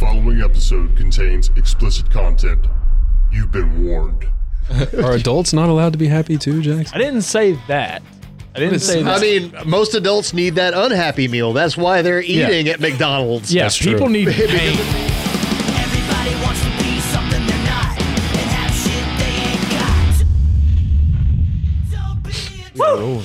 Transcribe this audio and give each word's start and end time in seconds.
following 0.00 0.40
episode 0.40 0.96
contains 0.96 1.50
explicit 1.56 2.10
content. 2.10 2.66
You've 3.30 3.52
been 3.52 3.84
warned. 3.86 4.24
Are 5.04 5.12
adults 5.12 5.52
not 5.52 5.68
allowed 5.68 5.92
to 5.92 5.98
be 5.98 6.08
happy 6.08 6.38
too, 6.38 6.62
Jackson? 6.62 6.94
I 6.94 6.98
didn't 6.98 7.20
say 7.22 7.58
that. 7.68 8.02
I 8.54 8.60
didn't 8.60 8.78
say 8.80 9.02
that. 9.02 9.18
I 9.18 9.20
mean, 9.20 9.54
most 9.66 9.94
adults 9.94 10.32
need 10.32 10.54
that 10.54 10.72
unhappy 10.72 11.28
meal. 11.28 11.52
That's 11.52 11.76
why 11.76 12.00
they're 12.00 12.22
eating 12.22 12.68
at 12.68 12.80
McDonald's. 12.80 13.52
yeah, 13.52 13.64
that's 13.64 13.76
true. 13.76 13.92
people 13.92 14.08
need 14.08 14.28
pain. 14.32 14.78
Everybody 14.78 16.34
wants 16.42 16.62
to 16.62 16.70
be 16.82 16.98
something 17.00 17.46
they're 17.46 17.66
not 17.66 18.00
and 18.00 18.50
have 18.56 18.74
shit 18.74 19.04
they 19.20 19.34
ain't 19.52 19.70
got. 19.70 20.24
Don't 21.92 22.22
be 22.24 22.64
a 22.64 22.96
Woo! 22.96 23.22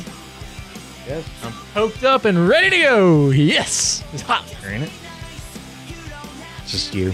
I'm 1.44 1.54
poked 1.74 2.04
up 2.04 2.26
and 2.26 2.50
ready 2.50 2.70
to 2.72 2.78
go. 2.82 3.30
Yes, 3.30 4.04
it's 4.12 4.24
hot 4.24 4.44
here, 4.44 4.72
ain't 4.72 4.84
it? 4.84 4.92
Just 6.76 6.94
you. 6.94 7.14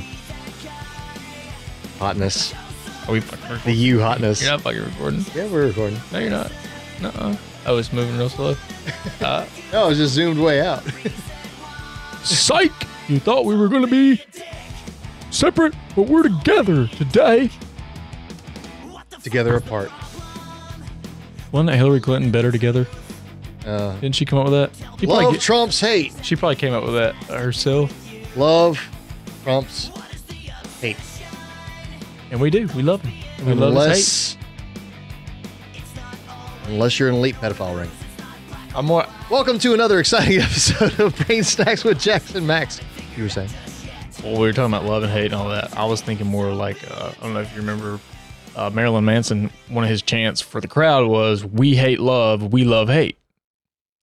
Hotness. 2.00 2.52
Are 3.08 3.12
we 3.12 3.20
fucking 3.20 3.46
The 3.48 3.54
recording? 3.54 3.76
you 3.80 4.00
hotness. 4.00 4.42
You're 4.42 4.50
not 4.54 4.62
fucking 4.62 4.84
recording. 4.84 5.24
Yeah, 5.36 5.46
we're 5.52 5.68
recording. 5.68 6.00
No, 6.12 6.18
you're 6.18 6.32
not. 6.32 6.52
No. 7.00 7.38
Oh, 7.68 7.78
it's 7.78 7.94
moving 7.94 8.18
real 8.18 8.28
slow. 8.30 8.56
Uh, 9.22 9.46
No, 9.72 9.90
it's 9.90 10.00
just 10.00 10.16
zoomed 10.16 10.40
way 10.40 10.62
out. 10.62 10.82
psych! 12.24 12.72
You 13.08 13.20
thought 13.20 13.46
we 13.46 13.56
were 13.56 13.68
gonna 13.68 13.86
be 13.86 14.24
separate, 15.30 15.76
but 15.96 16.08
we're 16.08 16.24
together 16.24 16.88
today. 16.88 17.52
Together 19.22 19.56
apart. 19.58 19.92
Wasn't 21.52 21.70
that 21.70 21.78
Hillary 21.78 22.00
Clinton 22.00 22.32
better 22.32 22.52
together? 22.52 22.88
Uh, 23.64 23.94
Didn't 24.00 24.16
she 24.16 24.26
come 24.26 24.40
up 24.40 24.46
with 24.46 24.54
that? 24.54 24.72
She 25.00 25.06
love 25.06 25.20
probably, 25.20 25.38
trumps 25.38 25.80
hate. 25.80 26.14
she 26.24 26.36
probably 26.36 26.56
came 26.56 26.74
up 26.74 26.84
with 26.84 26.96
that 26.96 27.14
herself. 27.26 27.94
Love 28.36 28.80
trumps 29.44 29.90
hate. 30.80 30.98
And 32.32 32.40
we 32.40 32.50
do. 32.50 32.68
We 32.76 32.82
love 32.84 33.02
him. 33.02 33.14
And 33.40 33.48
we 33.48 33.54
love 33.54 33.74
his 33.92 34.36
hate. 34.36 34.38
Unless, 35.74 36.68
unless 36.68 37.00
you're 37.00 37.10
an 37.10 37.16
elite 37.16 37.36
pedophile 37.36 37.80
ring. 37.80 37.92
I'm 38.76 38.86
more. 38.86 39.06
Welcome 39.30 39.60
to 39.60 39.74
another 39.74 40.00
exciting 40.00 40.40
episode 40.42 41.00
of 41.00 41.16
Brain 41.26 41.44
Snacks 41.44 41.84
with 41.84 42.00
Jackson 42.00 42.46
Max. 42.48 42.80
You 43.18 43.24
were 43.24 43.30
saying? 43.30 43.50
Well, 44.24 44.34
we 44.34 44.40
were 44.48 44.54
talking 44.54 44.74
about 44.74 44.86
love 44.86 45.04
and 45.04 45.12
hate 45.12 45.26
and 45.26 45.34
all 45.36 45.50
that. 45.50 45.76
I 45.78 45.86
was 45.86 46.02
thinking 46.02 46.28
more 46.28 46.54
like 46.54 46.78
uh, 46.90 47.12
I 47.20 47.24
don't 47.24 47.34
know 47.34 47.42
if 47.42 47.52
you 47.54 47.58
remember 47.62 48.00
uh, 48.56 48.70
Marilyn 48.70 49.04
Manson. 49.04 49.50
One 49.68 49.84
of 49.84 49.90
his 49.90 50.02
chants 50.02 50.40
for 50.40 50.62
the 50.62 50.68
crowd 50.68 51.08
was 51.08 51.44
"We 51.44 51.76
hate 51.76 52.00
love, 52.00 52.54
we 52.54 52.64
love 52.64 52.88
hate." 52.88 53.18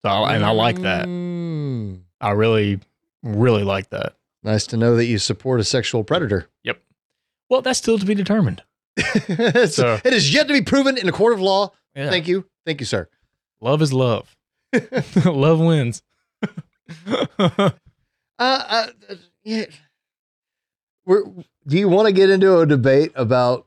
So, 0.04 0.10
I- 0.10 0.34
and 0.34 0.44
I 0.44 0.50
like 0.50 0.82
that. 0.82 1.06
Mm. 1.06 2.00
I 2.20 2.30
really, 2.32 2.80
really 3.22 3.62
like 3.62 3.90
that. 3.90 4.14
Nice 4.42 4.66
to 4.68 4.76
know 4.76 4.96
that 4.96 5.06
you 5.06 5.18
support 5.18 5.60
a 5.60 5.64
sexual 5.64 6.04
predator. 6.04 6.48
Yep. 6.64 6.80
Well, 7.50 7.62
that's 7.62 7.78
still 7.78 7.98
to 7.98 8.06
be 8.06 8.14
determined. 8.14 8.62
So- 9.68 10.00
it 10.04 10.12
is 10.12 10.32
yet 10.32 10.48
to 10.48 10.54
be 10.54 10.62
proven 10.62 10.96
in 10.98 11.08
a 11.08 11.12
court 11.12 11.32
of 11.32 11.40
law. 11.40 11.72
Yeah. 11.94 12.10
Thank 12.10 12.28
you. 12.28 12.46
Thank 12.66 12.80
you, 12.80 12.86
sir. 12.86 13.08
Love 13.60 13.82
is 13.82 13.92
love. 13.92 14.36
love 15.24 15.58
wins. 15.60 16.02
Uh, 17.08 17.70
uh, 18.38 18.86
yeah. 19.44 19.64
We're, 21.06 21.24
do 21.66 21.76
you 21.78 21.88
want 21.88 22.06
to 22.06 22.12
get 22.12 22.30
into 22.30 22.58
a 22.58 22.66
debate 22.66 23.12
about, 23.14 23.66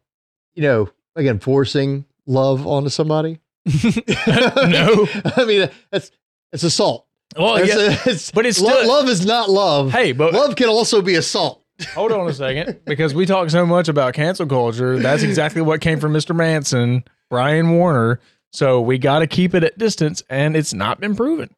you 0.53 0.61
know, 0.63 0.89
again, 1.15 1.39
forcing 1.39 2.05
love 2.25 2.65
onto 2.67 2.89
somebody? 2.89 3.39
no. 3.65 5.07
I 5.35 5.45
mean, 5.45 5.69
it's 5.91 6.11
it's 6.51 6.63
assault. 6.63 7.05
Well, 7.37 7.57
It's- 7.57 7.69
yeah. 7.77 7.91
it's- 8.11 8.31
but 8.31 8.45
it's 8.45 8.59
lo- 8.59 8.69
still- 8.71 8.87
love 8.87 9.07
is 9.09 9.25
not 9.25 9.49
love. 9.49 9.91
Hey, 9.91 10.11
but 10.11 10.33
love 10.33 10.55
can 10.55 10.67
also 10.69 11.01
be 11.01 11.15
assault. 11.15 11.63
hold 11.95 12.11
on 12.11 12.27
a 12.27 12.33
second, 12.33 12.79
because 12.85 13.13
we 13.15 13.25
talk 13.25 13.49
so 13.49 13.65
much 13.65 13.87
about 13.87 14.13
cancel 14.13 14.45
culture. 14.45 14.99
That's 14.99 15.23
exactly 15.23 15.61
what 15.61 15.81
came 15.81 15.99
from 15.99 16.13
Mr. 16.13 16.35
Manson, 16.35 17.03
Brian 17.29 17.71
Warner. 17.71 18.19
So 18.53 18.81
we 18.81 18.97
got 18.97 19.19
to 19.19 19.27
keep 19.27 19.55
it 19.55 19.63
at 19.63 19.77
distance, 19.77 20.21
and 20.29 20.55
it's 20.57 20.73
not 20.73 20.99
been 20.99 21.15
proven. 21.15 21.55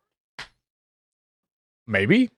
Maybe 1.87 2.29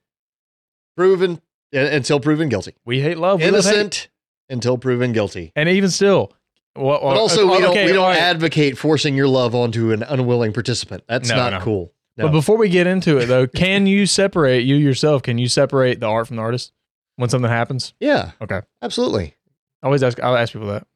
Proven 0.98 1.42
uh, 1.76 1.80
until 1.80 2.20
proven 2.20 2.48
guilty. 2.50 2.74
we 2.86 3.02
hate 3.02 3.18
love, 3.18 3.40
we 3.42 3.52
love 3.52 3.66
hate. 3.66 3.74
Innocent 3.74 4.08
until 4.50 4.78
proven 4.78 5.12
guilty. 5.12 5.52
and 5.56 5.68
even 5.70 5.90
still, 5.90 6.32
well, 6.76 7.00
But 7.02 7.18
also, 7.18 7.46
we 7.52 7.60
don't 7.60 7.76
we 7.76 7.92
don't 7.92 8.06
right. 8.10 8.18
advocate 8.18 8.78
forcing 8.78 9.16
your 9.16 9.28
love 9.28 9.54
onto 9.54 9.92
an 9.92 10.04
unwilling 10.04 10.54
participant. 10.54 11.04
That's 11.08 11.30
No, 11.30 11.36
not 11.36 11.54
no. 11.54 11.60
cool. 11.60 11.94
No. 12.18 12.28
But 12.28 12.32
before 12.32 12.58
we 12.58 12.70
get 12.70 12.88
into 12.88 13.18
it, 13.18 13.26
though, 13.26 13.46
can 13.64 13.88
you 13.88 14.06
separate 14.06 14.62
you 14.62 14.76
yourself? 14.76 15.22
Can 15.24 15.38
you 15.38 15.48
separate 15.50 16.00
the 16.00 16.08
art 16.08 16.28
from 16.28 16.38
the 16.38 16.42
artist 16.42 16.72
when 17.18 17.30
something 17.30 17.50
happens? 17.52 17.94
yeah, 18.00 18.32
Okay, 18.42 18.62
absolutely. 18.82 19.36
I 19.84 19.88
always 19.88 20.02
ask. 20.04 20.20
I'll 20.22 20.36
ask 20.36 20.54
people 20.54 20.68
that. 20.70 20.88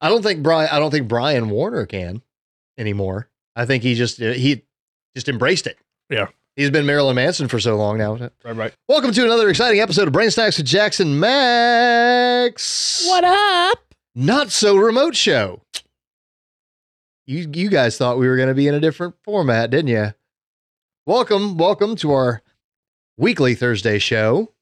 I 0.00 0.08
don't 0.08 0.22
think 0.22 0.42
Brian. 0.42 0.68
I 0.70 0.78
don't 0.78 0.90
think 0.90 1.08
Brian 1.08 1.50
Warner 1.50 1.84
can 1.86 2.22
anymore. 2.78 3.28
I 3.56 3.66
think 3.66 3.82
he 3.82 3.94
just 3.94 4.20
uh, 4.22 4.32
he 4.32 4.62
just 5.14 5.28
embraced 5.28 5.66
it. 5.66 5.78
Yeah. 6.10 6.26
he's 6.54 6.70
been 6.70 6.86
Marilyn 6.86 7.16
Manson 7.16 7.48
for 7.48 7.58
so 7.58 7.76
long 7.76 7.98
now. 7.98 8.14
Right, 8.44 8.56
right. 8.56 8.72
Welcome 8.88 9.12
to 9.12 9.24
another 9.24 9.48
exciting 9.48 9.80
episode 9.80 10.06
of 10.06 10.12
Brain 10.12 10.30
Snacks 10.30 10.56
with 10.58 10.66
Jackson 10.66 11.18
Max. 11.18 13.04
What 13.08 13.24
up? 13.24 13.94
Not 14.14 14.50
so 14.50 14.76
remote 14.76 15.16
show. 15.16 15.62
You 17.26 17.50
you 17.52 17.68
guys 17.68 17.98
thought 17.98 18.18
we 18.18 18.28
were 18.28 18.36
going 18.36 18.48
to 18.48 18.54
be 18.54 18.68
in 18.68 18.74
a 18.74 18.80
different 18.80 19.16
format, 19.24 19.70
didn't 19.70 19.88
you? 19.88 20.12
Welcome, 21.06 21.56
welcome 21.56 21.94
to 21.96 22.12
our 22.12 22.42
weekly 23.16 23.54
Thursday 23.54 23.98
show. 24.00 24.52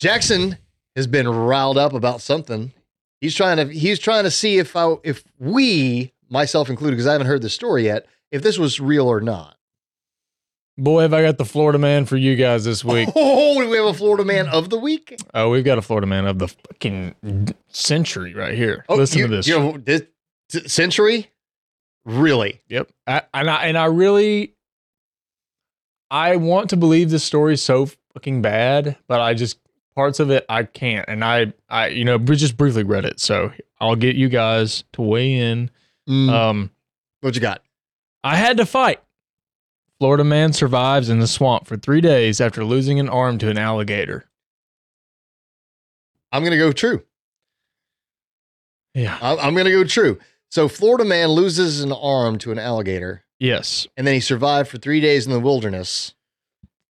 Jackson 0.00 0.56
has 0.94 1.06
been 1.06 1.28
riled 1.28 1.76
up 1.76 1.92
about 1.92 2.22
something. 2.22 2.72
He's 3.20 3.34
trying 3.34 3.58
to 3.58 3.66
he's 3.72 3.98
trying 3.98 4.24
to 4.24 4.30
see 4.30 4.56
if 4.58 4.74
I 4.76 4.94
if 5.04 5.24
we, 5.38 6.14
myself 6.30 6.70
included, 6.70 6.96
because 6.96 7.06
I 7.06 7.12
haven't 7.12 7.26
heard 7.26 7.42
the 7.42 7.50
story 7.50 7.84
yet, 7.84 8.06
if 8.30 8.42
this 8.42 8.58
was 8.58 8.80
real 8.80 9.06
or 9.08 9.20
not. 9.20 9.56
Boy, 10.78 11.02
have 11.02 11.12
I 11.14 11.22
got 11.22 11.36
the 11.38 11.44
Florida 11.44 11.78
man 11.78 12.04
for 12.06 12.16
you 12.16 12.34
guys 12.36 12.64
this 12.64 12.82
week. 12.84 13.08
Oh, 13.16 13.58
we 13.58 13.76
have 13.76 13.86
a 13.86 13.94
Florida 13.94 14.24
man 14.24 14.46
of 14.48 14.68
the 14.70 14.78
week. 14.78 15.18
Oh, 15.34 15.50
we've 15.50 15.64
got 15.64 15.78
a 15.78 15.82
Florida 15.82 16.06
man 16.06 16.26
of 16.26 16.38
the 16.38 16.48
fucking 16.48 17.54
century 17.68 18.34
right 18.34 18.54
here. 18.54 18.84
Oh, 18.88 18.96
Listen 18.96 19.18
you- 19.20 19.26
to 19.28 19.36
this. 19.36 19.46
You 19.46 19.58
know, 19.58 19.78
this 19.78 20.02
century, 20.66 21.30
really? 22.06 22.62
Yep. 22.68 22.90
I, 23.06 23.22
and 23.34 23.50
I 23.50 23.64
and 23.66 23.76
I 23.78 23.86
really 23.86 24.55
I 26.10 26.36
want 26.36 26.70
to 26.70 26.76
believe 26.76 27.10
this 27.10 27.24
story 27.24 27.54
is 27.54 27.62
so 27.62 27.88
fucking 28.14 28.42
bad, 28.42 28.96
but 29.08 29.20
I 29.20 29.34
just 29.34 29.58
parts 29.94 30.20
of 30.20 30.30
it 30.30 30.44
I 30.48 30.64
can't. 30.64 31.08
And 31.08 31.24
I 31.24 31.52
I 31.68 31.88
you 31.88 32.04
know, 32.04 32.18
just 32.18 32.56
briefly 32.56 32.82
read 32.84 33.04
it. 33.04 33.20
So 33.20 33.52
I'll 33.80 33.96
get 33.96 34.16
you 34.16 34.28
guys 34.28 34.84
to 34.92 35.02
weigh 35.02 35.34
in. 35.34 35.70
Mm, 36.08 36.30
Um 36.30 36.70
what 37.20 37.34
you 37.34 37.40
got? 37.40 37.62
I 38.22 38.36
had 38.36 38.56
to 38.58 38.66
fight. 38.66 39.00
Florida 39.98 40.24
man 40.24 40.52
survives 40.52 41.08
in 41.08 41.20
the 41.20 41.26
swamp 41.26 41.66
for 41.66 41.76
3 41.76 42.00
days 42.00 42.40
after 42.40 42.64
losing 42.64 43.00
an 43.00 43.08
arm 43.08 43.38
to 43.38 43.48
an 43.50 43.56
alligator. 43.58 44.26
I'm 46.32 46.44
gonna 46.44 46.58
go 46.58 46.72
true. 46.72 47.02
Yeah. 48.94 49.18
I'm 49.20 49.54
gonna 49.54 49.70
go 49.70 49.84
true. 49.84 50.18
So 50.50 50.68
Florida 50.68 51.04
man 51.04 51.28
loses 51.28 51.80
an 51.80 51.92
arm 51.92 52.38
to 52.38 52.52
an 52.52 52.58
alligator, 52.58 53.24
Yes. 53.38 53.86
and 53.96 54.06
then 54.06 54.14
he 54.14 54.20
survived 54.20 54.68
for 54.70 54.78
three 54.78 55.00
days 55.00 55.26
in 55.26 55.32
the 55.32 55.40
wilderness. 55.40 56.14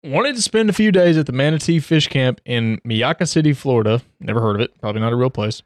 Wanted 0.04 0.36
to 0.36 0.42
spend 0.44 0.70
a 0.70 0.74
few 0.74 0.92
days 0.92 1.18
at 1.18 1.26
the 1.26 1.32
Manatee 1.34 1.80
Fish 1.80 2.08
Camp 2.08 2.40
in 2.46 2.80
Myakka 2.86 3.28
City, 3.28 3.54
Florida. 3.54 4.02
Never 4.20 4.40
heard 4.40 4.56
of 4.56 4.62
it. 4.62 4.80
Probably 4.80 5.02
not 5.02 5.12
a 5.12 5.16
real 5.16 5.32
place. 5.32 5.64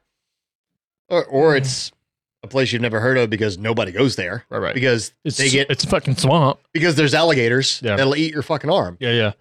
Or, 1.10 1.24
or 1.26 1.56
it's 1.56 1.92
a 2.42 2.46
place 2.46 2.72
you've 2.72 2.80
never 2.80 3.00
heard 3.00 3.18
of 3.18 3.28
because 3.28 3.58
nobody 3.58 3.92
goes 3.92 4.16
there. 4.16 4.44
Right, 4.48 4.58
right. 4.60 4.74
Because 4.74 5.12
It's 5.24 5.36
they 5.36 5.50
get 5.50 5.70
it's 5.70 5.84
a 5.84 5.88
fucking 5.88 6.16
swamp. 6.16 6.58
because 6.72 6.94
there's 6.94 7.12
alligators 7.14 7.80
Yeah. 7.84 7.96
that'll 7.96 8.16
eat 8.16 8.32
your 8.32 8.42
fucking 8.42 8.70
arm. 8.70 8.96
Yeah, 9.00 9.12
yeah. 9.12 9.32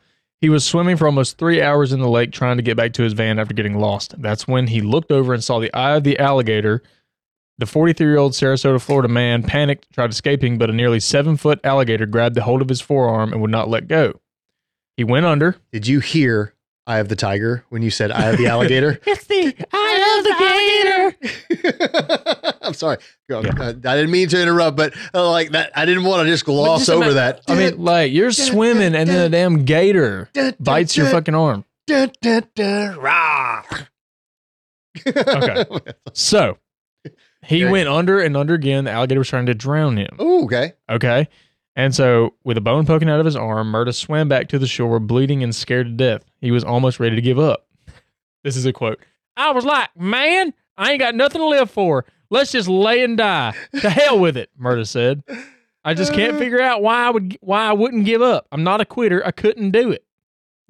He 0.41 0.49
was 0.49 0.65
swimming 0.65 0.97
for 0.97 1.05
almost 1.05 1.37
three 1.37 1.61
hours 1.61 1.93
in 1.93 1.99
the 2.01 2.09
lake 2.09 2.31
trying 2.31 2.57
to 2.57 2.63
get 2.63 2.75
back 2.75 2.93
to 2.93 3.03
his 3.03 3.13
van 3.13 3.39
after 3.39 3.53
getting 3.53 3.77
lost. 3.79 4.21
That's 4.21 4.47
when 4.47 4.67
he 4.67 4.81
looked 4.81 5.11
over 5.11 5.33
and 5.33 5.43
saw 5.43 5.59
the 5.59 5.73
eye 5.73 5.95
of 5.95 6.03
the 6.03 6.17
alligator. 6.19 6.81
The 7.59 7.65
43 7.65 8.07
year 8.07 8.17
old 8.17 8.31
Sarasota, 8.31 8.81
Florida 8.81 9.09
man 9.09 9.43
panicked, 9.43 9.91
tried 9.93 10.09
escaping, 10.11 10.57
but 10.57 10.69
a 10.69 10.73
nearly 10.73 11.01
seven 11.01 11.35
foot 11.35 11.59
alligator 11.65 12.05
grabbed 12.05 12.35
the 12.35 12.43
hold 12.43 12.61
of 12.61 12.69
his 12.69 12.79
forearm 12.79 13.33
and 13.33 13.41
would 13.41 13.51
not 13.51 13.67
let 13.67 13.89
go. 13.89 14.21
He 14.95 15.03
went 15.03 15.25
under. 15.25 15.57
Did 15.73 15.85
you 15.85 15.99
hear 15.99 16.53
"Eye 16.87 16.99
of 16.99 17.09
the 17.09 17.17
Tiger" 17.17 17.65
when 17.67 17.81
you 17.81 17.89
said 17.91 18.11
"Eye 18.11 18.29
of 18.29 18.37
the 18.37 18.47
Alligator"? 18.47 18.99
It's 19.05 19.25
the 19.25 19.53
eye 19.73 21.11
of 21.11 21.19
the 21.51 21.59
gator. 21.59 22.55
I'm 22.61 22.73
sorry. 22.73 22.97
Go- 23.29 23.41
uh, 23.41 23.69
I 23.69 23.95
didn't 23.95 24.11
mean 24.11 24.29
to 24.29 24.41
interrupt, 24.41 24.77
but 24.77 24.93
uh, 25.13 25.29
like 25.29 25.51
that, 25.51 25.71
I 25.75 25.85
didn't 25.85 26.03
want 26.05 26.25
to 26.25 26.31
just 26.31 26.45
gloss 26.45 26.79
just 26.81 26.89
over 26.91 27.05
ima- 27.05 27.13
that. 27.15 27.41
I 27.49 27.55
mean, 27.55 27.77
like, 27.83 28.13
you're 28.13 28.31
swimming 28.31 28.95
and 28.95 29.09
then 29.09 29.25
a 29.25 29.29
damn 29.29 29.65
gator 29.65 30.29
bites 30.61 30.95
your 30.95 31.07
fucking 31.07 31.35
arm. 31.35 31.65
Okay. 35.07 35.65
So 36.13 36.57
he 37.45 37.63
Okay. 37.63 37.71
went 37.71 37.89
under 37.89 38.19
and 38.19 38.35
under 38.37 38.53
again. 38.53 38.83
The 38.85 38.91
alligator 38.91 39.19
was 39.19 39.29
trying 39.29 39.45
to 39.47 39.53
drown 39.53 39.97
him. 39.97 40.17
Ooh, 40.21 40.43
okay. 40.45 40.73
Okay. 40.89 41.27
And 41.75 41.95
so, 41.95 42.33
with 42.43 42.57
a 42.57 42.61
bone 42.61 42.85
poking 42.85 43.09
out 43.09 43.19
of 43.19 43.25
his 43.25 43.35
arm, 43.37 43.71
Murda 43.71 43.93
swam 43.93 44.27
back 44.27 44.49
to 44.49 44.59
the 44.59 44.67
shore, 44.67 44.99
bleeding 44.99 45.43
and 45.43 45.55
scared 45.55 45.87
to 45.87 45.93
death. 45.93 46.23
He 46.41 46.51
was 46.51 46.63
almost 46.63 46.99
ready 46.99 47.15
to 47.15 47.21
give 47.21 47.39
up. 47.39 47.67
This 48.43 48.55
is 48.55 48.65
a 48.65 48.71
quote. 48.71 48.99
I 49.35 49.51
was 49.51 49.65
like, 49.65 49.89
man, 49.97 50.53
I 50.77 50.91
ain't 50.91 50.99
got 51.01 51.13
nothing 51.13 51.41
to 51.41 51.47
live 51.47 51.69
for. 51.69 52.05
Let's 52.29 52.53
just 52.53 52.69
lay 52.69 53.03
and 53.03 53.17
die. 53.17 53.53
To 53.81 53.89
hell 53.89 54.17
with 54.19 54.37
it, 54.37 54.49
Murda 54.57 54.87
said. 54.87 55.23
I 55.83 55.93
just 55.93 56.13
can't 56.13 56.37
figure 56.39 56.61
out 56.61 56.81
why 56.81 57.05
I 57.05 57.09
would 57.09 57.37
why 57.41 57.65
I 57.65 57.73
wouldn't 57.73 58.05
give 58.05 58.21
up. 58.21 58.47
I'm 58.53 58.63
not 58.63 58.79
a 58.79 58.85
quitter. 58.85 59.25
I 59.25 59.31
couldn't 59.31 59.71
do 59.71 59.91
it. 59.91 60.05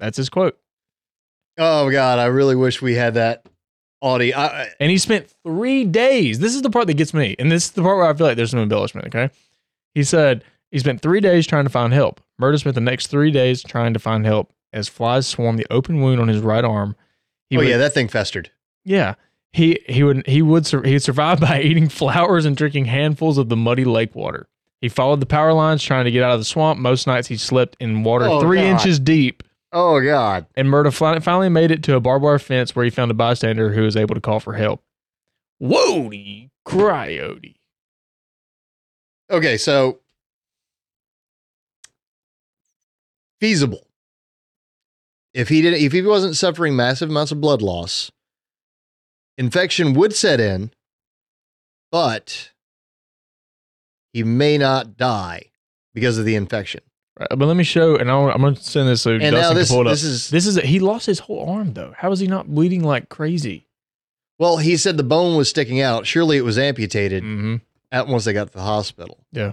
That's 0.00 0.16
his 0.16 0.28
quote. 0.28 0.58
Oh 1.58 1.90
God, 1.90 2.18
I 2.18 2.26
really 2.26 2.56
wish 2.56 2.80
we 2.82 2.94
had 2.94 3.14
that 3.14 3.44
audio. 4.02 4.36
I, 4.36 4.62
I- 4.62 4.68
And 4.80 4.90
he 4.90 4.98
spent 4.98 5.32
three 5.44 5.84
days. 5.84 6.38
This 6.38 6.54
is 6.54 6.62
the 6.62 6.70
part 6.70 6.86
that 6.86 6.94
gets 6.94 7.12
me. 7.14 7.36
And 7.38 7.50
this 7.50 7.64
is 7.66 7.70
the 7.72 7.82
part 7.82 7.96
where 7.98 8.06
I 8.06 8.14
feel 8.14 8.26
like 8.26 8.36
there's 8.36 8.50
some 8.50 8.60
embellishment, 8.60 9.06
okay? 9.08 9.30
He 9.94 10.04
said 10.04 10.44
he 10.70 10.78
spent 10.78 11.00
three 11.02 11.20
days 11.20 11.46
trying 11.46 11.64
to 11.64 11.70
find 11.70 11.92
help. 11.92 12.20
Murda 12.40 12.58
spent 12.60 12.74
the 12.74 12.80
next 12.80 13.08
three 13.08 13.30
days 13.30 13.62
trying 13.62 13.92
to 13.92 13.98
find 13.98 14.24
help 14.24 14.52
as 14.72 14.88
flies 14.88 15.26
swarmed 15.26 15.58
the 15.58 15.66
open 15.70 16.00
wound 16.00 16.20
on 16.20 16.28
his 16.28 16.40
right 16.40 16.64
arm. 16.64 16.94
He 17.48 17.56
oh 17.56 17.60
would- 17.60 17.68
yeah, 17.68 17.76
that 17.78 17.92
thing 17.94 18.08
festered. 18.08 18.50
Yeah. 18.84 19.14
He 19.52 19.80
he 19.88 20.04
would 20.04 20.24
he 20.28 20.42
would 20.42 20.66
he 20.68 20.92
would 20.92 21.02
survive 21.02 21.40
by 21.40 21.60
eating 21.62 21.88
flowers 21.88 22.44
and 22.44 22.56
drinking 22.56 22.84
handfuls 22.84 23.36
of 23.36 23.48
the 23.48 23.56
muddy 23.56 23.84
lake 23.84 24.14
water. 24.14 24.46
He 24.80 24.88
followed 24.88 25.18
the 25.20 25.26
power 25.26 25.52
lines 25.52 25.82
trying 25.82 26.04
to 26.04 26.10
get 26.12 26.22
out 26.22 26.30
of 26.32 26.38
the 26.38 26.44
swamp. 26.44 26.78
Most 26.78 27.06
nights 27.08 27.26
he 27.26 27.36
slept 27.36 27.76
in 27.80 28.04
water 28.04 28.26
Oh, 28.26 28.40
three 28.40 28.58
God. 28.58 28.66
inches 28.66 29.00
deep. 29.00 29.42
Oh 29.72 30.00
God. 30.00 30.46
And 30.56 30.68
Murda 30.68 30.92
finally 31.22 31.48
made 31.48 31.70
it 31.70 31.82
to 31.84 31.94
a 31.94 32.00
barbed 32.00 32.24
wire 32.24 32.38
fence 32.38 32.74
where 32.74 32.84
he 32.84 32.90
found 32.90 33.10
a 33.10 33.14
bystander 33.14 33.72
who 33.72 33.82
was 33.82 33.96
able 33.96 34.14
to 34.14 34.20
call 34.20 34.40
for 34.40 34.54
help. 34.54 34.82
Whoa, 35.58 36.10
cryote. 36.66 37.54
Okay, 39.30 39.56
so 39.56 40.00
feasible. 43.40 43.86
If 45.32 45.48
he 45.48 45.62
didn't, 45.62 45.80
if 45.80 45.92
he 45.92 46.02
wasn't 46.02 46.36
suffering 46.36 46.74
massive 46.74 47.10
amounts 47.10 47.30
of 47.30 47.40
blood 47.40 47.62
loss, 47.62 48.10
infection 49.38 49.94
would 49.94 50.16
set 50.16 50.40
in, 50.40 50.72
but 51.92 52.50
he 54.12 54.24
may 54.24 54.58
not 54.58 54.96
die 54.96 55.52
because 55.94 56.18
of 56.18 56.24
the 56.24 56.34
infection. 56.34 56.80
Right, 57.20 57.28
but 57.38 57.46
let 57.46 57.56
me 57.56 57.64
show, 57.64 57.96
and 57.96 58.10
I'll, 58.10 58.30
I'm 58.30 58.40
going 58.40 58.54
to 58.54 58.62
send 58.62 58.88
this 58.88 59.02
so 59.02 59.10
And 59.12 59.20
Dustin 59.20 59.34
now 59.40 59.48
can 59.48 59.56
this 59.56 59.70
pull 59.70 59.82
it 59.82 59.86
up. 59.86 59.92
this 59.92 60.02
is 60.04 60.30
This 60.30 60.46
is 60.46 60.56
he 60.56 60.80
lost 60.80 61.04
his 61.06 61.18
whole 61.20 61.48
arm 61.48 61.74
though. 61.74 61.92
How 61.96 62.10
is 62.12 62.18
he 62.20 62.26
not 62.26 62.48
bleeding 62.52 62.82
like 62.82 63.08
crazy? 63.08 63.66
well, 64.38 64.56
he 64.56 64.76
said 64.78 64.96
the 64.96 65.02
bone 65.02 65.36
was 65.36 65.50
sticking 65.50 65.80
out. 65.82 66.06
Surely 66.06 66.38
it 66.38 66.44
was 66.44 66.58
amputated 66.58 67.22
Mm-hmm. 67.22 67.56
at 67.92 68.06
once 68.08 68.24
they 68.24 68.32
got 68.32 68.46
to 68.48 68.52
the 68.54 68.62
hospital. 68.62 69.18
Yeah. 69.32 69.52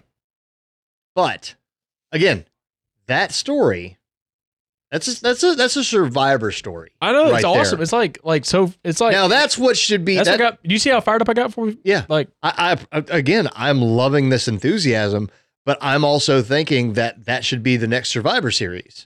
But 1.16 1.56
again, 2.12 2.46
that 3.08 3.32
story 3.34 3.98
that's 4.92 5.08
a, 5.10 5.22
that's 5.22 5.44
a 5.44 5.56
that's 5.56 5.76
a 5.76 5.84
survivor 5.84 6.52
story. 6.54 6.92
I 7.02 7.12
know 7.12 7.26
Right 7.32 7.36
it's 7.38 7.44
awesome. 7.44 7.78
there. 7.80 7.84
It's 7.84 7.92
like 7.92 8.20
like 8.24 8.46
so. 8.46 8.72
It's 8.86 9.02
like 9.02 9.12
now 9.12 9.28
that's 9.28 9.58
what 9.58 9.76
should 9.76 10.06
be. 10.06 10.16
that's 10.16 10.30
that- 10.30 10.40
what 10.40 10.52
got. 10.52 10.64
Do 10.64 10.70
you 10.74 10.80
see 10.80 10.90
how 10.90 11.02
fired 11.02 11.22
up 11.22 11.28
I 11.28 11.34
got 11.34 11.54
for? 11.54 11.74
Yeah. 11.84 12.06
Like 12.08 12.30
I, 12.42 12.78
I 12.94 12.98
again, 13.10 13.50
I'm 13.54 13.82
loving 13.82 14.30
this 14.30 14.48
enthusiasm, 14.48 15.30
but 15.68 15.78
I'm 15.82 16.06
also 16.06 16.42
thinking 16.42 16.94
that 16.94 17.26
that 17.26 17.44
should 17.44 17.62
be 17.62 17.76
the 17.76 17.88
next 17.88 18.08
Survivor 18.08 18.52
series 18.52 19.06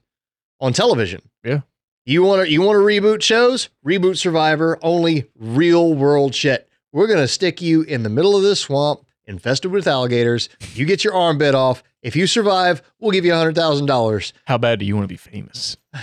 on 0.60 0.74
television. 0.74 1.24
Yeah. 1.44 1.62
You 2.06 2.22
want 2.22 2.44
to 2.46 2.52
you 2.52 2.62
want 2.62 2.76
to 2.76 2.82
reboot 2.82 3.24
shows? 3.24 3.70
Reboot 3.84 4.18
Survivor, 4.18 4.78
only 4.84 5.28
real 5.36 5.96
world 5.96 6.36
shit. 6.36 6.70
We're 6.94 7.08
gonna 7.08 7.28
stick 7.28 7.64
you 7.64 7.82
in 7.82 8.04
the 8.04 8.10
middle 8.10 8.36
of 8.38 8.44
this 8.44 8.60
swamp, 8.60 9.02
infested 9.26 9.72
with 9.72 9.88
alligators. 9.88 10.50
You 10.76 10.86
get 10.86 11.04
your 11.04 11.16
arm 11.16 11.40
bit 11.40 11.56
off. 11.56 11.82
If 12.04 12.16
you 12.16 12.28
survive, 12.28 12.84
we'll 13.00 13.12
give 13.12 13.26
you 13.26 13.34
a 13.34 13.38
hundred 13.38 13.56
thousand 13.56 13.88
dollars. 13.88 14.32
how 14.46 14.60
bad 14.60 14.78
do 14.78 14.86
you 14.86 14.96
want 14.96 15.06
to 15.06 15.14
be 15.14 15.18
famous? 15.18 15.78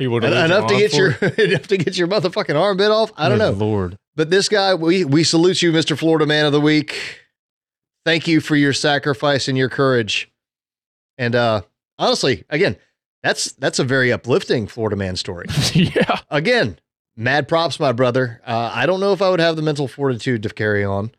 you 0.00 0.10
want 0.10 0.24
Enough 0.24 0.66
to 0.66 0.76
get 0.76 0.92
your 0.92 1.12
enough 1.38 1.68
to 1.68 1.76
get 1.76 1.96
your 1.96 2.08
motherfucking 2.08 2.60
arm 2.60 2.76
bit 2.76 2.90
off. 2.90 3.12
I 3.16 3.28
don't 3.28 3.38
know. 3.38 3.52
Lord. 3.52 3.96
But 4.16 4.30
this 4.30 4.48
guy, 4.48 4.74
we 4.74 5.04
we 5.04 5.22
salute 5.22 5.62
you, 5.62 5.70
Mr. 5.70 5.96
Florida 5.96 6.26
Man 6.26 6.46
of 6.46 6.52
the 6.52 6.60
Week. 6.60 7.19
Thank 8.04 8.26
you 8.26 8.40
for 8.40 8.56
your 8.56 8.72
sacrifice 8.72 9.48
and 9.48 9.56
your 9.56 9.68
courage. 9.68 10.30
And 11.18 11.34
uh 11.34 11.62
honestly, 11.98 12.44
again, 12.48 12.76
that's 13.22 13.52
that's 13.52 13.78
a 13.78 13.84
very 13.84 14.12
uplifting 14.12 14.66
Florida 14.66 14.96
man 14.96 15.16
story. 15.16 15.46
yeah. 15.74 16.20
Again, 16.30 16.78
mad 17.16 17.48
props, 17.48 17.78
my 17.78 17.92
brother. 17.92 18.40
Uh, 18.46 18.70
I 18.74 18.86
don't 18.86 19.00
know 19.00 19.12
if 19.12 19.20
I 19.20 19.30
would 19.30 19.40
have 19.40 19.56
the 19.56 19.62
mental 19.62 19.88
fortitude 19.88 20.42
to 20.44 20.48
carry 20.50 20.84
on. 20.84 21.12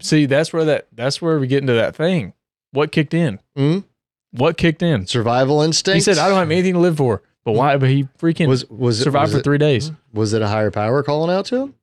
See, 0.00 0.26
that's 0.26 0.52
where 0.52 0.64
that 0.64 0.88
that's 0.92 1.20
where 1.20 1.38
we 1.38 1.46
get 1.46 1.60
into 1.62 1.74
that 1.74 1.96
thing. 1.96 2.32
What 2.70 2.92
kicked 2.92 3.14
in? 3.14 3.40
Hmm? 3.56 3.80
What 4.30 4.56
kicked 4.56 4.82
in? 4.82 5.06
Survival 5.06 5.60
instinct. 5.62 5.96
He 5.96 6.00
said, 6.00 6.18
"I 6.18 6.28
don't 6.28 6.38
have 6.38 6.50
anything 6.50 6.74
to 6.74 6.80
live 6.80 6.96
for." 6.96 7.22
But 7.44 7.52
why? 7.52 7.76
But 7.76 7.90
he 7.90 8.04
freaking 8.18 8.48
was 8.48 8.68
was 8.70 9.00
survived 9.00 9.28
was 9.28 9.32
for 9.32 9.38
it, 9.40 9.44
three 9.44 9.58
days. 9.58 9.90
Was 10.12 10.32
it 10.32 10.42
a 10.42 10.48
higher 10.48 10.70
power 10.70 11.02
calling 11.02 11.34
out 11.34 11.46
to 11.46 11.56
him? 11.56 11.74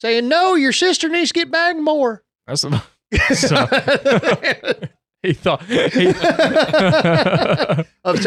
Saying, 0.00 0.28
no, 0.28 0.54
your 0.54 0.72
sister 0.72 1.08
needs 1.08 1.30
to 1.30 1.34
get 1.34 1.50
back 1.50 1.76
more. 1.76 2.22
That's 2.46 2.62
the, 2.62 2.82
So- 3.34 3.66
he 5.22 5.32
thought. 5.32 5.62
He, 5.64 6.12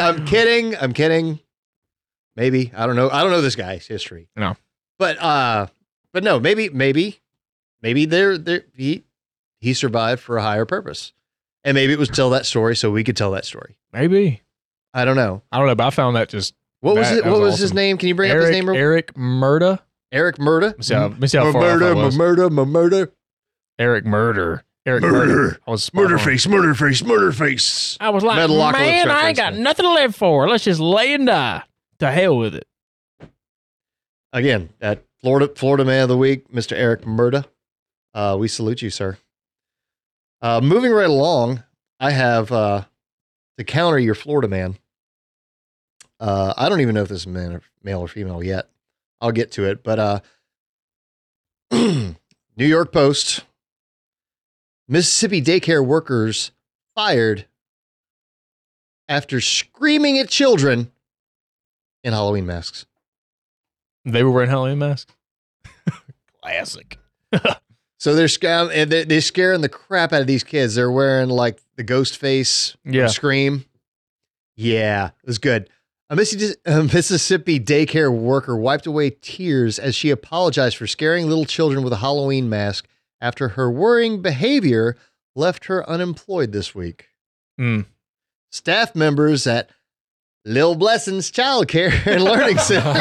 I'm, 0.01 0.25
kidding. 0.25 0.75
I'm 0.77 0.94
kidding. 0.94 1.39
Maybe 2.35 2.71
I 2.75 2.85
don't 2.85 2.95
know. 2.95 3.09
I 3.09 3.21
don't 3.21 3.31
know 3.31 3.41
this 3.41 3.56
guy's 3.56 3.85
history. 3.88 4.27
No. 4.35 4.56
but 4.97 5.18
uh, 5.21 5.68
but 6.12 6.24
no. 6.24 6.39
Maybe 6.39 6.69
maybe 6.69 7.19
maybe 7.81 8.06
there 8.06 8.38
there 8.38 8.63
he 8.75 9.03
he 9.59 9.74
survived 9.74 10.21
for 10.21 10.38
a 10.38 10.41
higher 10.41 10.65
purpose, 10.65 11.13
and 11.63 11.75
maybe 11.75 11.94
it 11.94 12.00
was 12.00 12.09
tell 12.09 12.31
that 12.31 12.45
story 12.45 12.75
so 12.75 12.91
we 12.91 13.03
could 13.03 13.15
tell 13.18 13.31
that 13.31 13.45
story. 13.45 13.77
maybe 13.91 14.41
I 14.94 15.06
don't 15.06 15.15
know. 15.15 15.41
I 15.51 15.57
don't 15.59 15.68
know, 15.68 15.75
but 15.75 15.88
I 15.88 15.89
found 15.91 16.15
that 16.15 16.29
just 16.29 16.53
What 16.81 16.95
was 16.95 17.12
it? 17.12 17.24
What 17.25 17.39
was 17.39 17.51
was 17.53 17.59
his 17.59 17.74
name? 17.74 17.97
Can 17.97 18.09
you 18.09 18.15
bring 18.15 18.31
up 18.31 18.38
his 18.38 18.50
name? 18.50 18.68
real- 18.69 18.77
Eric 18.79 19.13
Murda. 19.13 19.79
Eric 20.12 20.38
Murda. 20.38 20.62
Let 20.62 20.77
me 20.77 20.83
see 20.83 20.94
how, 20.94 21.07
let 21.07 21.19
me 21.19 21.27
see 21.27 21.38
how 21.39 21.51
far 21.51 21.62
off 21.63 21.68
I 21.68 21.74
Murder, 21.74 21.95
was. 21.95 22.18
murder, 22.18 22.50
murder. 22.50 23.12
Eric 23.79 24.06
Murder. 24.06 24.63
Eric 24.85 25.03
Murder. 25.03 25.13
Murder. 25.13 25.59
I 25.65 25.71
was 25.71 25.83
spot 25.83 26.12
on. 26.12 26.19
face, 26.19 26.47
murder 26.47 26.74
face, 26.74 27.03
murder 27.03 27.31
face. 27.31 27.97
I 28.01 28.09
was 28.09 28.24
like, 28.24 28.38
Metalocalypse 28.38 28.71
man, 28.74 29.09
I 29.09 29.13
reference 29.13 29.27
ain't 29.27 29.38
got 29.38 29.53
there. 29.53 29.62
nothing 29.62 29.85
to 29.85 29.94
live 29.94 30.15
for. 30.15 30.50
Let's 30.50 30.65
just 30.65 30.80
lay 30.80 31.13
and 31.13 31.27
die. 31.27 31.63
To 32.00 32.12
hell 32.12 32.38
with 32.38 32.56
it. 32.56 32.68
Again, 34.33 34.69
that 34.80 35.06
Florida 35.21 35.47
Florida 35.56 35.85
Man 35.85 36.03
of 36.03 36.09
the 36.09 36.18
Week, 36.18 36.51
Mr. 36.51 36.74
Eric 36.74 37.03
Murda. 37.03 37.45
Uh, 38.13 38.35
we 38.38 38.47
salute 38.47 38.81
you, 38.81 38.89
sir. 38.89 39.18
Uh, 40.41 40.59
moving 40.62 40.91
right 40.91 41.09
along, 41.09 41.63
I 42.00 42.12
have 42.12 42.51
uh, 42.51 42.83
to 43.57 43.63
counter 43.63 43.97
your 44.00 44.15
Florida 44.15 44.47
man. 44.50 44.77
Uh, 46.19 46.53
I 46.57 46.68
don't 46.68 46.81
even 46.81 46.95
know 46.95 47.03
if 47.03 47.09
this 47.09 47.21
is 47.21 47.27
man 47.27 47.53
or, 47.53 47.62
male 47.83 48.01
or 48.01 48.07
female 48.07 48.44
yet. 48.44 48.69
I'll 49.21 49.31
get 49.31 49.51
to 49.53 49.63
it, 49.65 49.83
but 49.83 50.00
uh, 50.00 50.19
New 51.72 52.15
York 52.58 52.91
Post: 52.91 53.46
Mississippi 54.88 55.42
daycare 55.42 55.86
workers 55.86 56.52
fired 56.96 57.46
after 59.08 59.40
screaming 59.42 60.18
at 60.20 60.30
children 60.30 60.92
in 62.04 62.13
Halloween 62.13 62.46
masks. 62.46 62.86
They 64.06 64.24
were 64.24 64.32
wearing 64.32 64.50
Halloween 64.50 64.80
masks. 64.80 65.13
Classic. 66.42 66.98
So 68.00 68.16
they're 68.16 68.28
scam 68.28 68.70
and 68.74 68.92
they- 68.92 69.06
they're 69.06 69.22
scaring 69.22 69.62
the 69.62 69.70
crap 69.70 70.12
out 70.12 70.20
of 70.20 70.28
these 70.28 70.44
kids. 70.44 70.75
They're 70.75 70.92
wearing 70.92 71.30
like 71.30 71.62
the 71.78 71.84
ghost 71.84 72.18
face 72.18 72.75
Yeah. 72.84 73.08
Scream. 73.08 73.63
Yeah, 74.58 75.08
it 75.08 75.25
was 75.25 75.38
good. 75.38 75.70
A 76.10 76.16
Missi- 76.18 76.54
a 76.66 76.84
Mississippi 76.84 77.62
daycare 77.62 78.12
worker 78.13 78.58
wiped 78.58 78.88
away 78.88 79.12
tears 79.12 79.80
as 79.80 79.96
she 79.96 80.10
apologized 80.10 80.75
for 80.75 80.86
scaring 80.86 81.30
little 81.30 81.46
children 81.46 81.82
with 81.82 81.94
a 81.94 81.98
Halloween 81.98 82.50
mask 82.50 82.90
after 83.24 83.50
her 83.50 83.72
worrying 83.72 84.22
behavior 84.22 84.96
left 85.36 85.65
her 85.65 85.88
unemployed 85.89 86.51
this 86.51 86.75
week. 86.75 87.08
Mm. 87.60 87.86
Staff 88.51 88.94
members 88.96 89.48
at 89.48 89.70
Lil 90.46 90.75
Blessings 90.75 91.32
Child 91.32 91.70
Care 91.70 91.92
and 92.06 92.22
Learning 92.24 92.58
Center. 92.70 92.84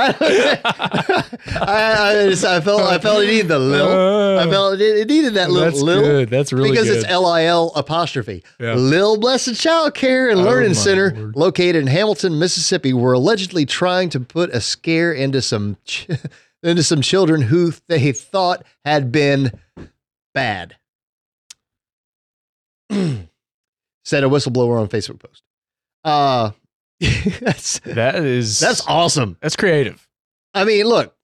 I, 0.00 1.24
I, 1.46 2.10
I, 2.24 2.28
just, 2.28 2.44
I 2.44 2.60
felt 2.60 2.82
I 2.82 2.98
felt 2.98 3.22
it 3.22 3.26
needed 3.28 3.48
the 3.48 3.58
Lil. 3.58 4.38
I 4.38 4.48
felt 4.50 4.74
it, 4.74 4.82
it 4.82 5.08
needed 5.08 5.34
that 5.34 5.50
little 5.50 5.70
That's 5.70 5.80
Lil 5.82 6.02
good. 6.02 6.30
That's 6.30 6.52
really 6.52 6.70
because 6.70 6.88
good. 6.88 6.98
it's 6.98 7.06
L 7.08 7.26
I 7.26 7.44
L 7.44 7.72
apostrophe. 7.76 8.42
Yeah. 8.60 8.74
Lil 8.74 9.18
Blessed 9.18 9.54
Child 9.60 9.94
Care 9.94 10.28
and 10.28 10.40
Oh, 10.40 10.44
Learning 10.44 10.74
Center, 10.74 11.12
Lord. 11.14 11.36
located 11.36 11.76
in 11.76 11.86
Hamilton, 11.86 12.38
Mississippi, 12.38 12.92
were 12.92 13.12
allegedly 13.12 13.64
trying 13.66 14.08
to 14.10 14.20
put 14.20 14.50
a 14.50 14.60
scare 14.60 15.12
into 15.12 15.40
some 15.42 15.76
ch- 15.84 16.08
into 16.62 16.82
some 16.82 17.00
children 17.00 17.42
who 17.42 17.72
they 17.88 18.12
thought 18.12 18.64
had 18.84 19.12
been 19.12 19.52
bad. 20.34 20.76
Said 22.90 23.28
a 24.24 24.28
whistleblower 24.28 24.80
on 24.80 24.88
Facebook 24.88 25.20
post. 25.20 25.42
Uh, 26.04 26.52
that's 27.40 27.80
that 27.80 28.16
is 28.16 28.58
that's 28.58 28.86
awesome. 28.86 29.36
that's 29.40 29.56
creative. 29.56 30.08
I 30.54 30.64
mean, 30.64 30.86
look, 30.86 31.14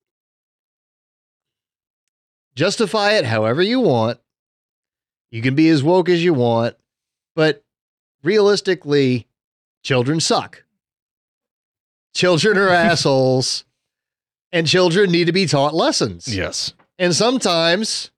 justify 2.54 3.12
it 3.12 3.24
however 3.24 3.62
you 3.62 3.80
want. 3.80 4.20
You 5.30 5.42
can 5.42 5.54
be 5.54 5.68
as 5.68 5.82
woke 5.82 6.08
as 6.08 6.22
you 6.22 6.34
want, 6.34 6.76
but 7.34 7.64
realistically, 8.22 9.26
children 9.82 10.20
suck. 10.20 10.64
children 12.14 12.56
are 12.56 12.68
assholes, 12.70 13.64
and 14.54 14.66
children 14.66 15.10
need 15.10 15.26
to 15.26 15.32
be 15.32 15.44
taught 15.44 15.74
lessons. 15.74 16.34
Yes. 16.34 16.72
And 16.98 17.14
sometimes, 17.14 18.10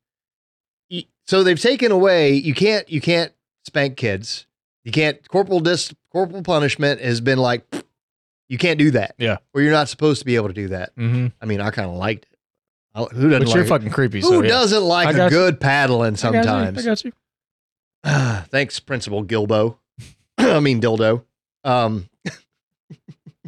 so 1.27 1.43
they've 1.43 1.61
taken 1.61 1.91
away. 1.91 2.35
You 2.35 2.55
can't. 2.55 2.89
You 2.89 3.01
can't 3.01 3.33
spank 3.65 3.97
kids. 3.97 4.47
You 4.85 4.93
can't. 4.93 5.27
Corporal 5.29 5.59
dis 5.61 5.93
corporal 6.13 6.43
punishment 6.43 7.01
has 7.01 7.21
been 7.21 7.39
like, 7.39 7.65
you 8.49 8.59
can't 8.59 8.79
do 8.79 8.93
that. 8.93 9.15
Yeah. 9.19 9.39
Or 9.55 9.61
you're 9.63 9.73
not 9.73 9.89
supposed 9.89 10.21
to 10.21 10.25
be 10.27 10.37
able 10.37 10.49
to 10.49 10.55
do 10.55 10.69
that. 10.69 10.95
Mm-hmm. 10.95 11.29
I 11.41 11.47
mean, 11.47 11.61
I 11.61 11.71
kind 11.71 11.91
of 11.91 11.97
liked 11.97 12.27
it. 12.31 12.39
I- 12.95 13.03
Who 13.05 13.29
doesn't 13.31 13.47
But 13.47 13.55
you're 13.55 13.65
like? 13.65 13.69
fucking 13.69 13.91
creepy. 13.91 14.21
who 14.21 14.29
so 14.29 14.43
yeah. 14.43 14.49
doesn't 14.51 14.85
like 14.85 15.17
a 15.17 15.25
you. 15.25 15.31
good 15.31 15.59
paddling 15.61 16.15
I 16.15 16.17
got 16.17 16.35
you, 16.35 16.43
sometimes? 16.43 16.79
I 16.79 16.83
got 16.83 17.05
you. 17.05 17.13
Thanks, 18.51 18.79
Principal 18.79 19.25
Gilbo. 19.25 19.79
I 20.39 20.61
mean 20.61 20.81
dildo. 20.81 21.25
Um, 21.65 22.09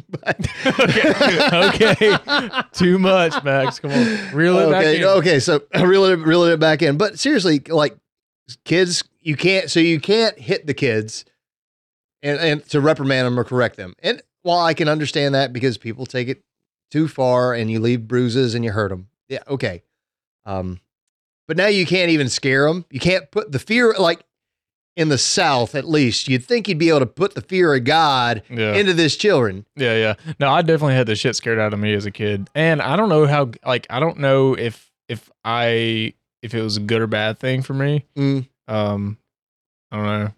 but- 0.09 0.47
okay. 1.69 2.15
okay. 2.17 2.61
Too 2.73 2.99
much, 2.99 3.43
Max. 3.43 3.79
Come 3.79 3.91
on. 3.91 4.35
Reel 4.35 4.59
it 4.59 4.71
back 4.71 4.85
okay, 4.85 4.97
in. 4.97 5.03
okay. 5.05 5.39
So 5.39 5.61
reel 5.79 6.05
it, 6.05 6.19
reel 6.19 6.43
it 6.43 6.59
back 6.59 6.81
in. 6.81 6.97
But 6.97 7.19
seriously, 7.19 7.59
like 7.59 7.95
kids, 8.65 9.03
you 9.21 9.35
can't. 9.35 9.69
So 9.69 9.79
you 9.79 9.99
can't 9.99 10.37
hit 10.37 10.67
the 10.67 10.73
kids, 10.73 11.25
and 12.21 12.39
and 12.39 12.65
to 12.69 12.81
reprimand 12.81 13.25
them 13.25 13.39
or 13.39 13.43
correct 13.43 13.77
them. 13.77 13.95
And 13.99 14.21
while 14.41 14.59
I 14.59 14.73
can 14.73 14.87
understand 14.87 15.35
that 15.35 15.53
because 15.53 15.77
people 15.77 16.05
take 16.05 16.27
it 16.27 16.43
too 16.91 17.07
far 17.07 17.53
and 17.53 17.69
you 17.69 17.79
leave 17.79 18.07
bruises 18.07 18.55
and 18.55 18.63
you 18.65 18.71
hurt 18.71 18.89
them. 18.89 19.09
Yeah, 19.27 19.43
okay. 19.47 19.83
Um, 20.45 20.79
but 21.47 21.57
now 21.57 21.67
you 21.67 21.85
can't 21.85 22.11
even 22.11 22.29
scare 22.29 22.67
them. 22.67 22.85
You 22.89 22.99
can't 22.99 23.29
put 23.31 23.51
the 23.51 23.59
fear 23.59 23.93
like 23.97 24.23
in 24.99 25.09
the 25.09 25.17
South, 25.17 25.73
at 25.75 25.87
least. 25.87 26.27
You'd 26.27 26.45
think 26.45 26.67
you'd 26.67 26.77
be 26.77 26.89
able 26.89 26.99
to 26.99 27.05
put 27.05 27.33
the 27.33 27.41
fear 27.41 27.73
of 27.73 27.85
God 27.85 28.43
Yeah. 28.49 28.73
into 28.75 28.93
this 28.93 29.15
children. 29.15 29.65
Yeah, 29.75 29.95
yeah. 29.95 30.13
No, 30.39 30.49
I 30.49 30.61
definitely 30.61 30.95
had 30.95 31.07
the 31.07 31.15
shit 31.15 31.35
scared 31.35 31.57
out 31.57 31.73
of 31.73 31.79
me 31.79 31.93
as 31.93 32.05
a 32.05 32.11
kid, 32.11 32.49
and 32.53 32.81
I 32.81 32.95
don't 32.97 33.09
know 33.09 33.25
how. 33.25 33.51
Like, 33.65 33.87
I 33.89 33.99
don't 33.99 34.19
know 34.19 34.55
if 34.55 34.91
if 35.07 35.29
I 35.45 36.13
if 36.41 36.53
it 36.53 36.61
was 36.61 36.77
a 36.77 36.81
good 36.81 37.01
or 37.01 37.07
bad 37.07 37.39
thing 37.39 37.61
for 37.61 37.73
me. 37.73 38.05
Mm. 38.17 38.47
Um, 38.67 39.17
I 39.91 39.95
don't 39.97 40.05
know, 40.05 40.31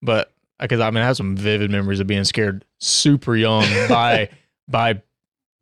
but 0.00 0.32
because 0.60 0.80
I 0.80 0.90
mean, 0.90 1.02
I 1.02 1.06
have 1.06 1.16
some 1.16 1.36
vivid 1.36 1.70
memories 1.70 1.98
of 2.00 2.06
being 2.06 2.24
scared 2.24 2.64
super 2.80 3.34
young 3.36 3.64
by 3.88 4.28
by 4.68 5.02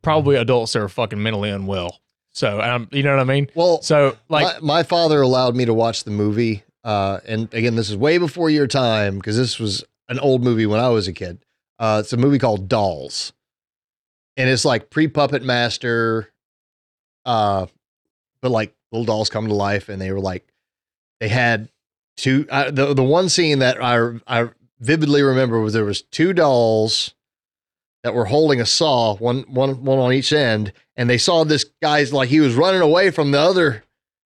probably 0.02 0.36
adults 0.36 0.74
that 0.74 0.82
are 0.82 0.88
fucking 0.88 1.22
mentally 1.22 1.48
unwell. 1.50 2.00
So, 2.34 2.60
um, 2.60 2.88
you 2.92 3.02
know 3.02 3.10
what 3.14 3.20
I 3.20 3.24
mean? 3.24 3.48
Well, 3.54 3.82
So, 3.82 4.16
like, 4.30 4.62
my, 4.62 4.76
my 4.78 4.82
father 4.84 5.20
allowed 5.20 5.54
me 5.54 5.64
to 5.66 5.74
watch 5.74 6.04
the 6.04 6.10
movie. 6.10 6.64
Uh, 6.84 7.20
and 7.26 7.52
again, 7.54 7.76
this 7.76 7.90
is 7.90 7.96
way 7.96 8.18
before 8.18 8.50
your 8.50 8.66
time 8.66 9.16
because 9.16 9.36
this 9.36 9.58
was 9.58 9.84
an 10.08 10.18
old 10.18 10.42
movie 10.42 10.66
when 10.66 10.80
I 10.80 10.88
was 10.88 11.08
a 11.08 11.12
kid. 11.12 11.44
Uh, 11.78 11.98
it's 12.00 12.12
a 12.12 12.16
movie 12.16 12.38
called 12.38 12.68
Dolls, 12.68 13.32
and 14.36 14.48
it's 14.48 14.64
like 14.64 14.90
pre 14.90 15.08
Puppet 15.08 15.42
Master, 15.42 16.32
uh, 17.24 17.66
but 18.40 18.50
like 18.50 18.74
little 18.90 19.04
dolls 19.04 19.30
come 19.30 19.48
to 19.48 19.54
life, 19.54 19.88
and 19.88 20.00
they 20.00 20.12
were 20.12 20.20
like, 20.20 20.46
they 21.20 21.28
had 21.28 21.68
two. 22.16 22.46
Uh, 22.50 22.70
the 22.70 22.94
the 22.94 23.02
one 23.02 23.28
scene 23.28 23.60
that 23.60 23.82
I 23.82 24.18
I 24.26 24.50
vividly 24.80 25.22
remember 25.22 25.60
was 25.60 25.72
there 25.72 25.84
was 25.84 26.02
two 26.02 26.32
dolls 26.32 27.14
that 28.02 28.14
were 28.14 28.26
holding 28.26 28.60
a 28.60 28.66
saw, 28.66 29.16
one 29.16 29.42
one 29.42 29.84
one 29.84 29.98
on 29.98 30.12
each 30.12 30.32
end, 30.32 30.72
and 30.96 31.08
they 31.08 31.18
saw 31.18 31.44
this 31.44 31.64
guy's 31.80 32.12
like 32.12 32.28
he 32.28 32.40
was 32.40 32.54
running 32.54 32.80
away 32.80 33.10
from 33.10 33.30
the 33.30 33.40
other 33.40 33.84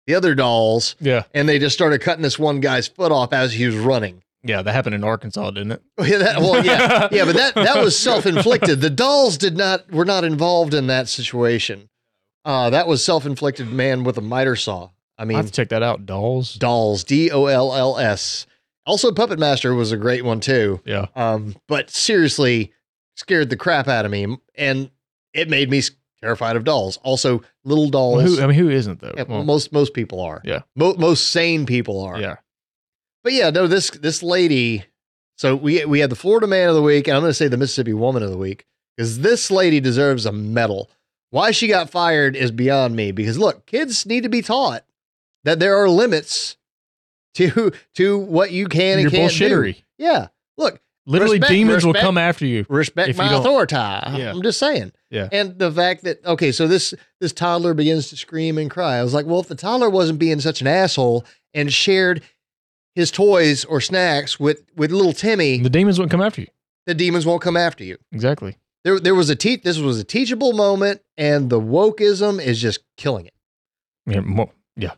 the 0.07 0.15
other 0.15 0.35
dolls, 0.35 0.95
yeah, 0.99 1.23
and 1.33 1.47
they 1.49 1.59
just 1.59 1.75
started 1.75 2.01
cutting 2.01 2.21
this 2.23 2.37
one 2.39 2.59
guy's 2.59 2.87
foot 2.87 3.11
off 3.11 3.33
as 3.33 3.53
he 3.53 3.65
was 3.65 3.75
running. 3.75 4.21
yeah, 4.43 4.61
that 4.61 4.71
happened 4.73 4.95
in 4.95 5.03
Arkansas, 5.03 5.51
didn't 5.51 5.71
it? 5.73 5.83
Yeah, 5.99 6.17
that, 6.19 6.39
well, 6.39 6.63
yeah, 6.65 7.07
yeah, 7.11 7.25
but 7.25 7.35
that 7.35 7.55
that 7.55 7.83
was 7.83 7.97
self 7.97 8.25
inflicted. 8.25 8.81
The 8.81 8.89
dolls 8.89 9.37
did 9.37 9.57
not 9.57 9.91
were 9.91 10.05
not 10.05 10.23
involved 10.23 10.73
in 10.73 10.87
that 10.87 11.09
situation. 11.09 11.89
Uh, 12.43 12.69
that 12.69 12.87
was 12.87 13.03
self 13.03 13.25
inflicted 13.25 13.71
man 13.71 14.03
with 14.03 14.17
a 14.17 14.21
miter 14.21 14.55
saw. 14.55 14.89
I 15.17 15.25
mean, 15.25 15.35
I 15.35 15.39
have 15.39 15.47
to 15.47 15.51
check 15.51 15.69
that 15.69 15.81
out. 15.81 16.05
Dolls. 16.05 16.55
dolls, 16.55 17.03
D 17.03 17.31
O 17.31 17.45
L 17.45 17.73
L 17.73 17.97
S. 17.97 18.45
Also, 18.85 19.11
Puppet 19.11 19.39
Master 19.39 19.73
was 19.73 19.91
a 19.91 19.97
great 19.97 20.23
one 20.23 20.39
too. 20.39 20.79
Yeah. 20.85 21.07
Um, 21.15 21.55
but 21.67 21.89
seriously, 21.89 22.71
scared 23.15 23.49
the 23.49 23.55
crap 23.57 23.87
out 23.87 24.05
of 24.05 24.11
me, 24.11 24.37
and 24.53 24.91
it 25.33 25.49
made 25.49 25.71
me 25.71 25.81
terrified 26.25 26.55
of 26.55 26.63
dolls. 26.63 26.97
Also, 27.03 27.41
little 27.63 27.89
dolls. 27.89 28.23
Well, 28.23 28.27
who, 28.35 28.41
I 28.41 28.47
mean, 28.47 28.57
who 28.57 28.69
isn't 28.69 28.99
though? 28.99 29.13
yeah, 29.15 29.23
Well, 29.27 29.43
most 29.43 29.71
most 29.71 29.93
people 29.93 30.19
are. 30.21 30.41
Yeah. 30.43 30.61
Mo- 30.75 30.95
most 30.97 31.27
sane 31.27 31.65
people 31.65 32.01
are. 32.03 32.19
yeah. 32.19 32.37
But 33.23 33.33
yeah, 33.33 33.49
no, 33.51 33.67
this 33.67 33.89
this 33.91 34.21
lady. 34.23 34.85
So 35.37 35.55
we 35.55 35.83
we 35.85 35.99
had 35.99 36.09
the 36.09 36.15
Florida 36.15 36.47
Man 36.47 36.69
of 36.69 36.75
the 36.75 36.81
Week, 36.81 37.07
and 37.07 37.15
I'm 37.17 37.21
going 37.23 37.29
to 37.31 37.33
say 37.33 37.47
the 37.47 37.57
Mississippi 37.57 37.93
Woman 37.93 38.23
of 38.23 38.31
the 38.31 38.37
Week 38.37 38.65
because 38.95 39.19
this 39.19 39.51
lady 39.51 39.79
deserves 39.79 40.25
a 40.25 40.31
medal. 40.31 40.89
Why 41.31 41.51
she 41.51 41.67
got 41.67 41.89
fired 41.89 42.35
is 42.35 42.51
beyond 42.51 42.95
me. 42.95 43.11
Because 43.11 43.37
look, 43.37 43.65
kids 43.65 44.05
need 44.05 44.23
to 44.23 44.29
be 44.29 44.41
taught 44.41 44.85
that 45.43 45.59
there 45.59 45.75
are 45.77 45.89
limits 45.89 46.55
to 47.35 47.71
to 47.95 48.17
what 48.17 48.51
you 48.51 48.67
can 48.67 48.99
Your 48.99 49.07
and 49.07 49.11
can't 49.11 49.31
bullshittery. 49.31 49.75
do. 49.75 49.81
Yeah, 49.97 50.27
look, 50.57 50.79
Literally, 51.07 51.37
Respect- 51.37 51.51
demons 51.51 51.85
will 51.85 51.93
come 51.93 52.17
after 52.17 52.45
you. 52.47 52.65
respect 52.67 53.09
If 53.09 53.17
you 53.17 53.23
my 53.23 53.29
don't- 53.29 53.41
authority. 53.41 53.75
Yeah. 53.75 54.31
I'm 54.31 54.41
just 54.41 54.57
saying. 54.59 54.91
Yeah. 55.11 55.29
And 55.31 55.59
the 55.59 55.71
fact 55.71 56.03
that 56.03 56.25
okay, 56.25 56.51
so 56.51 56.67
this 56.67 56.93
this 57.19 57.31
toddler 57.31 57.73
begins 57.75 58.09
to 58.09 58.17
scream 58.17 58.57
and 58.57 58.69
cry. 58.71 58.95
I 58.97 59.03
was 59.03 59.13
like, 59.13 59.25
well, 59.27 59.39
if 59.39 59.47
the 59.47 59.55
toddler 59.55 59.89
wasn't 59.89 60.17
being 60.19 60.39
such 60.39 60.61
an 60.61 60.67
asshole 60.67 61.23
and 61.53 61.71
shared 61.71 62.23
his 62.95 63.11
toys 63.11 63.65
or 63.65 63.79
snacks 63.81 64.39
with 64.39 64.63
with 64.75 64.91
little 64.91 65.13
Timmy, 65.13 65.59
The 65.59 65.69
demons 65.69 65.99
won't 65.99 66.09
come 66.11 66.21
after 66.21 66.41
you. 66.41 66.47
the 66.87 66.95
demons 66.95 67.25
won't 67.25 67.41
come 67.41 67.55
after 67.57 67.83
you. 67.83 67.97
Exactly. 68.11 68.57
There 68.83 68.99
there 68.99 69.15
was 69.15 69.29
a 69.29 69.35
te- 69.35 69.57
this 69.57 69.77
was 69.77 69.99
a 69.99 70.03
teachable 70.03 70.53
moment, 70.53 71.01
and 71.17 71.49
the 71.51 71.59
wokeism 71.59 72.41
is 72.43 72.59
just 72.61 72.79
killing 72.97 73.25
it. 73.27 73.33
Yeah. 74.07 74.21
Mo- 74.21 74.51
yeah. 74.75 74.93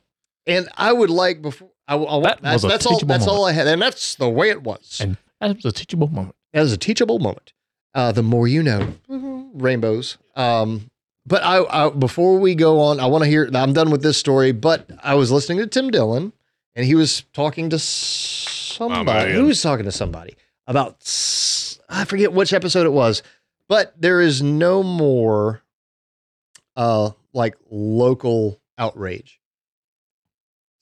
And 0.45 0.69
I 0.77 0.93
would 0.93 1.09
like 1.09 1.41
before 1.41 1.69
I, 1.87 1.95
I 1.97 2.21
That 2.21 2.41
that's, 2.41 2.53
was 2.55 2.63
a 2.63 2.67
that's 2.69 2.85
all 2.85 2.99
that's 2.99 3.27
all 3.27 3.45
I 3.45 3.51
had, 3.51 3.67
and 3.67 3.81
that's 3.81 4.15
the 4.15 4.29
way 4.29 4.49
it 4.49 4.63
was. 4.63 4.99
And 5.01 5.17
that 5.41 5.55
was 5.55 5.65
a 5.65 5.71
teachable 5.71 6.07
moment. 6.07 6.35
That 6.53 6.61
was 6.61 6.73
a 6.73 6.77
teachable 6.77 7.19
moment. 7.19 7.53
Uh, 7.93 8.11
the 8.11 8.23
more 8.23 8.47
you 8.47 8.61
know, 8.61 8.93
rainbows. 9.53 10.17
Um, 10.35 10.89
but 11.25 11.43
I, 11.43 11.63
I 11.63 11.89
before 11.89 12.37
we 12.39 12.55
go 12.55 12.79
on, 12.79 12.99
I 12.99 13.05
want 13.07 13.23
to 13.23 13.29
hear. 13.29 13.49
I'm 13.53 13.73
done 13.73 13.89
with 13.89 14.01
this 14.03 14.17
story, 14.17 14.51
but 14.51 14.89
I 15.03 15.15
was 15.15 15.31
listening 15.31 15.57
to 15.59 15.67
Tim 15.67 15.89
Dillon, 15.89 16.31
and 16.75 16.85
he 16.85 16.95
was 16.95 17.23
talking 17.33 17.69
to 17.71 17.79
somebody. 17.79 19.05
man. 19.05 19.35
Who 19.35 19.45
was 19.45 19.61
talking 19.61 19.85
to 19.85 19.91
somebody 19.91 20.35
about? 20.67 20.97
I 21.89 22.05
forget 22.05 22.33
which 22.33 22.53
episode 22.53 22.85
it 22.85 22.91
was, 22.93 23.23
but 23.67 23.93
there 23.99 24.21
is 24.21 24.41
no 24.41 24.83
more, 24.83 25.61
uh, 26.75 27.11
like 27.33 27.55
local 27.69 28.59
outrage. 28.77 29.39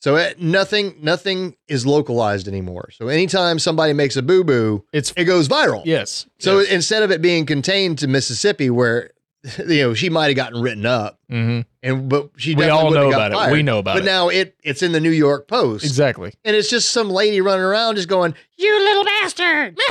So 0.06 0.18
it, 0.18 0.40
nothing, 0.40 0.98
nothing 1.02 1.56
is 1.68 1.84
localized 1.84 2.48
anymore. 2.48 2.90
So 2.92 3.08
anytime 3.08 3.58
somebody 3.58 3.92
makes 3.92 4.16
a 4.16 4.22
boo 4.22 4.44
boo, 4.44 4.86
It's 4.94 5.12
it 5.18 5.24
goes 5.24 5.48
viral. 5.48 5.82
yes. 5.84 6.28
So 6.38 6.60
yes. 6.60 6.70
instead 6.70 7.02
of 7.02 7.10
it 7.10 7.24
being 7.24 7.48
contained 7.48 7.98
to 8.00 8.08
Mississippi, 8.08 8.70
where 8.70 9.10
you 9.58 9.82
know 9.82 9.94
she 9.96 10.12
might 10.12 10.28
have 10.28 10.36
gotten 10.36 10.62
written 10.62 10.86
up, 10.86 11.18
Mhm. 11.32 11.66
and 11.82 12.08
but 12.08 12.30
she 12.38 12.52
we 12.54 12.66
definitely 12.66 12.98
all 12.98 13.04
know 13.04 13.10
about 13.10 13.32
it. 13.32 13.34
fired. 13.34 13.52
We 13.52 13.64
know 13.64 13.80
about 13.80 13.94
But 13.96 14.04
it. 14.04 14.06
But 14.06 14.12
now 14.12 14.30
it 14.30 14.56
it's 14.62 14.84
in 14.84 14.92
the 14.92 15.00
New 15.00 15.10
York 15.10 15.48
Post, 15.48 15.84
exactly. 15.84 16.34
and 16.44 16.56
it's 16.56 16.70
just 16.70 16.92
some 16.92 17.10
lady 17.10 17.42
running 17.42 17.66
around 17.66 17.96
just 17.96 18.08
going, 18.08 18.36
"You 18.60 18.80
little 18.80 19.06
bastard!" 19.06 19.76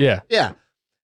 Yeah. 0.00 0.20
yeah. 0.30 0.52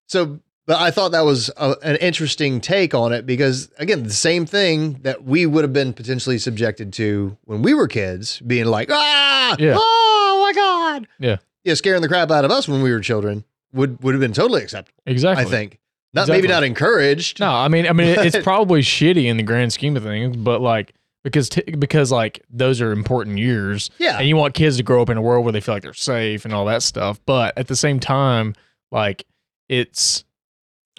So, 0.06 0.40
but 0.66 0.80
I 0.80 0.90
thought 0.90 1.12
that 1.12 1.25
was 1.25 1.50
a, 1.56 1.76
an 1.82 1.96
interesting 1.96 2.61
take 2.61 2.94
on 2.94 3.12
it 3.12 3.25
because 3.26 3.70
again, 3.78 4.02
the 4.02 4.11
same 4.12 4.46
thing 4.46 4.94
that 5.02 5.25
we 5.25 5.46
would 5.46 5.62
have 5.64 5.73
been 5.73 5.92
potentially 5.92 6.38
subjected 6.38 6.92
to 6.94 7.37
when 7.44 7.62
we 7.62 7.73
were 7.75 7.88
kids, 7.88 8.40
being 8.40 8.66
like, 8.66 8.88
"Ah, 8.90 9.56
Yeah. 9.58 9.76
oh 9.78 10.38
my 10.44 10.52
god," 10.52 11.06
Yeah. 11.18 11.37
yeah, 11.64 11.75
scaring 11.75 12.02
the 12.02 12.08
crap 12.08 12.30
out 12.30 12.44
of 12.44 12.50
us 12.50 12.68
when 12.68 12.82
we 12.82 12.90
were 12.92 13.00
children 13.00 13.44
would 13.73 14.02
would 14.02 14.14
have 14.14 14.20
been 14.20 14.32
totally 14.32 14.62
acceptable. 14.62 15.00
Exactly. 15.06 15.44
I 15.44 15.49
think. 15.49 15.78
Not 16.14 16.28
maybe 16.28 16.46
Exactly. 16.46 16.54
not 16.54 16.62
encouraged. 16.64 17.40
No, 17.40 17.50
I 17.52 17.68
mean, 17.68 17.87
I 17.87 17.92
mean, 17.92 18.18
it's 18.18 18.38
probably 18.42 18.80
shitty 18.80 19.26
in 19.26 19.37
the 19.37 19.42
grand 19.42 19.73
scheme 19.75 19.96
of 19.99 20.02
things, 20.02 20.35
but 20.37 20.62
like 20.62 20.94
because 21.25 21.49
t- 21.50 21.62
because 21.78 22.11
like 22.11 22.40
those 22.49 22.80
are 22.80 22.90
important 22.92 23.37
years, 23.38 23.90
Yeah. 23.99 24.16
and 24.18 24.26
you 24.28 24.37
want 24.37 24.54
kids 24.54 24.78
to 24.78 24.82
grow 24.82 25.02
up 25.02 25.11
in 25.11 25.16
a 25.18 25.20
world 25.23 25.44
where 25.44 25.52
they 25.52 25.61
feel 25.61 25.75
like 25.75 25.82
they're 25.82 25.92
safe 25.92 26.44
and 26.46 26.54
all 26.54 26.64
that 26.66 26.82
stuff. 26.82 27.20
But 27.26 27.58
at 27.58 27.66
the 27.68 27.76
same 27.76 28.00
time, 28.00 28.54
like 28.90 29.26
it's, 29.68 30.25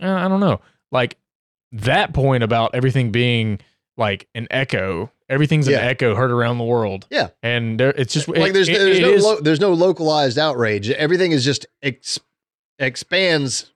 Uh, 0.02 0.12
I 0.12 0.28
don't 0.28 0.40
know, 0.40 0.62
like 0.92 1.18
that 1.72 2.14
point 2.14 2.44
about 2.44 2.76
everything 2.76 3.12
being 3.12 3.60
like 3.98 4.28
an 4.36 4.48
echo. 4.52 5.12
Everything's 5.30 5.68
Yeah. 5.68 5.80
an 5.80 5.88
echo 5.90 6.16
heard 6.16 6.32
around 6.32 6.58
the 6.60 6.64
world. 6.64 7.06
Yeah. 7.10 7.30
and 7.44 7.80
there, 7.80 7.90
it's 7.90 8.14
just 8.14 8.28
like 8.30 8.54
there's 8.54 8.70
it- 8.70 8.78
there's 8.78 8.98
it 9.00 9.02
no 9.02 9.16
lo- 9.16 9.40
there's 9.42 9.60
no 9.60 9.74
localized 9.74 10.38
outrage. 10.40 10.90
Everything 10.92 11.32
is 11.34 11.44
just 11.44 11.66
ex- 11.84 12.20
expands, 12.80 13.72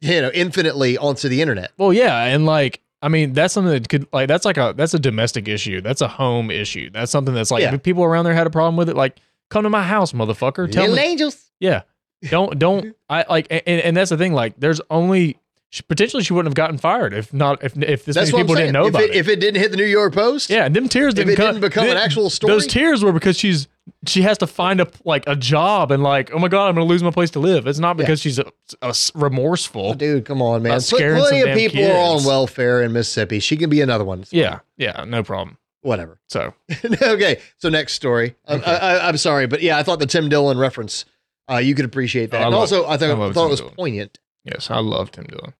you 0.00 0.20
know, 0.20 0.30
infinitely 0.34 0.98
onto 0.98 1.28
the 1.28 1.40
internet. 1.42 1.72
Well, 1.78 1.92
yeah, 1.92 2.24
and 2.24 2.46
like 2.46 2.80
I 3.02 3.08
mean, 3.08 3.32
that's 3.32 3.54
something 3.54 3.72
that 3.72 3.88
could 3.88 4.06
like 4.12 4.28
that's 4.28 4.44
like 4.44 4.56
a 4.58 4.74
that's 4.76 4.94
a 4.94 4.98
domestic 4.98 5.48
issue. 5.48 5.80
That's 5.80 6.00
a 6.00 6.08
home 6.08 6.50
issue. 6.50 6.90
That's 6.90 7.10
something 7.12 7.34
that's 7.34 7.50
like 7.50 7.62
Yeah. 7.62 7.74
if 7.74 7.82
people 7.82 8.04
around 8.04 8.24
there 8.24 8.34
had 8.34 8.46
a 8.46 8.50
problem 8.50 8.76
with 8.76 8.88
it. 8.88 8.96
Like, 8.96 9.18
come 9.50 9.62
to 9.64 9.70
my 9.70 9.82
house, 9.82 10.12
motherfucker. 10.12 10.70
Tell 10.70 10.82
Little 10.82 10.96
me, 10.96 11.02
angels. 11.02 11.50
yeah. 11.60 11.82
Don't 12.28 12.58
don't 12.58 12.94
I 13.08 13.24
like 13.28 13.46
and, 13.50 13.62
and 13.66 13.96
that's 13.96 14.10
the 14.10 14.18
thing. 14.18 14.32
Like, 14.34 14.54
there's 14.58 14.80
only 14.90 15.38
she, 15.70 15.82
potentially 15.84 16.22
she 16.24 16.32
wouldn't 16.32 16.50
have 16.50 16.54
gotten 16.56 16.78
fired 16.78 17.14
if 17.14 17.32
not 17.32 17.62
if 17.64 17.76
if 17.76 18.04
this 18.04 18.14
That's 18.16 18.32
many 18.32 18.42
people 18.42 18.56
didn't 18.56 18.72
know 18.72 18.84
if 18.84 18.90
about 18.90 19.02
it, 19.02 19.10
it. 19.10 19.16
If 19.16 19.28
it 19.28 19.40
didn't 19.40 19.60
hit 19.60 19.70
the 19.70 19.76
New 19.76 19.84
York 19.84 20.12
Post, 20.12 20.50
yeah, 20.50 20.64
and 20.66 20.74
them 20.76 20.88
tears 20.88 21.14
didn't, 21.14 21.32
it 21.32 21.36
come- 21.36 21.46
didn't 21.54 21.60
become 21.62 21.88
an 21.88 21.96
actual 21.96 22.28
story, 22.28 22.52
Those 22.52 22.66
tears 22.66 23.02
were 23.04 23.12
because 23.12 23.38
she's 23.38 23.68
she 24.06 24.22
has 24.22 24.38
to 24.38 24.46
find 24.46 24.80
a 24.80 24.88
like 25.04 25.24
a 25.26 25.34
job 25.36 25.90
and 25.90 26.02
like 26.02 26.30
oh 26.32 26.38
my 26.38 26.48
god 26.48 26.68
I'm 26.68 26.74
gonna 26.74 26.86
lose 26.86 27.02
my 27.02 27.10
place 27.10 27.30
to 27.32 27.38
live. 27.40 27.66
It's 27.66 27.78
not 27.78 27.96
because 27.96 28.20
she's 28.20 28.38
a 28.38 28.94
remorseful. 29.14 29.90
Oh, 29.90 29.94
dude, 29.94 30.24
come 30.24 30.42
on, 30.42 30.62
man. 30.62 30.80
Pl- 30.80 30.98
Plenty 30.98 31.40
of 31.50 31.56
people 31.56 31.84
are 31.90 32.16
on 32.16 32.24
welfare 32.24 32.82
in 32.82 32.92
Mississippi. 32.92 33.38
She 33.40 33.56
can 33.56 33.70
be 33.70 33.80
another 33.80 34.04
one. 34.04 34.24
Yeah, 34.30 34.60
yeah, 34.76 35.04
no 35.06 35.22
problem. 35.22 35.56
whatever. 35.82 36.18
So 36.28 36.52
okay, 37.02 37.40
so 37.58 37.68
next 37.68 37.94
story. 37.94 38.34
I- 38.46 38.54
Okay. 38.54 38.70
I, 38.70 38.76
I, 38.96 39.08
I'm 39.08 39.16
sorry, 39.16 39.46
but 39.46 39.62
yeah, 39.62 39.78
I 39.78 39.82
thought 39.82 39.98
the 40.00 40.06
Tim 40.06 40.28
Dillon 40.28 40.58
reference, 40.58 41.04
uh, 41.50 41.56
you 41.56 41.74
could 41.74 41.84
appreciate 41.84 42.30
that. 42.32 42.40
Oh, 42.42 42.44
and 42.46 42.50
love- 42.52 42.60
also, 42.60 42.84
I 42.84 42.94
I 42.94 42.96
thought, 42.96 43.18
love 43.18 43.30
I 43.30 43.32
thought 43.32 43.40
Tim 43.42 43.46
it 43.46 43.50
was 43.50 43.60
Dillon. 43.60 43.74
poignant. 43.76 44.18
yes, 44.44 44.70
I 44.70 44.78
loved 44.80 45.16
him 45.16 45.24
doing. 45.26 45.54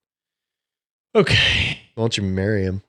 Okay. 1.13 1.77
Why 1.95 2.03
don't 2.03 2.15
you 2.17 2.23
marry 2.23 2.63
him? 2.63 2.83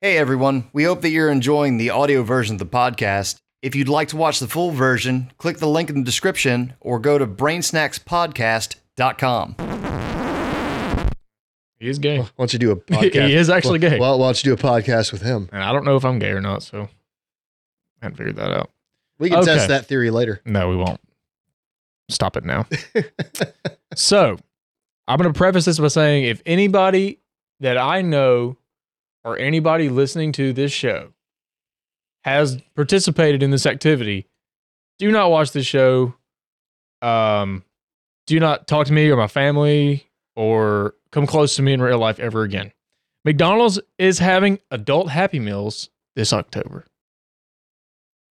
Hey 0.00 0.18
everyone, 0.18 0.68
we 0.72 0.82
hope 0.84 1.00
that 1.02 1.10
you're 1.10 1.30
enjoying 1.30 1.76
the 1.78 1.90
audio 1.90 2.22
version 2.24 2.56
of 2.56 2.58
the 2.58 2.66
podcast. 2.66 3.36
If 3.62 3.74
you'd 3.76 3.88
like 3.88 4.08
to 4.08 4.16
watch 4.16 4.40
the 4.40 4.48
full 4.48 4.72
version, 4.72 5.30
click 5.38 5.58
the 5.58 5.68
link 5.68 5.88
in 5.88 5.96
the 5.96 6.02
description 6.04 6.74
or 6.80 6.98
go 6.98 7.16
to 7.16 7.26
brainsnackspodcast.com. 7.26 9.54
He 11.78 11.88
is 11.88 11.98
gay. 11.98 12.18
Why 12.18 12.28
don't 12.36 12.52
you 12.52 12.58
do 12.58 12.72
a 12.72 12.74
He- 12.74 12.82
podcast? 13.10 13.28
he 13.28 13.34
is 13.34 13.48
actually 13.48 13.78
gay. 13.78 13.98
Well, 13.98 14.18
why 14.18 14.26
don't 14.26 14.44
you 14.44 14.54
do 14.56 14.60
a 14.60 14.70
podcast 14.70 15.12
with 15.12 15.22
him? 15.22 15.48
And 15.52 15.62
I 15.62 15.72
don't 15.72 15.84
know 15.84 15.96
if 15.96 16.04
I'm 16.04 16.18
gay 16.18 16.30
or 16.30 16.40
not, 16.40 16.62
so 16.62 16.82
I 16.82 16.88
haven't 18.06 18.16
figured 18.18 18.36
that 18.36 18.50
out. 18.50 18.70
We 19.18 19.30
can 19.30 19.38
Okay. 19.38 19.54
test 19.54 19.68
that 19.68 19.86
theory 19.86 20.10
later. 20.10 20.40
No, 20.44 20.68
we 20.68 20.76
won't. 20.76 21.00
Stop 22.10 22.36
it 22.36 22.44
now. 22.44 22.66
so, 23.94 24.36
I'm 25.06 25.18
going 25.18 25.32
to 25.32 25.36
preface 25.36 25.64
this 25.66 25.78
by 25.78 25.88
saying 25.88 26.24
if 26.24 26.42
anybody 26.46 27.20
that 27.60 27.76
I 27.78 28.02
know 28.02 28.56
or 29.24 29.38
anybody 29.38 29.88
listening 29.88 30.32
to 30.32 30.52
this 30.52 30.72
show 30.72 31.12
has 32.24 32.60
participated 32.74 33.42
in 33.42 33.50
this 33.50 33.66
activity, 33.66 34.26
do 34.98 35.10
not 35.10 35.30
watch 35.30 35.52
this 35.52 35.66
show. 35.66 36.14
Um, 37.02 37.64
do 38.26 38.40
not 38.40 38.66
talk 38.66 38.86
to 38.86 38.92
me 38.92 39.10
or 39.10 39.16
my 39.16 39.26
family 39.26 40.08
or 40.36 40.94
come 41.12 41.26
close 41.26 41.56
to 41.56 41.62
me 41.62 41.72
in 41.74 41.82
real 41.82 41.98
life 41.98 42.18
ever 42.18 42.42
again. 42.42 42.72
McDonald's 43.26 43.78
is 43.98 44.18
having 44.18 44.58
adult 44.70 45.10
Happy 45.10 45.38
Meals 45.38 45.90
this 46.16 46.32
October. 46.32 46.86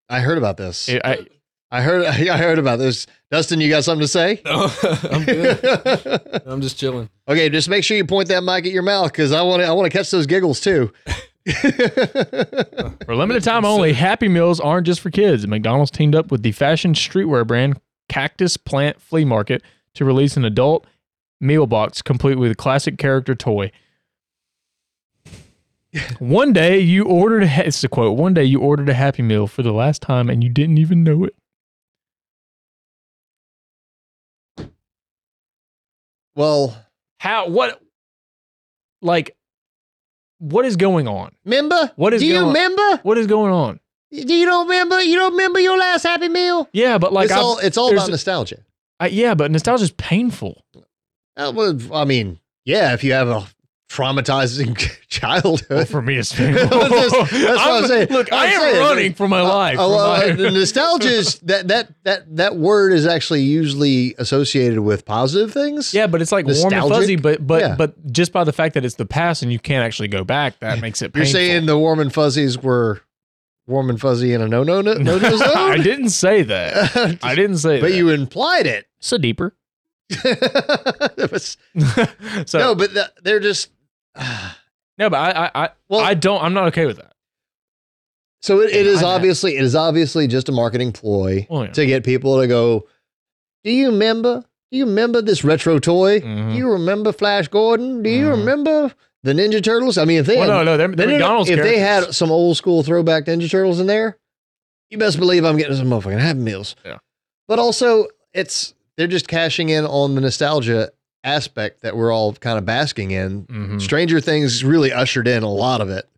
I 0.09 0.21
heard 0.21 0.39
about 0.39 0.57
this. 0.57 0.89
It- 0.89 1.03
I, 1.05 1.27
I 1.73 1.81
heard. 1.81 2.05
I 2.07 2.37
heard 2.37 2.59
about 2.59 2.79
this. 2.79 3.07
Dustin, 3.31 3.61
you 3.61 3.71
got 3.71 3.83
something 3.83 4.03
to 4.03 4.09
say? 4.09 4.43
No, 4.45 4.71
I'm 5.11 5.25
good. 5.25 6.43
I'm 6.47 6.61
just 6.61 6.79
chilling. 6.79 7.09
okay, 7.27 7.49
just 7.49 7.69
make 7.69 7.83
sure 7.83 7.97
you 7.97 8.05
point 8.05 8.29
that 8.29 8.45
mic 8.45 8.67
at 8.67 8.73
your 8.73 8.83
mouth 8.83 9.11
because 9.11 9.33
I 9.33 9.43
want 9.43 9.63
to. 9.63 9.67
I 9.67 9.73
want 9.73 9.91
to 9.91 9.99
catch 9.99 10.11
those 10.11 10.27
giggles 10.27 10.61
too. 10.61 10.93
For 13.05 13.17
limited 13.17 13.43
time 13.43 13.65
only, 13.65 13.95
Happy 13.95 14.29
Meals 14.29 14.61
aren't 14.61 14.87
just 14.87 15.01
for 15.01 15.11
kids. 15.11 15.45
McDonald's 15.49 15.91
teamed 15.91 16.15
up 16.15 16.31
with 16.31 16.43
the 16.43 16.53
fashion 16.53 16.93
streetwear 16.93 17.45
brand 17.45 17.81
Cactus 18.09 18.57
Plant 18.57 19.01
Flea 19.01 19.25
Market 19.25 19.63
to 19.95 20.05
release 20.05 20.37
an 20.37 20.45
adult 20.45 20.87
meal 21.41 21.67
box 21.67 22.03
complete 22.03 22.39
with 22.39 22.53
a 22.53 22.55
classic 22.55 22.99
character 22.99 23.35
toy. 23.35 23.73
One 26.21 26.53
day 26.53 26.79
you 26.79 27.05
ordered 27.05 27.43
a 27.43 27.67
it's 27.67 27.83
a 27.83 27.89
quote. 27.89 28.17
One 28.17 28.35
day 28.35 28.45
you 28.45 28.61
ordered 28.61 28.91
a 28.91 28.95
Happy 28.95 29.23
Meal 29.23 29.47
for 29.47 29.63
the 29.63 29.73
last 29.73 30.03
time 30.03 30.29
and 30.29 30.45
you 30.45 30.51
didn't 30.51 30.79
even 30.79 31.03
know 31.03 31.25
it. 31.25 31.35
Well, 36.35 36.77
How? 37.19 37.49
What? 37.49 37.81
Like, 39.01 39.37
what 40.39 40.65
is 40.65 40.77
going 40.77 41.09
on? 41.09 41.33
remember? 41.45 41.93
What 41.97 42.15
is 42.15 42.21
Do 42.21 42.27
you 42.27 42.35
going- 42.35 42.49
remember? 42.49 42.97
What 43.03 43.19
is 43.19 43.27
going 43.27 43.53
on? 43.53 43.81
Do 44.13 44.35
you 44.35 44.45
don't 44.45 44.67
remember? 44.69 45.01
You 45.03 45.17
don't 45.17 45.33
remember 45.33 45.59
your 45.61 45.79
last 45.79 46.03
Happy 46.03 46.29
Meal? 46.29 46.69
Yeah, 46.73 46.99
but 46.99 47.13
like, 47.13 47.25
it's 47.27 47.33
I've- 47.33 47.41
all. 47.43 47.59
It's 47.59 47.79
all 47.79 47.93
about 47.93 48.11
nostalgia. 48.11 48.59
I, 49.01 49.07
yeah, 49.09 49.35
but 49.35 49.51
nostalgia 49.51 49.85
is 49.85 49.91
painful. 49.93 50.65
Uh, 51.37 51.53
well, 51.55 51.79
I 51.93 52.05
mean, 52.05 52.39
yeah, 52.65 52.93
if 52.93 53.03
you 53.03 53.13
have 53.15 53.29
a 53.29 53.47
traumatizing 53.93 54.77
childhood. 55.09 55.67
Well, 55.69 55.85
for 55.85 56.01
me, 56.03 56.17
it's 56.17 56.33
painful. 56.37 56.67
That's 56.67 56.91
that's 57.13 57.31
what 57.31 57.59
I'm 57.83 57.87
saying. 57.87 58.09
Look, 58.09 58.33
I 58.33 58.47
I'm 58.55 58.61
saying, 58.61 58.81
running 58.89 59.15
for 59.15 59.29
my 59.29 59.43
life. 59.43 59.77
For 59.77 59.89
well, 59.89 60.17
my- 60.19 60.31
uh, 60.31 60.37
the 60.37 60.51
nostalgia 60.51 61.09
is 61.09 61.39
that 61.41 61.69
that 61.69 61.93
that 62.05 62.37
that 62.37 62.57
word 62.57 62.93
is 62.93 63.07
actually 63.07 63.43
usually 63.43 64.15
associated 64.19 64.81
with 64.81 65.05
positive 65.05 65.53
things. 65.53 65.93
yeah, 65.93 66.07
but 66.07 66.23
it's 66.23 66.33
like 66.33 66.47
warm 66.47 66.73
and 66.73 66.89
fuzzy. 66.89 67.17
But 67.17 67.47
but 67.47 67.61
Yeah. 67.61 67.75
but 67.77 68.11
just 68.13 68.33
by 68.33 68.45
the 68.45 68.53
fact 68.53 68.75
that 68.75 68.85
it's 68.85 68.95
the 68.97 69.07
past 69.07 69.43
and 69.43 69.53
you 69.53 69.59
can't 69.59 69.85
actually 69.85 70.09
go 70.09 70.25
back, 70.25 70.59
that 70.61 70.81
makes 70.81 71.03
it. 71.03 71.15
You're 71.15 71.27
saying 71.27 71.67
the 71.67 71.79
warm 71.79 72.01
and 72.01 72.13
fuzzies 72.13 72.59
were 72.59 73.01
warm 73.67 73.91
and 73.91 74.01
fuzzy 74.01 74.33
in 74.33 74.41
a 74.41 74.49
no 74.49 74.63
no 74.65 74.81
no 74.81 74.95
no 74.95 75.19
no 75.19 75.37
zone. 75.37 75.49
I 75.55 75.77
didn't 75.79 76.11
say 76.11 76.43
that. 76.43 77.19
I 77.23 77.35
didn't 77.35 77.59
say 77.59 77.81
but 77.81 77.91
that. 77.91 77.97
you 77.97 78.09
implied 78.09 78.67
it. 78.67 78.87
so 79.01 79.19
deeper. 79.19 79.55
Was- 81.31 81.57
so 82.47 82.59
no, 82.59 82.65
no, 82.69 82.75
but 82.75 82.93
the, 82.95 83.13
they're 83.23 83.41
just. 83.41 83.71
but 84.15 85.15
I 85.15 85.31
I 85.31 85.51
I, 85.65 85.69
Well- 85.89 86.01
I 86.01 86.15
don't. 86.15 86.43
I'm 86.43 86.55
not 86.55 86.69
okay 86.69 86.87
with 86.87 86.97
that. 86.99 87.13
So 88.43 88.61
it, 88.61 88.71
it 88.71 88.87
is 88.87 89.03
obviously 89.05 89.57
it 89.57 89.63
is 89.63 89.77
obviously 89.77 90.27
just 90.27 90.49
a 90.49 90.53
marketing 90.53 90.93
ploy 90.93 91.47
Well, 91.49 91.67
yeah. 91.67 91.73
to 91.73 91.87
get 91.87 92.05
people 92.05 92.41
to 92.41 92.47
go. 92.49 92.89
Do 93.65 93.71
you 93.71 93.91
remember? 93.91 94.45
Do 94.73 94.79
you 94.79 94.87
remember 94.87 95.23
this 95.23 95.45
retro 95.45 95.79
toy? 95.79 96.21
Mhm. 96.21 96.53
Do 96.53 96.59
you 96.59 96.71
remember 96.73 97.13
Flash 97.13 97.47
Gordon? 97.49 98.03
Do 98.03 98.11
you 98.11 98.27
Mhm. 98.27 98.31
remember 98.39 98.95
the 99.23 99.33
Ninja 99.35 99.63
Turtles? 99.63 99.97
I 99.99 100.05
mean, 100.07 100.19
if 100.19 100.27
they 100.27 100.37
Well, 100.37 100.49
had, 100.51 100.57
no, 100.57 100.65
no, 100.65 100.77
they're, 100.77 100.89
they're 100.89 101.07
no, 101.07 101.13
no, 101.13 101.19
McDonald's. 101.19 101.51
if 101.51 101.63
they 101.63 101.79
had 101.79 102.15
some 102.15 102.33
old 102.33 102.57
school 102.57 102.83
throwback 102.83 103.27
Ninja 103.27 103.49
Turtles 103.51 103.79
in 103.79 103.87
there, 103.87 104.19
you 104.91 104.99
best 104.99 105.19
believe 105.19 105.45
I'm 105.45 105.57
getting 105.59 105.77
some 105.77 105.89
motherfucking 105.89 106.19
Happy 106.19 106.41
Meals. 106.41 106.75
Yeah. 106.85 106.99
But 107.47 107.59
also, 107.61 108.07
it's 108.33 108.75
they're 108.97 109.07
just 109.07 109.29
cashing 109.29 109.69
in 109.69 109.85
on 109.85 110.15
the 110.17 110.21
nostalgia 110.21 110.91
aspect 111.25 111.83
that 111.83 111.97
we're 111.97 112.13
all 112.13 112.33
kind 112.35 112.59
of 112.59 112.65
basking 112.67 113.11
in. 113.13 113.45
Mhm. 113.47 113.81
Stranger 113.81 114.21
Things 114.21 114.65
really 114.65 114.93
ushered 114.93 115.29
in 115.29 115.43
a 115.43 115.51
lot 115.53 115.81
of 115.81 115.89
it, 115.91 116.09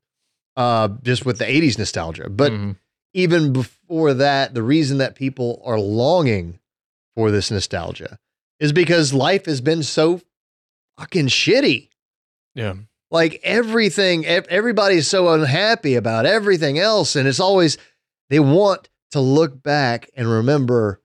uh, 0.57 0.89
just 1.03 1.25
with 1.27 1.39
the 1.39 1.45
'80s 1.49 1.79
nostalgia. 1.79 2.29
But 2.31 2.53
Mhm. 2.53 2.77
even 3.13 3.53
before 3.53 4.15
that, 4.15 4.55
the 4.55 4.63
reason 4.63 4.99
that 4.99 5.15
people 5.15 5.61
are 5.65 5.79
longing 5.79 6.59
for 7.15 7.31
this 7.31 7.51
nostalgia 7.51 8.19
is 8.61 8.73
because 8.73 9.13
life 9.13 9.47
has 9.47 9.61
been 9.61 9.83
so 9.83 10.21
fucking 10.99 11.27
shitty. 11.29 11.89
yeah, 12.55 12.75
Like 13.11 13.41
everything, 13.45 14.25
ev- 14.27 14.47
everybody's 14.49 15.07
so 15.09 15.29
unhappy 15.29 15.95
about 15.97 16.25
everything 16.27 16.79
else. 16.79 17.15
And 17.17 17.29
it's 17.29 17.39
always, 17.41 17.77
they 18.31 18.39
want 18.41 18.89
to 19.11 19.21
look 19.21 19.63
back 19.63 20.09
and 20.17 20.29
remember 20.29 21.01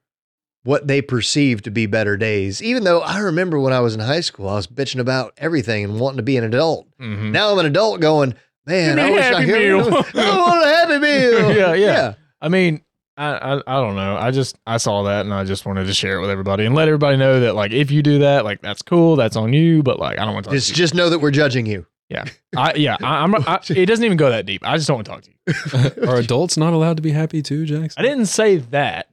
what 0.63 0.87
they 0.87 1.01
perceive 1.01 1.61
to 1.63 1.71
be 1.71 1.85
better 1.85 2.17
days. 2.17 2.61
Even 2.61 2.83
though 2.83 2.99
I 3.01 3.19
remember 3.19 3.59
when 3.59 3.73
I 3.73 3.79
was 3.79 3.93
in 3.93 3.99
high 4.01 4.21
school, 4.21 4.49
I 4.49 4.55
was 4.55 4.67
bitching 4.67 4.99
about 4.99 5.33
everything 5.37 5.83
and 5.83 5.99
wanting 5.99 6.17
to 6.17 6.23
be 6.23 6.37
an 6.37 6.43
adult. 6.43 6.87
Mhm. 6.99 7.31
Now 7.31 7.51
I'm 7.51 7.59
an 7.59 7.65
adult 7.65 8.01
going, 8.01 8.33
man, 8.65 8.99
I 8.99 9.03
me 9.05 9.09
a 9.09 9.13
wish 9.13 9.21
I 9.23 9.33
Happy 9.41 9.45
could. 9.45 9.61
Meal." 9.61 10.05
I 10.15 10.37
want 10.37 10.63
a 10.63 10.67
happy 10.67 10.99
meal. 10.99 11.55
Yeah, 11.55 11.73
yeah. 11.73 12.13
I 12.41 12.49
mean, 12.49 12.81
I, 13.17 13.33
I 13.35 13.53
I 13.67 13.81
don't 13.81 13.95
know. 13.95 14.15
I 14.17 14.31
just 14.31 14.57
I 14.67 14.77
saw 14.77 15.03
that 15.03 15.25
and 15.25 15.33
I 15.33 15.43
just 15.43 15.65
wanted 15.65 15.85
to 15.87 15.93
share 15.93 16.17
it 16.17 16.21
with 16.21 16.29
everybody 16.29 16.65
and 16.65 16.75
let 16.75 16.87
everybody 16.87 17.17
know 17.17 17.39
that 17.41 17.55
like 17.55 17.71
if 17.71 17.89
you 17.91 18.01
do 18.03 18.19
that, 18.19 18.45
like 18.45 18.61
that's 18.61 18.81
cool, 18.81 19.15
that's 19.15 19.35
on 19.35 19.51
you. 19.53 19.81
But 19.83 19.99
like 19.99 20.19
I 20.19 20.25
don't 20.25 20.33
want 20.33 20.45
to 20.45 20.49
talk 20.49 20.55
Just, 20.55 20.67
to 20.69 20.73
you. 20.73 20.77
just 20.77 20.93
know 20.93 21.09
that 21.09 21.19
we're 21.19 21.31
judging 21.31 21.65
you. 21.65 21.85
Yeah, 22.09 22.25
I, 22.57 22.73
yeah, 22.73 22.97
I, 23.03 23.23
I'm. 23.23 23.35
I, 23.35 23.59
it 23.69 23.85
doesn't 23.85 24.03
even 24.03 24.17
go 24.17 24.29
that 24.31 24.45
deep. 24.47 24.63
I 24.65 24.77
just 24.77 24.87
don't 24.87 24.95
want 25.05 25.05
to 25.05 25.11
talk 25.11 25.93
to 25.93 26.01
you. 26.01 26.07
Are 26.09 26.15
adults 26.15 26.57
not 26.57 26.73
allowed 26.73 26.95
to 26.97 27.03
be 27.03 27.11
happy 27.11 27.43
too, 27.43 27.65
Jackson? 27.65 28.03
I 28.03 28.07
didn't 28.07 28.25
say 28.25 28.57
that. 28.57 29.07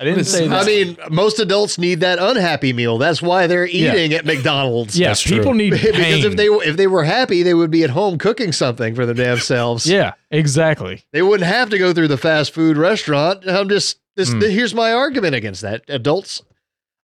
I 0.00 0.04
didn't 0.04 0.24
say 0.24 0.48
that. 0.48 0.62
I 0.62 0.66
mean, 0.66 0.96
most 1.10 1.38
adults 1.38 1.76
need 1.76 2.00
that 2.00 2.18
unhappy 2.18 2.72
meal. 2.72 2.96
That's 2.96 3.20
why 3.20 3.46
they're 3.46 3.66
eating 3.66 4.14
at 4.14 4.24
McDonald's. 4.24 4.98
yeah, 4.98 5.08
That's 5.08 5.20
true. 5.20 5.36
people 5.36 5.52
need 5.52 5.74
pain. 5.74 5.92
because 5.92 6.24
if 6.24 6.36
they 6.36 6.46
if 6.46 6.78
they 6.78 6.86
were 6.86 7.04
happy, 7.04 7.42
they 7.42 7.52
would 7.52 7.70
be 7.70 7.84
at 7.84 7.90
home 7.90 8.16
cooking 8.16 8.50
something 8.52 8.94
for 8.94 9.04
their 9.04 9.14
damn 9.14 9.38
selves. 9.38 9.86
yeah, 9.86 10.14
exactly. 10.30 11.04
they 11.12 11.20
wouldn't 11.20 11.46
have 11.48 11.68
to 11.70 11.78
go 11.78 11.92
through 11.92 12.08
the 12.08 12.16
fast 12.16 12.54
food 12.54 12.78
restaurant. 12.78 13.46
I'm 13.46 13.68
just 13.68 13.98
this. 14.16 14.32
Hmm. 14.32 14.40
Here's 14.40 14.74
my 14.74 14.90
argument 14.92 15.34
against 15.34 15.60
that. 15.60 15.84
Adults, 15.88 16.42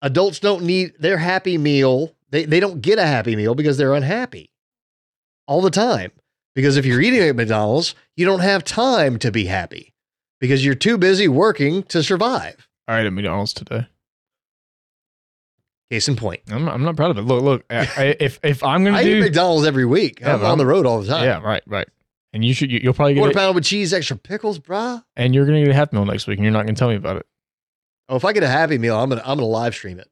adults 0.02 0.38
don't 0.38 0.62
need 0.64 0.92
their 0.98 1.16
happy 1.16 1.56
meal. 1.56 2.14
They 2.28 2.44
they 2.44 2.60
don't 2.60 2.82
get 2.82 2.98
a 2.98 3.06
happy 3.06 3.36
meal 3.36 3.54
because 3.54 3.78
they're 3.78 3.94
unhappy 3.94 4.50
all 5.48 5.62
the 5.62 5.70
time. 5.70 6.12
Because 6.54 6.76
if 6.76 6.84
you're 6.84 7.00
eating 7.00 7.20
at 7.22 7.36
McDonald's, 7.36 7.94
you 8.16 8.26
don't 8.26 8.40
have 8.40 8.62
time 8.64 9.18
to 9.20 9.30
be 9.32 9.46
happy 9.46 9.94
because 10.40 10.62
you're 10.62 10.74
too 10.74 10.98
busy 10.98 11.26
working 11.26 11.82
to 11.84 12.02
survive. 12.02 12.68
All 12.92 12.98
right, 12.98 13.06
at 13.06 13.12
McDonald's 13.14 13.54
today. 13.54 13.86
Case 15.90 16.08
in 16.08 16.16
point. 16.16 16.42
I'm, 16.50 16.68
I'm 16.68 16.82
not 16.82 16.94
proud 16.94 17.10
of 17.10 17.16
it. 17.16 17.22
Look, 17.22 17.42
look. 17.42 17.64
I, 17.70 17.88
I- 17.96 18.16
if 18.20 18.38
if 18.42 18.62
I'm 18.62 18.84
gonna 18.84 18.98
I 18.98 19.02
do, 19.02 19.16
eat 19.16 19.20
McDonald's 19.20 19.66
every 19.66 19.86
week. 19.86 20.20
Yeah, 20.20 20.34
I'm 20.34 20.40
but 20.40 20.50
on 20.50 20.58
the 20.58 20.66
road 20.66 20.84
all 20.84 21.00
the 21.00 21.08
time. 21.08 21.24
yeah, 21.24 21.40
right, 21.40 21.62
right. 21.66 21.88
And 22.34 22.44
you 22.44 22.52
should. 22.52 22.70
You, 22.70 22.80
you'll 22.82 22.92
probably 22.92 23.14
get 23.14 23.20
Quarter 23.20 23.30
it, 23.32 23.36
pounder 23.36 23.54
with 23.54 23.64
cheese, 23.64 23.94
extra 23.94 24.18
pickles, 24.18 24.58
bruh. 24.58 25.02
and 25.16 25.34
you're 25.34 25.46
gonna 25.46 25.60
get 25.62 25.70
a 25.70 25.74
half 25.74 25.90
meal 25.90 26.04
next 26.04 26.26
week, 26.26 26.36
and 26.36 26.44
you're 26.44 26.52
not 26.52 26.66
gonna 26.66 26.76
tell 26.76 26.90
me 26.90 26.96
about 26.96 27.16
it. 27.16 27.24
Oh, 28.10 28.16
if 28.16 28.26
I 28.26 28.34
get 28.34 28.42
a 28.42 28.48
Happy 28.48 28.76
Meal, 28.76 28.98
I'm 28.98 29.08
gonna 29.08 29.22
I'm 29.24 29.38
gonna 29.38 29.46
live 29.46 29.74
stream 29.74 29.98
it. 29.98 30.10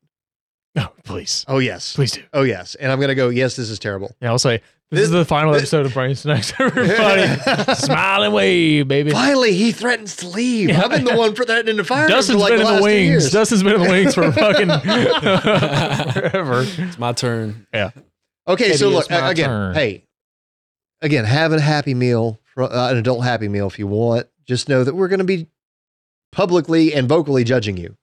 No, 0.76 0.88
please, 1.04 1.44
Oh 1.48 1.58
yes. 1.58 1.94
please 1.96 2.12
do. 2.12 2.22
Oh 2.32 2.42
yes. 2.42 2.74
And 2.76 2.92
I'm 2.92 3.00
gonna 3.00 3.14
go. 3.16 3.28
Yes, 3.28 3.56
this 3.56 3.70
is 3.70 3.78
terrible. 3.78 4.14
Yeah, 4.20 4.28
I'll 4.30 4.38
say 4.38 4.58
this, 4.90 4.98
This- 5.00 5.04
is 5.06 5.10
the 5.10 5.24
final 5.24 5.52
this- 5.52 5.62
episode 5.62 5.86
of 5.86 5.94
Brain 5.94 6.14
Snacks. 6.14 6.52
Everybody, 6.60 7.74
smile 7.74 8.22
and 8.22 8.32
wave, 8.34 8.86
baby. 8.86 9.10
Finally, 9.10 9.52
he 9.54 9.72
threatens 9.72 10.14
to 10.16 10.28
leave. 10.28 10.70
I've 10.70 10.90
been 10.90 11.04
the 11.04 11.16
one 11.16 11.34
for 11.34 11.44
threatening 11.44 11.76
to 11.78 11.84
fire 11.84 12.08
him 12.08 12.22
for 12.22 12.34
like 12.34 12.50
been 12.50 12.58
the 12.58 12.62
in 12.62 12.66
last 12.66 12.78
the 12.78 12.84
wings. 12.84 13.08
years. 13.08 13.30
Dustin's 13.32 13.62
been 13.64 13.74
in 13.74 13.82
the 13.82 13.88
wings 13.90 14.14
for 14.14 14.30
fucking 14.32 14.68
forever. 16.12 16.64
It's 16.66 16.98
my 16.98 17.12
turn. 17.12 17.66
Yeah. 17.74 17.90
Okay, 18.48 18.74
so 18.76 18.88
look 18.90 19.06
again. 19.10 19.48
turn. 19.48 19.74
Hey, 19.74 20.04
again, 21.02 21.24
have 21.24 21.52
a 21.52 21.60
happy 21.60 21.94
meal, 21.94 22.40
fro- 22.44 22.66
uh, 22.66 22.88
an 22.90 22.96
adult 22.96 23.24
happy 23.24 23.48
meal 23.48 23.66
if 23.66 23.78
you 23.78 23.86
want. 23.86 24.26
Just 24.46 24.68
know 24.68 24.82
that 24.84 24.94
we're 24.94 25.08
going 25.08 25.18
to 25.18 25.24
be 25.24 25.46
publicly 26.32 26.94
and 26.94 27.08
vocally 27.08 27.44
judging 27.44 27.76
you. 27.76 27.96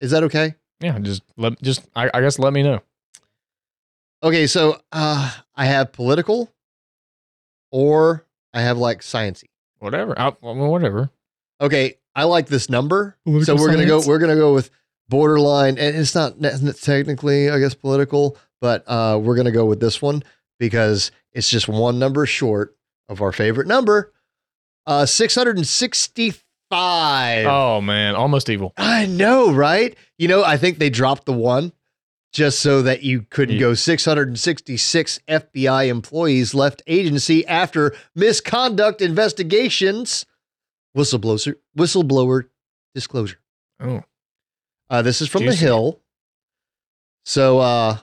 Is 0.00 0.10
that 0.12 0.22
okay? 0.24 0.54
Yeah, 0.80 0.98
just 0.98 1.22
let 1.36 1.60
just 1.62 1.86
I, 1.94 2.10
I 2.12 2.20
guess 2.20 2.38
let 2.38 2.52
me 2.52 2.62
know. 2.62 2.80
Okay, 4.22 4.46
so 4.46 4.80
uh, 4.92 5.32
I 5.54 5.66
have 5.66 5.92
political, 5.92 6.52
or 7.70 8.26
I 8.52 8.62
have 8.62 8.78
like 8.78 9.00
sciencey. 9.00 9.44
Whatever. 9.78 10.18
I, 10.18 10.28
I 10.28 10.32
mean, 10.42 10.68
whatever. 10.68 11.10
Okay, 11.60 11.96
I 12.14 12.24
like 12.24 12.46
this 12.46 12.68
number, 12.68 13.16
Political 13.24 13.58
so 13.58 13.62
we're 13.62 13.70
gonna 13.70 13.86
go. 13.86 14.02
We're 14.06 14.18
gonna 14.18 14.36
go 14.36 14.54
with 14.54 14.70
borderline, 15.08 15.78
and 15.78 15.96
it's 15.96 16.14
not 16.14 16.40
technically, 16.80 17.50
I 17.50 17.58
guess, 17.58 17.74
political, 17.74 18.36
but 18.60 18.84
uh, 18.86 19.18
we're 19.22 19.36
gonna 19.36 19.52
go 19.52 19.66
with 19.66 19.80
this 19.80 20.00
one 20.00 20.22
because 20.58 21.10
it's 21.32 21.48
just 21.48 21.68
one 21.68 21.98
number 21.98 22.26
short 22.26 22.76
of 23.08 23.20
our 23.22 23.32
favorite 23.32 23.66
number, 23.66 24.12
uh, 24.86 25.06
six 25.06 25.34
hundred 25.34 25.56
and 25.56 25.66
sixty-five. 26.70 27.46
Oh 27.46 27.80
man, 27.80 28.14
almost 28.14 28.48
evil. 28.48 28.72
I 28.76 29.06
know, 29.06 29.52
right? 29.52 29.96
You 30.18 30.28
know, 30.28 30.44
I 30.44 30.56
think 30.56 30.78
they 30.78 30.90
dropped 30.90 31.26
the 31.26 31.32
one 31.32 31.72
just 32.32 32.60
so 32.60 32.82
that 32.82 33.02
you 33.02 33.22
couldn't 33.30 33.56
Yeah. 33.56 33.60
go 33.60 33.74
666 33.74 35.18
FBI 35.28 35.88
employees 35.88 36.54
left 36.54 36.80
agency 36.86 37.44
after 37.46 37.94
misconduct 38.14 39.02
investigations. 39.02 40.26
Whistleblower 40.96 41.54
whistleblower 41.76 42.44
disclosure. 42.94 43.38
Oh, 43.80 44.02
Uh, 44.88 45.02
this 45.02 45.20
is 45.20 45.28
from 45.28 45.46
the 45.46 45.54
Hill. 45.54 46.00
So, 47.24 47.60
uh, 47.60 47.98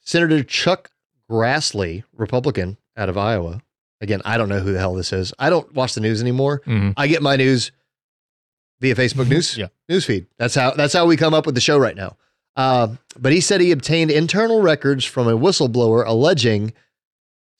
Senator 0.00 0.42
Chuck 0.42 0.90
Grassley, 1.30 2.02
Republican 2.16 2.78
out 2.96 3.08
of 3.08 3.16
Iowa. 3.16 3.62
Again, 4.00 4.20
I 4.24 4.36
don't 4.38 4.48
know 4.48 4.58
who 4.58 4.72
the 4.72 4.78
hell 4.80 4.94
this 4.94 5.12
is. 5.12 5.32
I 5.38 5.50
don't 5.50 5.72
watch 5.72 5.94
the 5.94 6.00
news 6.00 6.20
anymore. 6.20 6.60
mhm. 6.66 6.94
I 6.96 7.06
get 7.06 7.22
my 7.22 7.36
news 7.36 7.70
via 8.82 8.94
Facebook 8.94 9.28
News 9.28 9.56
Yeah. 9.56 9.68
newsfeed. 9.90 10.26
That's 10.38 10.54
how 10.54 10.72
that's 10.72 10.92
how 10.92 11.06
we 11.06 11.16
come 11.16 11.32
up 11.32 11.46
with 11.46 11.54
the 11.54 11.60
show 11.62 11.78
right 11.78 11.96
now. 11.96 12.16
Uh, 12.56 12.88
but 13.18 13.32
he 13.32 13.40
said 13.40 13.62
he 13.62 13.70
obtained 13.72 14.10
internal 14.10 14.60
records 14.60 15.06
from 15.06 15.26
a 15.26 15.32
whistleblower 15.38 16.04
alleging 16.06 16.74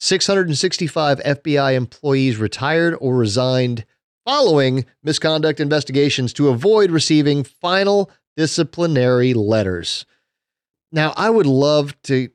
665 0.00 1.20
FBI 1.20 1.74
employees 1.74 2.36
retired 2.36 2.94
or 3.00 3.16
resigned 3.16 3.86
following 4.26 4.84
misconduct 5.02 5.60
investigations 5.60 6.32
to 6.34 6.48
avoid 6.48 6.90
receiving 6.90 7.44
final 7.44 8.10
disciplinary 8.36 9.32
letters. 9.32 10.04
Now, 10.90 11.14
I 11.16 11.30
would 11.30 11.46
love 11.46 11.94
to 12.02 12.28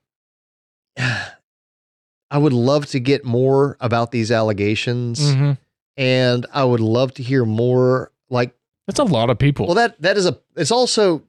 I 0.97 2.37
would 2.37 2.53
love 2.53 2.87
to 2.87 2.99
get 2.99 3.23
more 3.23 3.77
about 3.79 4.11
these 4.11 4.31
allegations 4.31 5.19
Mhm. 5.19 5.57
and 5.95 6.45
I 6.53 6.63
would 6.65 6.79
love 6.81 7.13
to 7.15 7.23
hear 7.23 7.45
more 7.45 8.11
like 8.29 8.56
That's 8.87 8.99
a 8.99 9.03
lot 9.03 9.29
of 9.29 9.37
people. 9.37 9.65
well 9.67 9.75
that 9.75 10.01
that 10.01 10.17
is 10.17 10.25
a 10.25 10.39
it's 10.55 10.71
also 10.71 11.23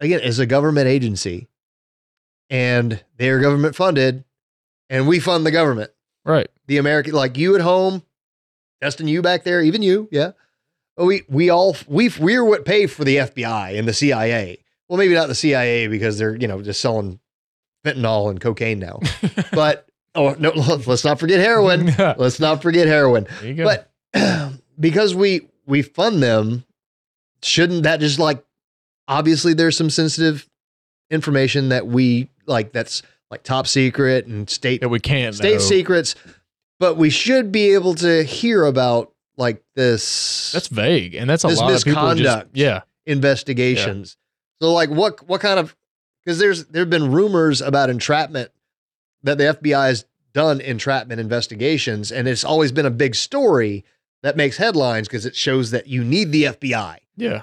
again 0.00 0.20
it's 0.22 0.38
a 0.38 0.46
government 0.46 0.86
agency 0.88 1.48
and 2.50 3.02
they 3.16 3.30
are 3.30 3.40
government 3.40 3.74
funded 3.74 4.24
and 4.90 5.06
we 5.08 5.18
fund 5.20 5.44
the 5.44 5.50
government. 5.50 5.90
Right. 6.24 6.48
the 6.66 6.76
American 6.76 7.14
like 7.14 7.38
you 7.38 7.54
at 7.54 7.62
home 7.62 8.02
Justin 8.82 9.08
you 9.08 9.22
back 9.22 9.44
there 9.44 9.62
even 9.62 9.82
you 9.82 10.08
yeah. 10.10 10.32
But 10.96 11.06
we 11.06 11.22
we 11.28 11.48
all 11.48 11.76
we 11.86 12.10
we're 12.20 12.44
what 12.44 12.64
pay 12.64 12.86
for 12.86 13.04
the 13.04 13.16
FBI 13.16 13.78
and 13.78 13.88
the 13.88 13.94
CIA 13.94 14.58
well 14.88 14.98
maybe 14.98 15.14
not 15.14 15.28
the 15.28 15.34
CIA 15.34 15.86
because 15.86 16.18
they're 16.18 16.36
you 16.36 16.46
know 16.48 16.60
just 16.60 16.80
selling 16.80 17.20
fentanyl 17.84 18.30
and 18.30 18.40
cocaine 18.40 18.78
now. 18.78 19.00
But 19.52 19.88
oh 20.14 20.34
no 20.38 20.50
let's 20.86 21.04
not 21.04 21.18
forget 21.18 21.40
heroin. 21.40 21.86
Let's 22.18 22.38
not 22.40 22.60
forget 22.60 22.86
heroin. 22.86 23.26
You 23.42 23.54
go. 23.54 23.64
but 23.64 23.90
because 24.80 25.14
we 25.14 25.48
we 25.66 25.82
fund 25.82 26.22
them, 26.22 26.64
shouldn't 27.42 27.84
that 27.84 28.00
just 28.00 28.18
like 28.18 28.44
obviously 29.06 29.54
there's 29.54 29.76
some 29.76 29.90
sensitive 29.90 30.48
information 31.10 31.70
that 31.70 31.86
we 31.86 32.30
like 32.46 32.72
that's 32.72 33.02
like 33.30 33.42
top 33.42 33.66
secret 33.66 34.26
and 34.26 34.48
state 34.48 34.80
that 34.80 34.88
we 34.88 35.00
can't 35.00 35.34
state 35.34 35.54
know. 35.54 35.58
secrets, 35.58 36.14
but 36.78 36.96
we 36.96 37.10
should 37.10 37.52
be 37.52 37.74
able 37.74 37.94
to 37.96 38.22
hear 38.24 38.64
about 38.64 39.12
like 39.36 39.62
this 39.74 40.52
That's 40.52 40.68
vague, 40.68 41.14
and 41.14 41.28
that's 41.28 41.44
a 41.44 41.48
lot 41.48 41.72
of 41.72 41.84
people. 41.84 42.14
Just, 42.14 42.46
yeah, 42.52 42.82
investigations. 43.06 44.16
So 44.60 44.72
like 44.72 44.90
what 44.90 45.26
what 45.28 45.40
kind 45.40 45.58
of 45.58 45.76
because 46.24 46.38
there's 46.38 46.66
there 46.66 46.82
have 46.82 46.90
been 46.90 47.12
rumors 47.12 47.60
about 47.60 47.90
entrapment 47.90 48.50
that 49.22 49.38
the 49.38 49.44
FBI 49.44 49.88
has 49.88 50.04
done 50.34 50.60
entrapment 50.60 51.20
investigations 51.20 52.12
and 52.12 52.28
it's 52.28 52.44
always 52.44 52.70
been 52.70 52.86
a 52.86 52.90
big 52.90 53.14
story 53.14 53.84
that 54.22 54.36
makes 54.36 54.56
headlines 54.56 55.08
because 55.08 55.26
it 55.26 55.36
shows 55.36 55.70
that 55.70 55.86
you 55.86 56.02
need 56.04 56.32
the 56.32 56.44
FBI. 56.44 56.98
yeah. 57.16 57.42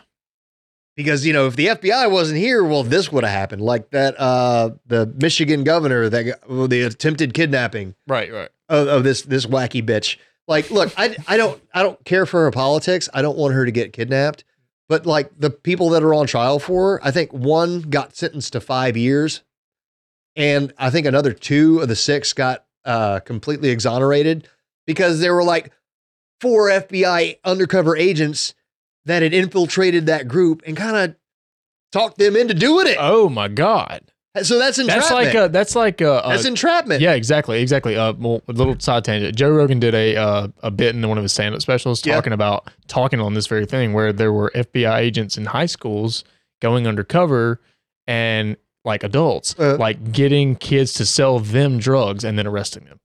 Because 0.96 1.26
you 1.26 1.34
know 1.34 1.46
if 1.48 1.58
the 1.58 1.68
FBI 1.68 2.10
wasn't 2.10 2.40
here, 2.40 2.64
well 2.64 2.84
this 2.84 3.12
would 3.12 3.26
have 3.26 3.34
happened 3.34 3.62
like 3.62 3.90
that 3.92 4.18
uh 4.18 4.70
the 4.86 5.06
Michigan 5.18 5.66
governor 5.66 6.08
that 6.08 6.24
got, 6.24 6.50
well, 6.50 6.68
the 6.70 6.84
attempted 6.84 7.34
kidnapping 7.34 7.96
Right, 8.08 8.32
right. 8.32 8.50
of, 8.70 8.88
of 8.88 9.04
this 9.04 9.24
this 9.24 9.46
wacky 9.46 9.86
bitch. 9.86 10.16
Like, 10.48 10.72
look, 10.72 10.94
I 10.98 11.16
I 11.28 11.36
don't 11.36 11.62
I 11.74 11.84
don't 11.84 12.02
care 12.06 12.26
for 12.26 12.44
her 12.46 12.52
politics. 12.52 13.10
I 13.14 13.22
don't 13.22 13.38
want 13.38 13.54
her 13.56 13.66
to 13.66 13.72
get 13.72 13.92
kidnapped. 13.92 14.46
But 14.88 15.06
like 15.06 15.32
the 15.38 15.50
people 15.50 15.90
that 15.90 16.04
are 16.04 16.14
on 16.14 16.28
trial 16.28 16.60
for 16.60 16.94
her, 17.00 17.06
I 17.06 17.12
think 17.12 17.34
one 17.34 17.82
got 17.82 18.16
sentenced 18.16 18.54
to 18.54 18.62
five 18.62 18.96
years, 18.96 19.42
and 20.38 20.72
I 20.78 20.92
think 20.92 21.08
another 21.08 21.34
two 21.34 21.80
of 21.80 21.88
the 21.90 21.96
six 21.96 22.32
got 22.34 22.66
uh, 22.86 23.20
completely 23.22 23.70
exonerated 23.70 24.48
because 24.86 25.20
there 25.20 25.34
were 25.34 25.44
like 25.44 25.74
four 26.46 26.70
FBI 26.70 27.38
undercover 27.44 27.96
agents 27.98 28.54
that 29.06 29.22
had 29.24 29.34
infiltrated 29.34 30.06
that 30.06 30.28
group 30.28 30.62
and 30.68 30.78
kind 30.78 30.96
of 30.96 31.16
talked 31.92 32.18
them 32.18 32.36
into 32.36 32.54
doing 32.54 32.88
it. 32.88 32.98
Oh 33.00 33.30
my 33.30 33.48
god, 33.48 34.02
so 34.44 34.60
that's 34.60 34.78
entrapment. 34.80 35.02
that's 35.02 35.12
like 35.12 35.34
a 35.34 35.50
that's 35.50 35.76
like 35.76 36.02
a, 36.02 36.20
a 36.20 36.30
that's 36.30 36.46
entrapment. 36.46 37.02
yeah, 37.02 37.14
exactly, 37.14 37.62
exactly. 37.62 37.96
Uh, 37.96 38.14
well, 38.14 38.42
a 38.48 38.52
little 38.52 38.80
side 38.80 39.04
tangent. 39.06 39.36
Joe 39.36 39.50
Rogan 39.50 39.80
did 39.80 39.96
a 39.96 40.16
uh, 40.18 40.48
a 40.62 40.72
bit 40.72 40.94
in 40.96 41.08
one 41.08 41.18
of 41.18 41.24
his 41.24 41.34
stand-up 41.34 41.62
specials 41.62 42.06
Yeah. 42.06 42.16
talking 42.16 42.34
about 42.34 42.70
talking 42.88 43.20
on 43.20 43.34
this 43.34 43.48
very 43.48 43.66
thing 43.66 43.94
where 43.94 44.12
there 44.14 44.32
were 44.34 44.52
FBI 44.56 44.98
agents 45.00 45.38
in 45.38 45.46
high 45.46 45.66
schools 45.68 46.24
going 46.62 46.86
undercover 46.88 47.60
and 48.08 48.56
like 48.84 49.04
adults, 49.04 49.56
Uh. 49.58 49.78
like 49.78 50.12
getting 50.12 50.56
kids 50.56 50.94
to 50.94 51.06
sell 51.06 51.40
them 51.40 51.80
drugs 51.80 52.24
and 52.24 52.38
then 52.38 52.46
arresting 52.46 52.86
them. 52.86 53.00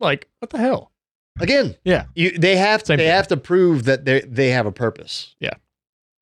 Like 0.00 0.28
what 0.40 0.50
the 0.50 0.58
hell? 0.58 0.90
Again, 1.40 1.76
Yeah. 1.84 2.04
you 2.14 2.30
they 2.38 2.56
have 2.56 2.84
Same 2.86 2.96
they 2.98 3.04
thing. 3.04 3.12
have 3.12 3.28
to 3.28 3.36
prove 3.36 3.84
that 3.84 4.04
they 4.04 4.20
they 4.20 4.50
have 4.50 4.66
a 4.66 4.72
purpose. 4.72 5.34
Yeah. 5.40 5.54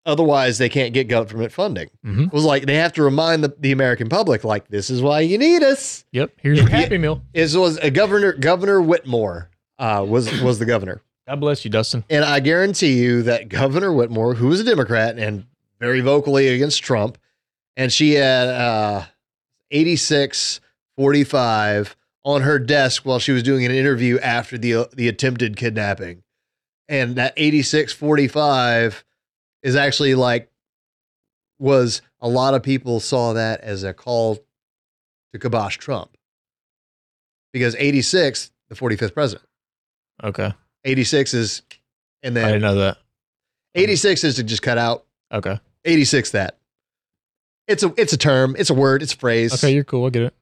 Otherwise, 0.05 0.59
they 0.59 0.69
can't 0.69 0.93
get 0.93 1.07
government 1.07 1.53
funding. 1.53 1.89
Mhm. 2.05 2.27
It 2.27 2.33
was 2.33 2.45
like 2.45 2.67
they 2.67 2.75
have 2.77 2.93
to 2.95 3.03
remind 3.05 3.45
the, 3.45 3.55
the 3.61 3.71
American 3.71 4.09
public, 4.09 4.43
like 4.43 4.67
this 4.69 4.91
is 4.91 5.01
why 5.01 5.21
you 5.21 5.39
need 5.39 5.63
us. 5.63 6.05
Yep. 6.13 6.33
Here's 6.43 6.59
your 6.59 6.69
Happy 6.69 6.99
Meal. 6.99 7.23
Is 7.35 7.57
was 7.57 7.77
a 7.79 7.91
governor 7.91 8.33
Governor 8.33 8.81
Whitmore 8.83 9.49
uh, 9.79 10.05
was 10.09 10.41
was 10.43 10.59
the 10.59 10.65
governor, 10.67 11.03
God 11.29 11.41
bless 11.41 11.65
you, 11.65 11.71
Dustin. 11.71 12.05
and 12.11 12.25
I 12.25 12.41
guarantee 12.41 12.95
you 13.01 13.23
that 13.25 13.49
Governor 13.49 13.93
Whitmore, 13.93 14.35
who 14.35 14.49
was 14.49 14.61
a 14.61 14.65
Democrat 14.65 15.19
and 15.19 15.45
very 15.79 16.01
vocally 16.01 16.49
against 16.49 16.83
Trump, 16.83 17.17
and 17.77 17.93
she 17.93 18.15
had 18.15 18.49
uh, 18.49 19.05
eighty 19.71 19.95
six 19.97 20.61
forty 20.97 21.23
five 21.23 21.97
on 22.25 22.43
her 22.43 22.59
desk 22.59 23.05
while 23.05 23.19
she 23.19 23.33
was 23.33 23.43
doing 23.43 23.65
an 23.65 23.73
interview 23.73 24.19
after 24.21 24.57
the 24.57 24.75
uh, 24.75 24.85
the 24.93 25.09
attempted 25.09 25.57
kidnapping. 25.57 26.23
And 26.89 27.17
that 27.17 27.33
8645 27.37 29.05
is 29.63 29.77
actually 29.77 30.15
like 30.15 30.51
was 31.59 32.03
a 32.21 32.29
lot 32.29 32.55
of 32.55 32.63
people 32.63 33.01
saw 33.01 33.33
that 33.33 33.61
as 33.61 33.83
a 33.85 33.95
call 33.95 34.39
to 35.33 35.39
kibosh 35.39 35.79
Trump. 35.79 36.17
Because 37.53 37.77
86, 37.77 38.51
the 38.69 38.75
45th 38.75 39.15
president. 39.15 39.47
Okay. 40.25 40.53
86 40.85 41.35
is 41.35 41.63
and 42.23 42.37
then 42.37 42.45
I 42.45 42.49
didn't 42.49 42.63
know 42.63 42.75
that. 42.77 42.99
86 43.75 44.25
is 44.25 44.37
to 44.37 44.43
just 44.43 44.63
cut 44.63 44.79
out. 44.79 45.05
Okay. 45.33 45.59
86 45.85 46.31
that. 46.33 46.59
It's 47.69 47.83
a 47.83 47.95
it's 47.97 48.13
a 48.13 48.17
term, 48.17 48.57
it's 48.59 48.71
a 48.71 48.75
word, 48.75 49.03
it's 49.03 49.15
a 49.15 49.17
phrase. 49.17 49.55
Okay, 49.55 49.73
you're 49.73 49.85
cool. 49.85 50.07
I 50.07 50.11
get 50.11 50.23
it. 50.25 50.35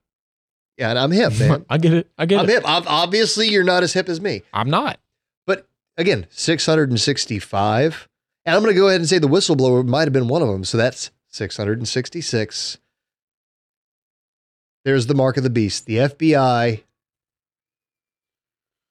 Yeah, 0.80 0.90
and 0.90 0.98
I'm 0.98 1.10
hip, 1.12 1.38
man. 1.38 1.64
I 1.70 1.78
get 1.78 1.92
it. 1.92 2.10
I 2.16 2.26
get 2.26 2.36
it. 2.36 2.38
I'm 2.40 2.48
it. 2.48 2.52
hip. 2.52 2.64
Ob- 2.68 2.84
Obviously, 2.88 3.48
you're 3.48 3.62
not 3.64 3.82
as 3.82 3.92
hip 3.92 4.08
as 4.08 4.20
me. 4.20 4.42
I'm 4.52 4.70
not. 4.70 4.98
But 5.46 5.68
again, 5.98 6.26
665. 6.30 8.08
And 8.46 8.56
I'm 8.56 8.62
going 8.62 8.74
to 8.74 8.80
go 8.80 8.88
ahead 8.88 9.00
and 9.00 9.08
say 9.08 9.18
the 9.18 9.28
whistleblower 9.28 9.86
might 9.86 10.04
have 10.04 10.12
been 10.14 10.26
one 10.26 10.40
of 10.40 10.48
them. 10.48 10.64
So 10.64 10.78
that's 10.78 11.10
666 11.28 12.78
there's 14.84 15.06
the 15.06 15.14
mark 15.14 15.36
of 15.36 15.42
the 15.42 15.50
beast. 15.50 15.86
The 15.86 15.96
FBI 15.96 16.82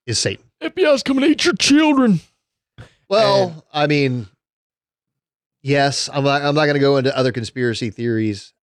is 0.05 0.19
Satan. 0.19 0.45
FBI's 0.61 1.03
coming 1.03 1.23
to 1.23 1.29
eat 1.31 1.45
your 1.45 1.55
children. 1.55 2.19
Well, 3.09 3.65
I 3.73 3.87
mean, 3.87 4.27
yes, 5.63 6.09
I'm 6.13 6.23
not, 6.23 6.43
I'm 6.43 6.53
not 6.53 6.65
going 6.65 6.75
to 6.75 6.79
go 6.79 6.97
into 6.97 7.15
other 7.17 7.31
conspiracy 7.31 7.89
theories. 7.89 8.53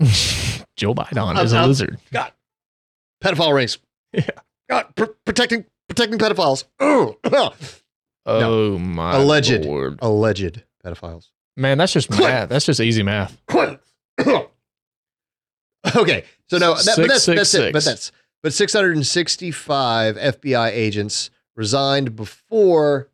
Joe 0.76 0.94
Biden 0.94 1.42
is 1.42 1.52
a 1.52 1.66
lizard. 1.66 1.98
God, 2.12 2.32
pedophile 3.22 3.54
rings. 3.54 3.78
Yeah. 4.12 4.28
God, 4.70 4.86
pr- 4.96 5.04
protecting 5.26 5.64
protecting 5.88 6.18
pedophiles. 6.18 6.64
Ugh. 6.80 7.54
Oh 8.24 8.78
my 8.78 9.16
Alleged. 9.16 9.64
lord. 9.64 9.98
Alleged 10.00 10.62
pedophiles. 10.84 11.28
Man, 11.56 11.76
that's 11.78 11.92
just 11.92 12.10
math. 12.10 12.48
That's 12.48 12.64
just 12.66 12.80
easy 12.80 13.02
math. 13.02 13.36
okay, 15.96 16.24
so 16.48 16.58
no, 16.58 16.74
that, 16.74 16.94
but 16.96 17.08
that's 17.08 17.24
Six, 17.24 17.36
that's 17.38 17.50
six, 17.50 17.64
it. 17.64 17.72
But 17.72 17.84
that's 17.84 18.12
but 18.42 18.52
665 18.52 20.16
FBI 20.16 20.70
agents 20.70 21.30
resigned 21.56 22.16
before 22.16 23.08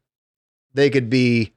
they 0.75 0.90
could 0.90 1.09
be 1.11 1.53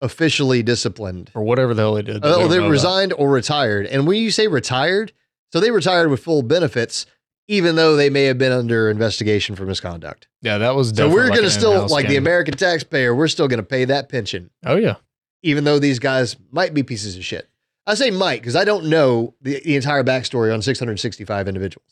officially 0.00 0.62
disciplined. 0.62 1.30
Or 1.34 1.42
whatever 1.42 1.74
the 1.74 1.82
hell 1.82 1.94
they 1.94 2.02
did. 2.02 2.22
that 2.22 2.24
Oh, 2.34 2.48
they 2.48 2.58
about. 2.58 2.70
resigned 2.70 3.12
or 3.14 3.30
retired. 3.30 3.86
And 3.86 4.06
when 4.06 4.18
you 4.18 4.30
say 4.30 4.46
retired, 4.48 5.12
so 5.54 5.60
they 5.60 5.70
retired 5.70 6.10
with 6.10 6.18
full 6.20 6.42
benefits, 6.42 7.06
even 7.46 7.76
though 7.76 7.94
they 7.94 8.10
may 8.10 8.24
have 8.24 8.38
been 8.38 8.50
under 8.50 8.90
investigation 8.90 9.54
for 9.54 9.64
misconduct. 9.64 10.26
Yeah, 10.42 10.58
that 10.58 10.74
was 10.74 10.90
So 10.90 11.08
we're 11.08 11.26
like 11.26 11.34
going 11.34 11.44
to 11.44 11.50
still, 11.50 11.86
like 11.86 12.08
the. 12.08 12.16
American 12.16 12.56
taxpayer, 12.56 13.14
we're 13.14 13.28
still 13.28 13.46
going 13.46 13.58
to 13.60 13.62
pay 13.62 13.84
that 13.84 14.08
pension, 14.08 14.50
Oh 14.66 14.74
yeah. 14.74 14.96
even 15.44 15.62
though 15.62 15.78
these 15.78 16.00
guys 16.00 16.34
might 16.50 16.74
be 16.74 16.82
pieces 16.82 17.16
of 17.16 17.24
shit. 17.24 17.48
I 17.86 17.94
say 17.94 18.10
might 18.10 18.40
because 18.40 18.56
I 18.56 18.64
don't 18.64 18.86
know 18.86 19.34
the, 19.42 19.60
the 19.64 19.76
entire 19.76 20.02
backstory 20.02 20.52
on 20.52 20.60
665 20.60 21.46
individuals. 21.46 21.86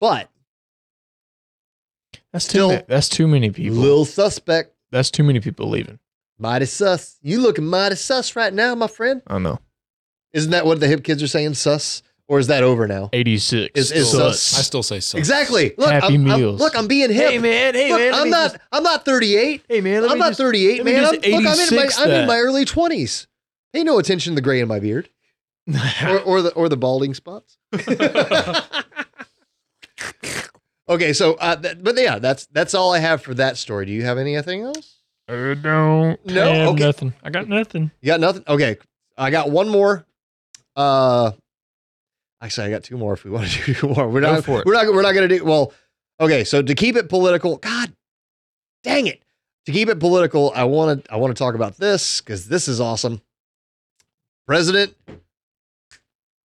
But 0.00 0.30
That's 2.32 2.46
too 2.46 2.50
Still- 2.50 2.68
many, 2.70 2.84
that's 2.88 3.08
too 3.10 3.28
many 3.28 3.50
people. 3.50 3.76
little 3.76 4.06
suspect, 4.06 4.74
that's 4.90 5.10
too 5.10 5.24
many 5.24 5.40
people 5.40 5.68
leaving. 5.68 5.98
mighty 6.38 6.64
sus. 6.64 7.18
You 7.20 7.40
looking 7.40 7.66
mighty 7.66 7.96
sus 7.96 8.34
right 8.34 8.54
now, 8.54 8.74
my 8.74 8.86
friend. 8.86 9.20
I 9.26 9.38
know. 9.38 9.58
Isn't 10.32 10.52
that 10.52 10.64
what 10.66 10.80
the 10.80 10.86
hip 10.88 11.02
kids 11.04 11.22
are 11.22 11.26
saying, 11.28 11.54
sus? 11.54 12.02
Or 12.28 12.40
is 12.40 12.48
that 12.48 12.64
over 12.64 12.88
now? 12.88 13.08
86. 13.12 13.70
Is- 13.78 13.92
is 13.92 14.10
Sus. 14.10 14.42
sus- 14.42 14.58
I 14.58 14.62
still 14.62 14.82
say 14.82 14.98
so. 14.98 15.16
Exactly. 15.16 15.74
Look, 15.78 15.90
Happy 15.90 16.14
I'm, 16.16 16.28
I'm- 16.28 16.40
look, 16.56 16.76
I'm 16.76 16.88
being 16.88 17.10
hip. 17.12 17.30
Hey 17.30 17.38
man, 17.38 17.74
hey 17.74 17.90
Look, 17.90 18.00
man. 18.00 18.14
I'm 18.14 18.30
not. 18.30 18.50
just- 18.52 18.62
I'm 18.72 18.82
not 18.82 19.04
38. 19.04 19.62
hey 19.68 19.80
man, 19.80 20.04
I'm 20.08 20.18
not 20.18 20.28
just- 20.30 20.40
38, 20.40 20.78
let 20.78 20.84
man. 20.84 21.04
I'm, 21.04 21.10
look, 21.12 21.24
I'm 21.24 21.30
in 21.32 21.44
my 21.44 21.52
86 21.52 21.98
I'm 22.00 22.10
in 22.10 22.26
my 22.26 22.38
early 22.38 22.64
20s. 22.64 23.26
Pay 23.72 23.84
no 23.84 23.98
attention 24.00 24.32
to 24.32 24.34
the 24.34 24.40
gray 24.42 24.60
in 24.60 24.66
my 24.68 24.80
beard 24.80 25.08
or, 26.04 26.20
or 26.20 26.42
the 26.42 26.52
or 26.54 26.68
the 26.68 26.76
balding 26.76 27.14
spots. 27.14 27.58
okay, 30.88 31.12
so 31.12 31.34
uh, 31.34 31.56
th- 31.56 31.78
but 31.82 31.96
yeah, 31.98 32.18
that's 32.18 32.46
that's 32.46 32.74
all 32.74 32.92
I 32.92 32.98
have 32.98 33.22
for 33.22 33.34
that 33.34 33.56
story. 33.56 33.86
Do 33.86 33.92
you 33.92 34.02
have 34.04 34.18
anything 34.18 34.62
else? 34.62 34.94
I 35.28 35.54
don't 35.54 36.24
No? 36.26 36.52
have 36.52 36.68
Okay. 36.70 36.84
nothing. 36.84 37.12
I 37.22 37.30
got 37.30 37.48
nothing. 37.48 37.90
You 38.00 38.06
got 38.06 38.20
nothing? 38.20 38.44
Okay, 38.46 38.76
I 39.18 39.30
got 39.30 39.50
one 39.50 39.68
more. 39.68 40.06
Uh, 40.76 41.32
actually, 42.46 42.68
I 42.68 42.70
got 42.70 42.84
two 42.84 42.96
more. 42.96 43.12
If 43.14 43.24
we 43.24 43.30
want 43.30 43.48
to 43.50 43.64
do 43.66 43.74
two 43.74 43.88
more, 43.88 44.08
we're 44.08 44.20
Go 44.22 44.34
not. 44.34 44.44
for 44.44 44.60
it. 44.60 44.66
We're 44.66 44.72
not. 44.74 44.86
We're 44.86 45.02
not 45.02 45.12
going 45.12 45.28
to 45.28 45.38
do. 45.38 45.44
Well, 45.44 45.72
okay. 46.20 46.44
So 46.44 46.62
to 46.62 46.74
keep 46.74 46.96
it 46.96 47.08
political, 47.08 47.56
God, 47.58 47.92
dang 48.82 49.06
it. 49.06 49.22
To 49.66 49.72
keep 49.72 49.88
it 49.88 49.98
political, 50.00 50.52
I 50.54 50.64
want 50.64 51.04
to. 51.04 51.12
I 51.12 51.16
want 51.16 51.36
to 51.36 51.38
talk 51.38 51.54
about 51.54 51.76
this 51.76 52.20
because 52.20 52.48
this 52.48 52.68
is 52.68 52.80
awesome. 52.80 53.20
President 54.46 54.94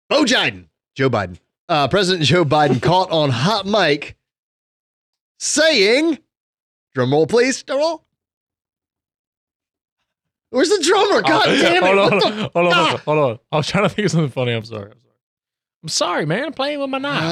Bo 0.10 0.24
Biden, 0.26 0.66
Joe 0.96 1.10
Biden, 1.10 1.38
uh, 1.70 1.88
President 1.88 2.26
Joe 2.26 2.44
Biden 2.44 2.82
caught 2.82 3.12
on 3.12 3.30
hot 3.30 3.66
mic 3.68 4.18
saying, 5.40 6.18
"Drum 6.96 7.12
roll, 7.12 7.28
please, 7.28 7.62
drum 7.64 7.80
roll." 7.80 8.04
Where's 10.50 10.68
the 10.70 10.84
drummer? 10.84 11.22
God 11.22 11.46
damn 11.46 11.84
it! 11.84 11.96
Hold 11.96 12.00
on, 12.00 12.12
hold 12.12 12.24
on, 12.24 12.40
hold 12.54 12.68
on, 12.68 12.74
Ah! 12.74 13.02
hold 13.06 13.18
on. 13.20 13.40
I 13.54 13.58
was 13.58 13.68
trying 13.68 13.84
to 13.88 13.90
think 13.90 14.08
of 14.08 14.12
something 14.12 14.32
funny. 14.32 14.52
I'm 14.52 14.66
sorry. 14.66 14.92
I'm 14.92 15.00
sorry. 15.02 15.11
I'm 15.84 15.89
sorry, 15.89 16.26
man. 16.26 16.46
I'm 16.46 16.54
playing 16.54 16.80
with 16.80 16.89
my 16.89 17.00
knife. 17.00 17.24
Uh, 17.24 17.26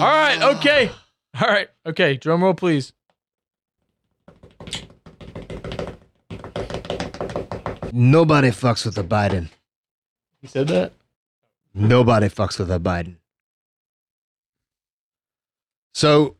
right. 0.00 0.42
Okay. 0.56 0.90
All 1.40 1.48
right. 1.48 1.68
Okay. 1.86 2.16
Drum 2.16 2.42
roll, 2.42 2.54
please. 2.54 2.92
Nobody 7.92 8.48
fucks 8.48 8.84
with 8.84 8.96
a 8.98 9.02
Biden. 9.04 9.48
You 10.42 10.48
said 10.48 10.68
that. 10.68 10.92
Nobody 11.74 12.28
fucks 12.28 12.58
with 12.58 12.70
a 12.70 12.78
Biden. 12.78 13.16
So, 15.94 16.36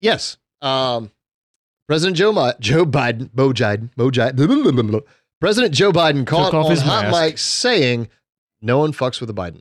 yes, 0.00 0.36
um, 0.60 1.10
President 1.88 2.16
Joe 2.16 2.32
Mi- 2.32 2.52
Joe 2.60 2.84
Biden, 2.84 3.30
Bo 3.32 3.52
Biden, 3.52 3.90
Bo 3.96 4.10
Biden, 4.10 5.02
President 5.40 5.72
Joe 5.74 5.92
Biden 5.92 6.26
caught 6.26 6.52
off 6.52 6.66
on 6.66 6.70
his 6.70 6.82
hot 6.82 7.10
mic 7.10 7.38
saying, 7.38 8.08
"No 8.62 8.78
one 8.78 8.92
fucks 8.92 9.20
with 9.20 9.28
a 9.28 9.34
Biden." 9.34 9.60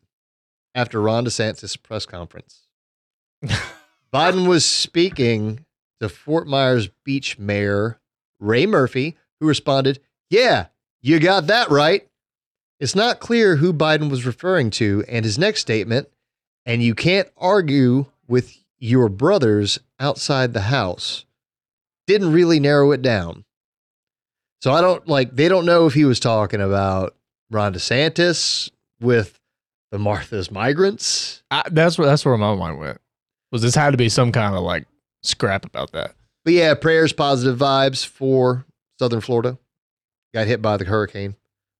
After 0.73 1.01
Ron 1.01 1.25
DeSantis 1.25 1.81
press 1.81 2.05
conference, 2.05 2.67
Biden 4.13 4.47
was 4.47 4.65
speaking 4.65 5.65
to 5.99 6.07
Fort 6.07 6.47
Myers 6.47 6.89
Beach 7.03 7.37
Mayor 7.37 7.99
Ray 8.39 8.65
Murphy, 8.65 9.17
who 9.39 9.47
responded, 9.47 9.99
"Yeah, 10.29 10.67
you 11.01 11.19
got 11.19 11.47
that 11.47 11.69
right." 11.69 12.07
It's 12.79 12.95
not 12.95 13.19
clear 13.19 13.57
who 13.57 13.73
Biden 13.73 14.09
was 14.09 14.25
referring 14.25 14.71
to, 14.71 15.03
and 15.07 15.23
his 15.23 15.37
next 15.37 15.59
statement, 15.61 16.07
and 16.65 16.81
you 16.81 16.95
can't 16.95 17.29
argue 17.37 18.05
with 18.27 18.57
your 18.79 19.07
brothers 19.07 19.79
outside 19.99 20.53
the 20.53 20.61
house, 20.61 21.25
didn't 22.07 22.33
really 22.33 22.59
narrow 22.59 22.91
it 22.91 23.03
down. 23.03 23.45
So 24.61 24.71
I 24.71 24.81
don't 24.81 25.07
like, 25.07 25.35
they 25.35 25.47
don't 25.47 25.65
know 25.65 25.85
if 25.85 25.93
he 25.93 26.05
was 26.05 26.19
talking 26.19 26.61
about 26.61 27.15
Ron 27.51 27.73
DeSantis 27.73 28.71
with 29.01 29.39
the 29.91 29.99
Martha's 29.99 30.49
migrants. 30.51 31.43
I, 31.51 31.63
that's 31.71 31.97
where 31.97 32.07
that's 32.07 32.25
where 32.25 32.37
my 32.37 32.55
mind 32.55 32.79
went. 32.79 33.01
Was 33.51 33.61
this 33.61 33.75
had 33.75 33.91
to 33.91 33.97
be 33.97 34.09
some 34.09 34.31
kind 34.31 34.55
of 34.55 34.61
like 34.61 34.87
scrap 35.23 35.65
about 35.65 35.91
that? 35.91 36.15
But 36.43 36.53
yeah, 36.53 36.73
prayers, 36.73 37.13
positive 37.13 37.59
vibes 37.59 38.05
for 38.05 38.65
Southern 38.99 39.21
Florida. 39.21 39.57
Got 40.33 40.47
hit 40.47 40.61
by 40.61 40.77
the 40.77 40.85
hurricane. 40.85 41.35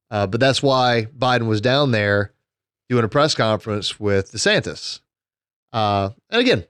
Uh, 0.10 0.28
but 0.28 0.40
that's 0.42 0.62
why 0.62 1.08
Biden 1.18 1.48
was 1.48 1.62
down 1.62 1.92
there 1.92 2.34
doing 2.90 3.06
a 3.06 3.08
press 3.08 3.34
conference 3.34 3.98
with 4.00 4.34
DeSantis. 4.34 5.00
Uh, 5.72 6.10
and 6.30 6.42
again, 6.42 6.66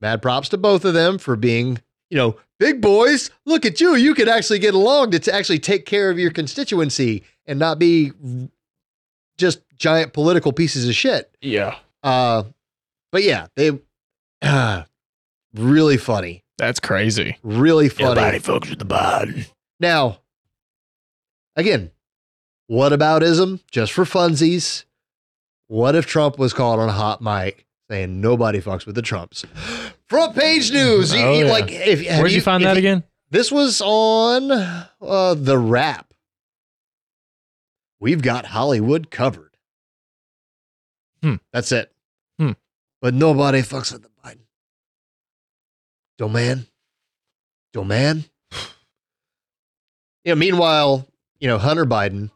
mad 0.00 0.20
props 0.20 0.48
to 0.48 0.58
both 0.58 0.84
of 0.84 0.92
them 0.92 1.16
for 1.16 1.36
being, 1.36 1.80
you 2.10 2.16
know, 2.16 2.36
big 2.58 2.80
boys. 2.80 3.30
Look 3.46 3.64
at 3.64 3.80
you. 3.80 3.94
You 3.94 4.14
could 4.14 4.28
actually 4.28 4.58
get 4.58 4.74
along 4.74 5.12
to, 5.12 5.20
to 5.20 5.32
actually 5.32 5.60
take 5.60 5.86
care 5.86 6.10
of 6.10 6.18
your 6.18 6.32
constituency 6.32 7.22
and 7.46 7.60
not 7.60 7.78
be 7.78 8.10
just 9.38 9.60
giant 9.76 10.12
political 10.12 10.52
pieces 10.52 10.88
of 10.88 10.94
shit. 10.94 11.34
Yeah. 11.40 11.76
Uh, 12.02 12.44
but 13.10 13.22
yeah, 13.22 13.46
they 13.56 13.78
uh, 14.42 14.82
really 15.54 15.96
funny. 15.96 16.44
That's 16.58 16.80
crazy. 16.80 17.38
Really 17.42 17.88
funny. 17.88 18.14
Nobody 18.20 18.38
fucks 18.38 18.70
with 18.70 18.78
the 18.78 18.84
Biden. 18.84 19.46
Now, 19.80 20.18
again, 21.56 21.90
what 22.66 22.92
about 22.92 23.22
ism? 23.22 23.60
Just 23.70 23.92
for 23.92 24.04
funsies. 24.04 24.84
What 25.68 25.94
if 25.94 26.06
Trump 26.06 26.38
was 26.38 26.52
called 26.52 26.80
on 26.80 26.88
a 26.88 26.92
hot 26.92 27.22
mic 27.22 27.66
saying 27.90 28.20
nobody 28.20 28.60
fucks 28.60 28.86
with 28.86 28.94
the 28.94 29.02
Trumps? 29.02 29.44
Front 30.06 30.36
page 30.36 30.70
news. 30.72 31.12
Oh, 31.14 31.16
you- 31.38 31.46
yeah. 31.46 31.50
Like, 31.52 31.70
if 31.70 32.06
Where'd 32.18 32.32
you, 32.32 32.40
find 32.40 32.62
if 32.62 32.66
that 32.68 32.76
again? 32.76 33.02
This 33.30 33.50
was 33.50 33.80
on 33.82 34.50
uh, 34.52 35.34
the 35.34 35.56
Wrap. 35.58 36.11
We've 38.02 38.20
got 38.20 38.46
Hollywood 38.46 39.12
covered. 39.12 39.56
Hmm. 41.22 41.36
That's 41.52 41.70
it. 41.70 41.92
Hmm. 42.36 42.52
But 43.00 43.14
nobody 43.14 43.60
fucks 43.60 43.92
with 43.92 44.02
the 44.02 44.08
Biden. 44.08 44.40
Domain. 46.18 46.66
Domain. 47.72 48.24
You 50.24 50.32
know, 50.32 50.34
meanwhile, 50.34 51.06
you 51.38 51.46
know, 51.46 51.58
Hunter 51.58 51.84
Biden, 51.84 52.32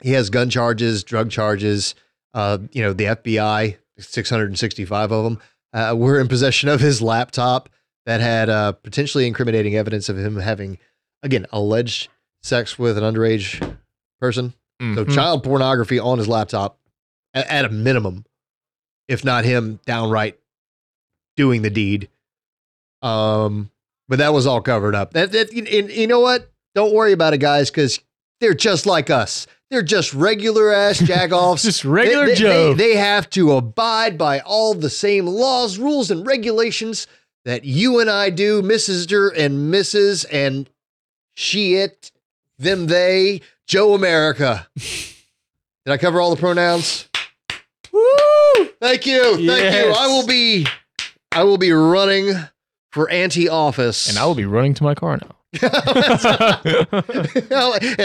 he 0.00 0.12
has 0.12 0.30
gun 0.30 0.48
charges, 0.48 1.04
drug 1.04 1.30
charges. 1.30 1.94
Uh, 2.32 2.56
you 2.72 2.80
know, 2.80 2.94
the 2.94 3.04
FBI, 3.04 3.76
665 3.98 5.12
of 5.12 5.24
them, 5.24 5.38
uh, 5.74 5.94
were 5.98 6.18
in 6.18 6.28
possession 6.28 6.70
of 6.70 6.80
his 6.80 7.02
laptop 7.02 7.68
that 8.06 8.22
had 8.22 8.48
uh, 8.48 8.72
potentially 8.72 9.26
incriminating 9.26 9.76
evidence 9.76 10.08
of 10.08 10.16
him 10.16 10.36
having, 10.36 10.78
again, 11.22 11.44
alleged 11.52 12.08
sex 12.42 12.78
with 12.78 12.96
an 12.96 13.04
underage 13.04 13.76
person. 14.18 14.54
So 14.80 15.04
Mhm. 15.04 15.14
child 15.14 15.42
pornography 15.44 15.98
on 15.98 16.18
his 16.18 16.28
laptop 16.28 16.78
at, 17.34 17.46
at 17.48 17.64
a 17.64 17.68
minimum, 17.68 18.24
if 19.08 19.24
not 19.24 19.44
him 19.44 19.80
downright 19.86 20.38
doing 21.36 21.62
the 21.62 21.70
deed. 21.70 22.08
Um, 23.02 23.70
but 24.08 24.18
that 24.18 24.32
was 24.32 24.46
all 24.46 24.60
covered 24.60 24.94
up. 24.94 25.12
That, 25.12 25.32
that 25.32 25.52
and 25.52 25.90
you 25.90 26.06
know 26.06 26.20
what? 26.20 26.50
Don't 26.74 26.94
worry 26.94 27.12
about 27.12 27.34
it, 27.34 27.38
guys, 27.38 27.70
because 27.70 28.00
They're 28.40 28.54
just 28.54 28.86
like 28.86 29.10
us. 29.10 29.48
They're 29.68 29.82
just 29.82 30.14
regular 30.14 30.72
ass 30.72 30.98
jagoffs. 31.00 31.62
Just 31.64 31.84
regular 31.84 32.26
they, 32.26 32.30
they- 32.32 32.38
Joe. 32.38 32.74
They, 32.74 32.92
they 32.92 32.96
have 32.96 33.28
to 33.30 33.52
abide 33.52 34.16
by 34.16 34.38
all 34.40 34.74
the 34.74 34.88
same 34.90 35.26
laws, 35.26 35.76
rules, 35.78 36.10
and 36.12 36.24
regulations 36.24 37.08
that 37.44 37.64
you 37.64 37.98
and 37.98 38.08
I 38.08 38.30
do, 38.30 38.62
Mrs. 38.62 39.32
and 39.36 39.74
Mrs. 39.74 40.24
and 40.32 40.70
she, 41.34 41.74
it, 41.74 42.12
them, 42.58 42.86
they, 42.86 43.40
Joe 43.68 43.94
America. 43.94 44.66
Did 44.76 45.92
I 45.92 45.98
cover 45.98 46.20
all 46.20 46.30
the 46.34 46.40
pronouns? 46.40 47.08
Woo! 47.92 48.68
Thank 48.80 49.06
you. 49.06 49.46
Thank 49.46 49.74
you. 49.74 49.92
I 49.96 50.06
will 50.06 50.26
be 50.26 50.66
I 51.32 51.44
will 51.44 51.58
be 51.58 51.72
running 51.72 52.32
for 52.90 53.10
anti-office. 53.10 54.08
And 54.08 54.18
I 54.18 54.24
will 54.24 54.34
be 54.34 54.46
running 54.46 54.74
to 54.74 54.82
my 54.82 54.94
car 54.94 55.18
now. 55.18 55.36
and 55.62 55.70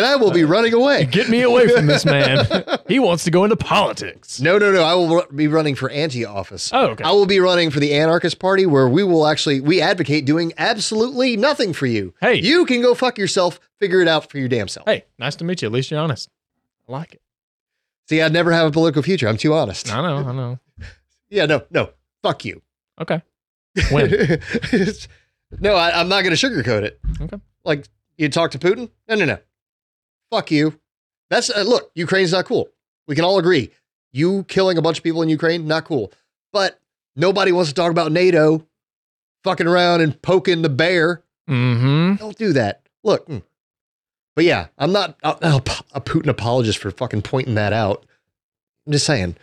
I 0.05 0.15
will 0.17 0.31
be 0.31 0.45
running 0.45 0.73
away. 0.73 1.05
Get 1.11 1.27
me 1.29 1.41
away 1.41 1.67
from 1.67 1.87
this 1.87 2.05
man. 2.05 2.45
He 2.87 2.99
wants 2.99 3.25
to 3.25 3.31
go 3.31 3.43
into 3.43 3.57
politics. 3.57 4.39
No, 4.39 4.57
no, 4.57 4.71
no. 4.71 4.81
I 4.81 4.93
will 4.93 5.25
be 5.35 5.47
running 5.49 5.75
for 5.75 5.89
anti-office. 5.89 6.71
Oh, 6.73 6.91
okay. 6.91 7.03
I 7.03 7.11
will 7.11 7.25
be 7.25 7.41
running 7.41 7.69
for 7.69 7.81
the 7.81 7.93
anarchist 7.95 8.39
party 8.39 8.65
where 8.65 8.87
we 8.87 9.03
will 9.03 9.27
actually 9.27 9.59
we 9.59 9.81
advocate 9.81 10.23
doing 10.25 10.53
absolutely 10.57 11.35
nothing 11.35 11.73
for 11.73 11.85
you. 11.85 12.13
Hey. 12.21 12.35
You 12.35 12.65
can 12.65 12.81
go 12.81 12.93
fuck 12.95 13.17
yourself, 13.17 13.59
figure 13.77 14.01
it 14.01 14.07
out 14.07 14.29
for 14.31 14.37
your 14.37 14.47
damn 14.47 14.69
self. 14.69 14.87
Hey, 14.87 15.03
nice 15.19 15.35
to 15.35 15.43
meet 15.43 15.61
you. 15.61 15.67
At 15.67 15.73
least 15.73 15.91
you're 15.91 15.99
honest. 15.99 16.29
I 16.87 16.93
like 16.93 17.13
it. 17.13 17.21
See, 18.07 18.21
I'd 18.21 18.31
never 18.31 18.53
have 18.53 18.67
a 18.67 18.71
political 18.71 19.01
future. 19.01 19.27
I'm 19.27 19.37
too 19.37 19.53
honest. 19.53 19.91
I 19.93 20.01
know. 20.01 20.29
I 20.29 20.33
know. 20.33 20.59
Yeah, 21.29 21.47
no, 21.47 21.63
no. 21.71 21.89
Fuck 22.21 22.45
you. 22.45 22.61
Okay. 23.01 23.23
When? 23.89 24.39
No, 25.59 25.75
I, 25.75 25.99
I'm 25.99 26.09
not 26.09 26.23
going 26.23 26.35
to 26.35 26.47
sugarcoat 26.49 26.83
it. 26.83 26.99
Okay. 27.21 27.37
Like 27.63 27.87
you 28.17 28.29
talk 28.29 28.51
to 28.51 28.59
Putin? 28.59 28.89
No, 29.07 29.15
no, 29.15 29.25
no. 29.25 29.37
Fuck 30.31 30.51
you. 30.51 30.79
That's 31.29 31.49
uh, 31.49 31.61
look. 31.61 31.91
Ukraine's 31.95 32.31
not 32.31 32.45
cool. 32.45 32.69
We 33.07 33.15
can 33.15 33.25
all 33.25 33.37
agree. 33.39 33.71
You 34.11 34.43
killing 34.45 34.77
a 34.77 34.81
bunch 34.81 34.97
of 34.99 35.03
people 35.03 35.21
in 35.21 35.29
Ukraine, 35.29 35.67
not 35.67 35.85
cool. 35.85 36.11
But 36.51 36.79
nobody 37.15 37.51
wants 37.51 37.69
to 37.69 37.75
talk 37.75 37.91
about 37.91 38.11
NATO 38.11 38.65
fucking 39.43 39.67
around 39.67 40.01
and 40.01 40.19
poking 40.21 40.61
the 40.61 40.69
bear. 40.69 41.23
Mm-hmm. 41.49 42.15
Don't 42.15 42.37
do 42.37 42.53
that. 42.53 42.81
Look. 43.03 43.27
mm. 43.27 43.41
But 44.35 44.45
yeah, 44.45 44.67
I'm 44.77 44.91
not 44.91 45.17
a, 45.23 45.61
a 45.93 46.01
Putin 46.01 46.27
apologist 46.27 46.79
for 46.79 46.89
fucking 46.91 47.21
pointing 47.21 47.55
that 47.55 47.73
out. 47.73 48.05
I'm 48.85 48.93
just 48.93 49.05
saying. 49.05 49.35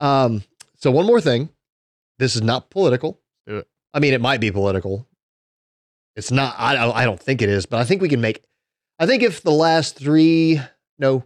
Um, 0.00 0.44
so 0.76 0.90
one 0.90 1.06
more 1.06 1.20
thing. 1.20 1.48
This 2.18 2.36
is 2.36 2.42
not 2.42 2.70
political. 2.70 3.18
Do 3.46 3.58
it. 3.58 3.68
I 3.92 3.98
mean, 4.00 4.14
it 4.14 4.20
might 4.20 4.40
be 4.40 4.50
political. 4.50 5.06
It's 6.16 6.30
not. 6.30 6.54
I 6.58 6.74
don't. 6.74 6.96
I 6.96 7.04
don't 7.04 7.20
think 7.20 7.42
it 7.42 7.48
is. 7.48 7.66
But 7.66 7.80
I 7.80 7.84
think 7.84 8.02
we 8.02 8.08
can 8.08 8.20
make. 8.20 8.42
I 8.98 9.06
think 9.06 9.22
if 9.22 9.42
the 9.42 9.52
last 9.52 9.96
three, 9.96 10.60
no, 10.98 11.24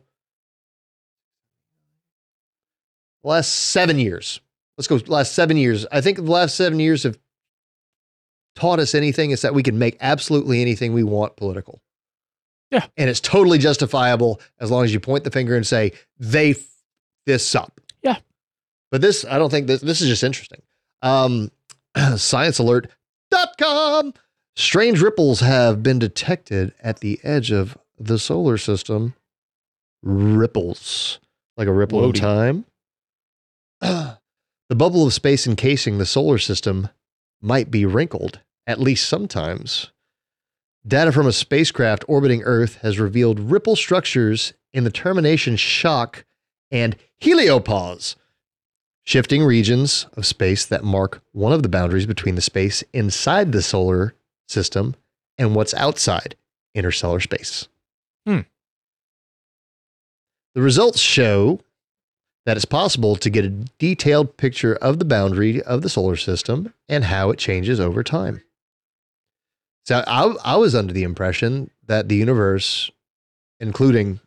last 3.22 3.52
seven 3.52 3.98
years. 3.98 4.40
Let's 4.76 4.88
go. 4.88 5.00
Last 5.06 5.32
seven 5.32 5.56
years. 5.56 5.86
I 5.92 6.00
think 6.00 6.16
the 6.16 6.24
last 6.24 6.56
seven 6.56 6.80
years 6.80 7.04
have 7.04 7.18
taught 8.56 8.80
us 8.80 8.94
anything 8.94 9.30
is 9.30 9.42
that 9.42 9.54
we 9.54 9.62
can 9.62 9.78
make 9.78 9.96
absolutely 10.00 10.60
anything 10.60 10.92
we 10.92 11.04
want 11.04 11.36
political. 11.36 11.80
Yeah. 12.70 12.86
And 12.96 13.10
it's 13.10 13.20
totally 13.20 13.58
justifiable 13.58 14.40
as 14.58 14.70
long 14.70 14.84
as 14.84 14.92
you 14.92 15.00
point 15.00 15.24
the 15.24 15.30
finger 15.30 15.56
and 15.56 15.66
say, 15.66 15.92
they 16.18 16.52
f- 16.52 16.58
this 17.26 17.54
up. 17.54 17.80
Yeah. 18.02 18.16
But 18.90 19.00
this, 19.00 19.24
I 19.24 19.38
don't 19.38 19.50
think 19.50 19.66
this, 19.66 19.80
this 19.80 20.00
is 20.00 20.08
just 20.08 20.22
interesting. 20.22 20.62
Um, 21.02 21.50
sciencealert.com. 21.96 24.14
Strange 24.60 25.00
ripples 25.00 25.40
have 25.40 25.82
been 25.82 25.98
detected 25.98 26.74
at 26.82 27.00
the 27.00 27.18
edge 27.22 27.50
of 27.50 27.78
the 27.98 28.18
solar 28.18 28.58
system. 28.58 29.14
Ripples, 30.02 31.18
like 31.56 31.66
a 31.66 31.72
ripple 31.72 32.00
in 32.00 32.04
Whoa-dee. 32.04 32.20
time. 32.20 32.66
the 33.80 34.18
bubble 34.76 35.06
of 35.06 35.14
space 35.14 35.46
encasing 35.46 35.96
the 35.96 36.04
solar 36.04 36.36
system 36.36 36.90
might 37.40 37.70
be 37.70 37.86
wrinkled, 37.86 38.40
at 38.66 38.78
least 38.78 39.08
sometimes. 39.08 39.92
Data 40.86 41.10
from 41.10 41.26
a 41.26 41.32
spacecraft 41.32 42.04
orbiting 42.06 42.42
Earth 42.42 42.76
has 42.82 43.00
revealed 43.00 43.40
ripple 43.40 43.76
structures 43.76 44.52
in 44.74 44.84
the 44.84 44.90
termination 44.90 45.56
shock 45.56 46.26
and 46.70 46.98
heliopause, 47.18 48.14
shifting 49.04 49.42
regions 49.42 50.06
of 50.18 50.26
space 50.26 50.66
that 50.66 50.84
mark 50.84 51.22
one 51.32 51.54
of 51.54 51.62
the 51.62 51.68
boundaries 51.70 52.04
between 52.04 52.34
the 52.34 52.42
space 52.42 52.84
inside 52.92 53.52
the 53.52 53.62
solar 53.62 54.14
system 54.50 54.94
and 55.38 55.54
what's 55.54 55.74
outside 55.74 56.36
interstellar 56.74 57.20
space. 57.20 57.68
Hmm. 58.26 58.40
The 60.54 60.62
results 60.62 61.00
show 61.00 61.60
that 62.46 62.56
it's 62.56 62.64
possible 62.64 63.16
to 63.16 63.30
get 63.30 63.44
a 63.44 63.50
detailed 63.78 64.36
picture 64.36 64.74
of 64.76 64.98
the 64.98 65.04
boundary 65.04 65.62
of 65.62 65.82
the 65.82 65.88
solar 65.88 66.16
system 66.16 66.72
and 66.88 67.04
how 67.04 67.30
it 67.30 67.38
changes 67.38 67.78
over 67.78 68.02
time. 68.02 68.42
So 69.84 70.02
I, 70.06 70.34
I 70.44 70.56
was 70.56 70.74
under 70.74 70.92
the 70.92 71.02
impression 71.02 71.70
that 71.86 72.08
the 72.08 72.16
universe, 72.16 72.90
including 73.60 74.20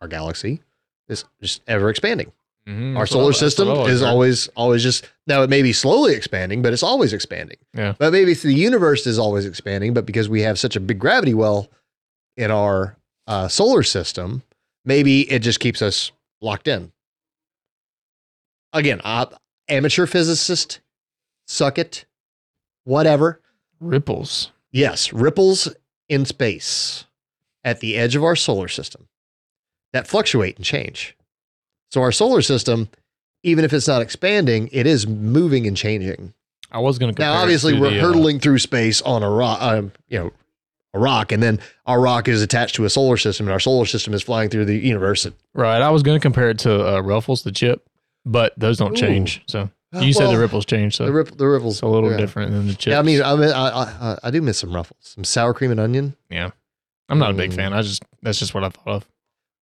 our 0.00 0.08
galaxy, 0.08 0.62
is 1.08 1.24
just 1.40 1.62
ever 1.66 1.90
expanding. 1.90 2.32
Mhm. 2.68 2.96
Our 2.96 3.06
solar 3.06 3.24
what 3.24 3.28
I- 3.28 3.30
that's 3.30 3.38
system 3.40 3.68
is 3.88 4.00
heard. 4.00 4.06
always 4.06 4.48
always 4.56 4.82
just 4.82 5.06
now 5.26 5.42
it 5.42 5.50
may 5.50 5.60
be 5.62 5.72
slowly 5.72 6.14
expanding, 6.14 6.62
but 6.62 6.72
it's 6.72 6.82
always 6.82 7.12
expanding. 7.12 7.58
Yeah. 7.74 7.94
But 7.98 8.12
maybe 8.12 8.32
the 8.34 8.54
universe 8.54 9.06
is 9.06 9.18
always 9.18 9.44
expanding, 9.44 9.92
but 9.92 10.06
because 10.06 10.28
we 10.30 10.40
have 10.42 10.58
such 10.58 10.74
a 10.76 10.80
big 10.80 10.98
gravity 10.98 11.34
well 11.34 11.68
in 12.36 12.50
our 12.50 12.96
uh, 13.26 13.48
solar 13.48 13.82
system, 13.82 14.42
maybe 14.84 15.30
it 15.30 15.40
just 15.40 15.60
keeps 15.60 15.82
us 15.82 16.10
locked 16.40 16.66
in. 16.68 16.92
Again, 18.72 19.00
uh, 19.04 19.26
amateur 19.68 20.06
physicist, 20.06 20.80
suck 21.46 21.78
it, 21.78 22.04
whatever. 22.84 23.40
ripples. 23.80 24.50
Yes, 24.72 25.12
ripples 25.12 25.68
in 26.08 26.24
space 26.24 27.04
at 27.62 27.80
the 27.80 27.96
edge 27.96 28.16
of 28.16 28.24
our 28.24 28.34
solar 28.36 28.68
system 28.68 29.08
that 29.92 30.06
fluctuate 30.06 30.56
and 30.56 30.64
change. 30.64 31.16
So 31.94 32.02
our 32.02 32.10
solar 32.10 32.42
system, 32.42 32.88
even 33.44 33.64
if 33.64 33.72
it's 33.72 33.86
not 33.86 34.02
expanding, 34.02 34.68
it 34.72 34.84
is 34.84 35.06
moving 35.06 35.64
and 35.68 35.76
changing. 35.76 36.34
I 36.72 36.80
was 36.80 36.98
going 36.98 37.14
to 37.14 37.22
Now, 37.22 37.34
obviously, 37.34 37.78
we're 37.78 38.00
hurtling 38.00 38.40
through 38.40 38.58
space 38.58 39.00
on 39.02 39.22
a 39.22 39.30
rock, 39.30 39.62
um, 39.62 39.92
you 40.08 40.18
know, 40.18 40.32
a 40.92 40.98
rock, 40.98 41.30
and 41.30 41.40
then 41.40 41.60
our 41.86 42.00
rock 42.00 42.26
is 42.26 42.42
attached 42.42 42.74
to 42.74 42.84
a 42.84 42.90
solar 42.90 43.16
system, 43.16 43.46
and 43.46 43.52
our 43.52 43.60
solar 43.60 43.86
system 43.86 44.12
is 44.12 44.24
flying 44.24 44.50
through 44.50 44.64
the 44.64 44.76
universe. 44.76 45.24
right. 45.52 45.80
I 45.80 45.90
was 45.90 46.02
going 46.02 46.16
to 46.18 46.20
compare 46.20 46.50
it 46.50 46.58
to 46.60 46.96
uh, 46.96 47.00
Ruffles, 47.00 47.44
the 47.44 47.52
chip, 47.52 47.88
but 48.26 48.54
those 48.56 48.76
don't 48.76 48.98
Ooh. 48.98 49.00
change. 49.00 49.44
So 49.46 49.70
you 49.92 50.12
said 50.12 50.34
the 50.34 50.38
ripples 50.40 50.66
change. 50.66 50.96
So 50.96 51.06
the, 51.06 51.12
rip, 51.12 51.36
the 51.36 51.46
ripples 51.46 51.80
a 51.82 51.86
little 51.86 52.10
yeah. 52.10 52.16
different 52.16 52.50
than 52.50 52.66
the 52.66 52.74
chips. 52.74 52.86
Yeah, 52.88 52.98
I 52.98 53.02
mean, 53.02 53.22
I, 53.22 53.36
mean 53.36 53.50
I, 53.50 53.68
I, 53.68 54.18
I 54.24 54.30
do 54.32 54.42
miss 54.42 54.58
some 54.58 54.74
ruffles, 54.74 54.98
some 55.00 55.22
sour 55.22 55.54
cream 55.54 55.70
and 55.70 55.78
onion, 55.78 56.16
Yeah, 56.28 56.50
I'm 57.08 57.20
not 57.20 57.30
a 57.30 57.34
big 57.34 57.52
Mm. 57.52 57.54
fan. 57.54 57.72
I 57.72 57.82
just 57.82 58.02
that's 58.20 58.40
just 58.40 58.52
what 58.52 58.64
I 58.64 58.70
thought 58.70 58.88
of. 58.88 59.08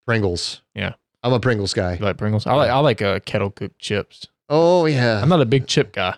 Pringles. 0.06 0.62
Yeah. 0.74 0.94
I'm 1.22 1.32
a 1.32 1.40
Pringles 1.40 1.72
guy. 1.74 1.94
You 1.94 2.04
like 2.04 2.16
Pringles? 2.16 2.46
I 2.46 2.54
like 2.54 2.70
I 2.70 2.78
like 2.78 3.00
uh, 3.02 3.20
kettle 3.20 3.50
cooked 3.50 3.78
chips. 3.78 4.26
Oh 4.48 4.86
yeah. 4.86 5.20
I'm 5.22 5.28
not 5.28 5.40
a 5.40 5.46
big 5.46 5.66
chip 5.66 5.92
guy. 5.92 6.14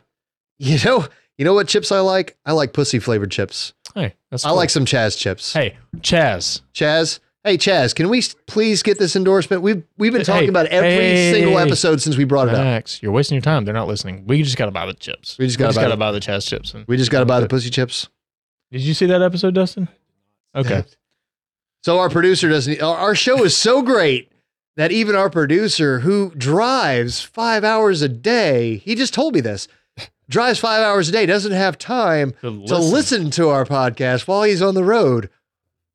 You 0.58 0.78
know, 0.84 1.06
you 1.36 1.44
know 1.44 1.52
what 1.54 1.68
chips 1.68 1.90
I 1.92 2.00
like? 2.00 2.36
I 2.46 2.52
like 2.52 2.72
pussy 2.72 2.98
flavored 2.98 3.30
chips. 3.30 3.74
Hey, 3.94 4.14
that's 4.30 4.44
I 4.44 4.48
cool. 4.48 4.56
like 4.56 4.70
some 4.70 4.84
Chaz 4.84 5.18
chips. 5.18 5.52
Hey, 5.52 5.76
Chaz. 5.98 6.62
Chaz. 6.72 7.20
Hey 7.42 7.58
Chaz, 7.58 7.94
can 7.94 8.08
we 8.08 8.22
please 8.46 8.82
get 8.82 8.98
this 8.98 9.14
endorsement? 9.16 9.60
We've 9.60 9.82
we've 9.98 10.12
been 10.12 10.22
Hey, 10.22 10.24
talking 10.24 10.48
about 10.48 10.66
every 10.68 10.88
hey, 10.88 11.32
single 11.32 11.50
hey, 11.52 11.58
hey. 11.58 11.62
episode 11.66 12.00
since 12.00 12.16
we 12.16 12.24
brought 12.24 12.48
it 12.48 12.54
up. 12.54 12.60
Relax. 12.60 13.02
You're 13.02 13.12
wasting 13.12 13.34
your 13.36 13.42
time. 13.42 13.66
They're 13.66 13.74
not 13.74 13.86
listening. 13.86 14.24
We 14.26 14.42
just 14.42 14.56
got 14.56 14.64
to 14.66 14.70
buy 14.72 14.86
the 14.86 14.94
chips. 14.94 15.36
We 15.36 15.46
just 15.46 15.58
gotta 15.58 15.74
buy 15.74 15.88
the- 15.88 15.96
buy 15.98 16.10
the 16.12 16.20
Chaz 16.20 16.48
chips. 16.48 16.72
And 16.72 16.86
We 16.88 16.96
just 16.96 17.10
got 17.10 17.20
to 17.20 17.26
buy 17.26 17.40
the 17.40 17.46
pussy 17.48 17.68
chips. 17.68 18.08
Did 18.72 18.80
you 18.80 18.94
see 18.94 19.04
that 19.06 19.20
episode, 19.20 19.54
Dustin? 19.54 19.88
Okay. 20.56 20.84
So 21.82 21.98
our 21.98 22.08
producer 22.08 22.48
doesn't. 22.48 22.80
Our 22.80 22.96
our 22.96 23.14
show 23.16 23.42
is 23.44 23.56
so 23.56 23.82
great 23.82 24.30
that 24.76 24.90
even 24.92 25.14
our 25.14 25.30
producer, 25.30 26.00
who 26.00 26.30
drives 26.36 27.20
five 27.20 27.64
hours 27.64 28.02
a 28.02 28.08
day, 28.08 28.76
he 28.78 28.94
just 28.94 29.14
told 29.14 29.34
me 29.34 29.40
this, 29.40 29.68
drives 30.28 30.58
five 30.58 30.82
hours 30.82 31.08
a 31.08 31.12
day, 31.12 31.26
doesn't 31.26 31.52
have 31.52 31.78
time 31.78 32.32
To 32.40 32.64
to 32.66 32.78
listen 32.78 33.30
to 33.32 33.48
our 33.50 33.64
podcast 33.64 34.26
while 34.26 34.42
he's 34.42 34.62
on 34.62 34.74
the 34.74 34.84
road. 34.84 35.30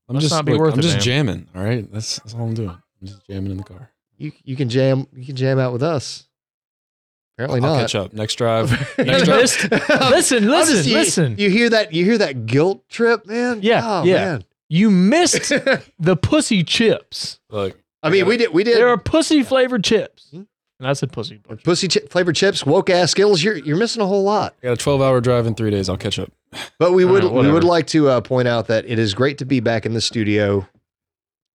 I'm 0.07 0.15
Must 0.15 0.23
just 0.25 0.33
not 0.35 0.45
be 0.45 0.53
look, 0.53 0.61
worth 0.61 0.73
I'm 0.73 0.79
it, 0.79 0.83
just 0.83 0.95
man. 0.95 1.03
jamming. 1.03 1.47
All 1.55 1.63
right, 1.63 1.91
that's 1.91 2.17
that's 2.17 2.33
all 2.33 2.43
I'm 2.47 2.53
doing. 2.53 2.69
I'm 2.69 3.07
just 3.07 3.25
jamming 3.27 3.51
in 3.51 3.57
the 3.57 3.63
car. 3.63 3.91
You 4.17 4.31
you 4.43 4.55
can 4.55 4.69
jam 4.69 5.07
you 5.13 5.25
can 5.25 5.35
jam 5.35 5.59
out 5.59 5.71
with 5.73 5.83
us. 5.83 6.27
Apparently 7.37 7.61
I'll 7.61 7.75
not. 7.75 7.81
catch 7.81 7.95
up 7.95 8.13
next 8.13 8.35
drive. 8.35 8.71
You 8.97 9.03
next 9.05 9.23
drive. 9.25 9.41
missed- 9.41 9.71
listen, 9.71 10.47
listen, 10.49 10.75
just- 10.75 10.87
you- 10.87 10.93
listen. 10.95 11.35
You 11.37 11.49
hear 11.49 11.69
that? 11.69 11.93
You 11.93 12.03
hear 12.05 12.17
that 12.17 12.45
guilt 12.45 12.87
trip, 12.89 13.25
man? 13.27 13.59
Yeah, 13.61 13.81
Oh, 13.85 14.03
yeah. 14.03 14.39
You 14.67 14.91
missed 14.91 15.49
the 15.99 16.15
pussy 16.17 16.63
chips. 16.63 17.39
Look, 17.49 17.79
I 18.01 18.09
mean, 18.09 18.25
we 18.25 18.37
did. 18.37 18.53
We 18.53 18.63
did. 18.63 18.77
There 18.77 18.89
are 18.89 18.97
pussy 18.97 19.43
flavored 19.43 19.83
chips. 19.83 20.33
And 20.79 20.87
I 20.87 20.93
said 20.93 21.11
pussy. 21.11 21.41
pussy 21.65 21.89
chip, 21.89 22.09
flavored 22.09 22.37
chips, 22.37 22.65
woke 22.65 22.89
ass 22.89 23.11
Skittles. 23.11 23.43
You're 23.43 23.57
you're 23.57 23.75
missing 23.75 24.01
a 24.01 24.05
whole 24.05 24.23
lot. 24.23 24.55
I 24.63 24.67
got 24.67 24.73
a 24.73 24.77
12 24.77 25.01
hour 25.01 25.19
drive 25.19 25.45
in 25.45 25.53
three 25.53 25.71
days. 25.71 25.89
I'll 25.89 25.97
catch 25.97 26.17
up. 26.17 26.31
But 26.77 26.93
we 26.93 27.03
would 27.03 27.23
we 27.23 27.29
would 27.29 27.35
whatever. 27.35 27.61
like 27.63 27.87
to 27.87 28.07
uh, 28.07 28.21
point 28.21 28.47
out 28.47 28.67
that 28.67 28.85
it 28.85 28.97
is 28.97 29.13
great 29.13 29.39
to 29.39 29.45
be 29.45 29.59
back 29.59 29.85
in 29.85 29.93
the 29.93 29.99
studio. 30.01 30.65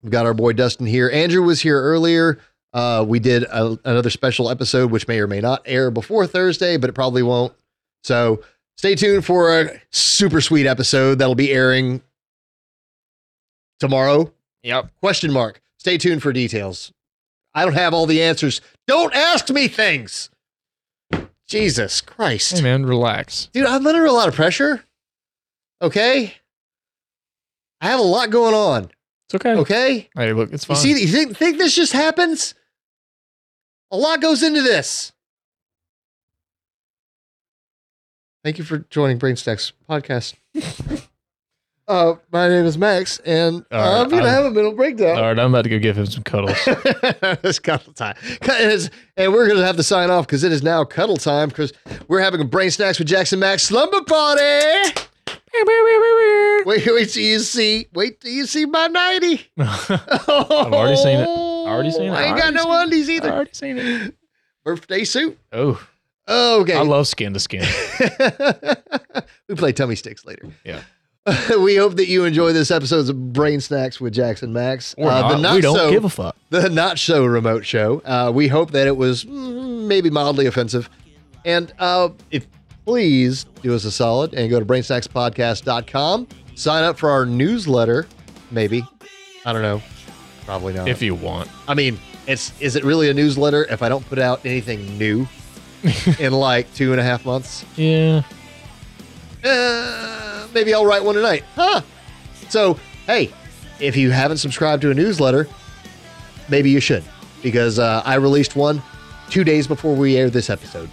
We've 0.02 0.12
got 0.12 0.26
our 0.26 0.34
boy 0.34 0.52
Dustin 0.52 0.86
here. 0.86 1.08
Andrew 1.10 1.42
was 1.42 1.62
here 1.62 1.80
earlier. 1.80 2.38
Uh, 2.74 3.02
we 3.08 3.18
did 3.18 3.44
a, 3.44 3.78
another 3.84 4.10
special 4.10 4.50
episode, 4.50 4.90
which 4.90 5.08
may 5.08 5.18
or 5.20 5.26
may 5.26 5.40
not 5.40 5.62
air 5.64 5.90
before 5.90 6.26
Thursday, 6.26 6.76
but 6.76 6.90
it 6.90 6.92
probably 6.92 7.22
won't. 7.22 7.54
So 8.02 8.42
stay 8.76 8.94
tuned 8.94 9.24
for 9.24 9.58
a 9.58 9.80
super 9.90 10.42
sweet 10.42 10.66
episode 10.66 11.18
that'll 11.20 11.34
be 11.34 11.50
airing 11.50 12.02
tomorrow. 13.80 14.30
Yep. 14.64 14.90
Question 15.00 15.32
mark. 15.32 15.62
Stay 15.84 15.98
tuned 15.98 16.22
for 16.22 16.32
details. 16.32 16.92
I 17.52 17.62
don't 17.62 17.74
have 17.74 17.92
all 17.92 18.06
the 18.06 18.22
answers. 18.22 18.62
Don't 18.86 19.14
ask 19.14 19.50
me 19.50 19.68
things. 19.68 20.30
Jesus 21.46 22.00
Christ. 22.00 22.56
Hey 22.56 22.62
man, 22.62 22.86
relax. 22.86 23.50
Dude, 23.52 23.66
I'm 23.66 23.86
under 23.86 24.06
a 24.06 24.10
lot 24.10 24.28
of 24.28 24.34
pressure. 24.34 24.82
Okay. 25.82 26.36
I 27.82 27.86
have 27.88 28.00
a 28.00 28.02
lot 28.02 28.30
going 28.30 28.54
on. 28.54 28.90
It's 29.26 29.34
okay. 29.34 29.52
Okay. 29.56 30.08
Hey, 30.16 30.32
look, 30.32 30.54
it's 30.54 30.66
You 30.66 30.74
fine. 30.74 30.82
see, 30.82 31.02
you 31.02 31.06
think, 31.06 31.36
think 31.36 31.58
this 31.58 31.74
just 31.74 31.92
happens? 31.92 32.54
A 33.90 33.96
lot 33.98 34.22
goes 34.22 34.42
into 34.42 34.62
this. 34.62 35.12
Thank 38.42 38.56
you 38.56 38.64
for 38.64 38.78
joining 38.88 39.18
Brain 39.18 39.36
Snacks 39.36 39.74
podcast. 39.86 40.32
uh, 41.88 42.14
my 42.32 42.48
name 42.48 42.64
is 42.64 42.78
Max, 42.78 43.18
and 43.26 43.64
All 43.70 43.78
right, 43.80 44.00
I'm 44.00 44.08
gonna 44.08 44.22
I'm- 44.24 44.32
have 44.34 44.44
a 44.46 44.50
mental 44.50 44.72
breakdown. 44.72 45.16
All 45.18 45.24
right, 45.24 45.38
I'm 45.38 45.50
about 45.52 45.62
to 45.62 45.68
go 45.68 45.78
give 45.78 45.96
him 45.98 46.06
some 46.06 46.22
cuddles. 46.22 46.56
it's 46.66 47.58
cuddle 47.58 47.92
time. 47.92 48.16
It 48.22 48.48
is- 48.70 48.90
And 49.16 49.32
we're 49.32 49.46
going 49.46 49.58
to 49.58 49.66
have 49.66 49.76
to 49.76 49.82
sign 49.82 50.10
off 50.10 50.26
because 50.26 50.44
it 50.44 50.52
is 50.52 50.62
now 50.62 50.84
cuddle 50.84 51.16
time 51.16 51.48
because 51.50 51.72
we're 52.08 52.20
having 52.20 52.40
a 52.40 52.44
Brain 52.44 52.70
Snacks 52.70 52.98
with 52.98 53.08
Jackson 53.08 53.38
Max 53.38 53.62
slumber 53.64 54.02
party. 54.02 54.42
Wait, 56.66 56.66
wait 56.66 57.08
till 57.10 57.22
you 57.22 57.38
see. 57.38 57.86
Wait 57.94 58.20
till 58.20 58.32
you 58.32 58.44
see 58.46 58.66
my 58.66 58.88
90. 58.88 59.46
I've 59.58 59.90
already 60.28 60.96
seen 60.96 61.20
it. 61.20 61.28
Already 61.28 61.90
seen 61.92 62.02
it. 62.04 62.10
I 62.10 62.24
ain't 62.24 62.36
got 62.36 62.44
Already 62.46 62.56
no 62.56 62.62
seen 62.62 62.72
it. 62.72 62.82
undies 62.82 63.08
I 63.08 63.12
either. 63.12 63.32
already 63.32 63.50
seen 63.52 63.78
it. 63.78 64.14
Birthday 64.64 65.04
suit. 65.04 65.38
Oh, 65.52 65.80
Okay. 66.26 66.74
I 66.74 66.80
love 66.82 67.06
skin 67.06 67.34
to 67.34 67.38
skin. 67.40 67.64
we 69.48 69.54
play 69.54 69.72
tummy 69.72 69.94
sticks 69.94 70.24
later. 70.24 70.48
Yeah. 70.64 70.80
we 71.58 71.76
hope 71.76 71.96
that 71.96 72.06
you 72.06 72.24
enjoy 72.24 72.52
this 72.52 72.70
episode 72.70 73.08
of 73.08 73.32
Brain 73.32 73.60
Snacks 73.60 74.00
with 74.00 74.12
Jackson 74.12 74.52
Max. 74.52 74.94
Or 74.98 75.10
Uh, 75.10 75.38
not. 75.38 75.54
we 75.54 75.60
don't 75.62 75.76
so, 75.76 75.90
give 75.90 76.04
a 76.04 76.10
fuck. 76.10 76.36
the 76.50 76.68
not 76.68 76.98
so 76.98 77.24
remote 77.24 77.64
show. 77.64 78.00
Uh, 78.04 78.30
we 78.34 78.48
hope 78.48 78.72
that 78.72 78.86
it 78.86 78.96
was 78.96 79.24
mm, 79.24 79.86
maybe 79.86 80.10
mildly 80.10 80.46
offensive. 80.46 80.90
And 81.44 81.72
uh, 81.78 82.10
if 82.30 82.46
please 82.84 83.44
do 83.62 83.74
us 83.74 83.84
a 83.84 83.90
solid 83.90 84.34
and 84.34 84.50
go 84.50 84.60
to 84.60 84.66
brainsnackspodcast.com. 84.66 86.28
Sign 86.54 86.84
up 86.84 86.98
for 86.98 87.10
our 87.10 87.24
newsletter, 87.26 88.06
maybe. 88.50 88.86
I 89.46 89.52
don't 89.52 89.62
know. 89.62 89.82
Probably 90.44 90.74
not. 90.74 90.88
If 90.88 91.00
you 91.02 91.14
want. 91.14 91.48
I 91.66 91.74
mean, 91.74 91.98
it's 92.26 92.52
is 92.60 92.76
it 92.76 92.84
really 92.84 93.08
a 93.08 93.14
newsletter 93.14 93.64
if 93.70 93.82
I 93.82 93.88
don't 93.88 94.06
put 94.08 94.18
out 94.18 94.44
anything 94.44 94.98
new 94.98 95.26
in 96.18 96.32
like 96.34 96.72
two 96.74 96.92
and 96.92 97.00
a 97.00 97.04
half 97.04 97.24
months? 97.24 97.64
Yeah. 97.76 98.22
Uh, 99.42 100.13
maybe 100.54 100.72
I'll 100.72 100.86
write 100.86 101.04
one 101.04 101.14
tonight. 101.14 101.44
Huh. 101.54 101.82
So, 102.48 102.78
hey, 103.06 103.32
if 103.80 103.96
you 103.96 104.10
haven't 104.10 104.38
subscribed 104.38 104.82
to 104.82 104.90
a 104.90 104.94
newsletter, 104.94 105.48
maybe 106.48 106.70
you 106.70 106.80
should 106.80 107.04
because 107.42 107.78
uh, 107.78 108.02
I 108.04 108.14
released 108.16 108.56
one 108.56 108.82
two 109.30 109.44
days 109.44 109.66
before 109.66 109.94
we 109.94 110.16
air 110.16 110.30
this 110.30 110.50
episode. 110.50 110.88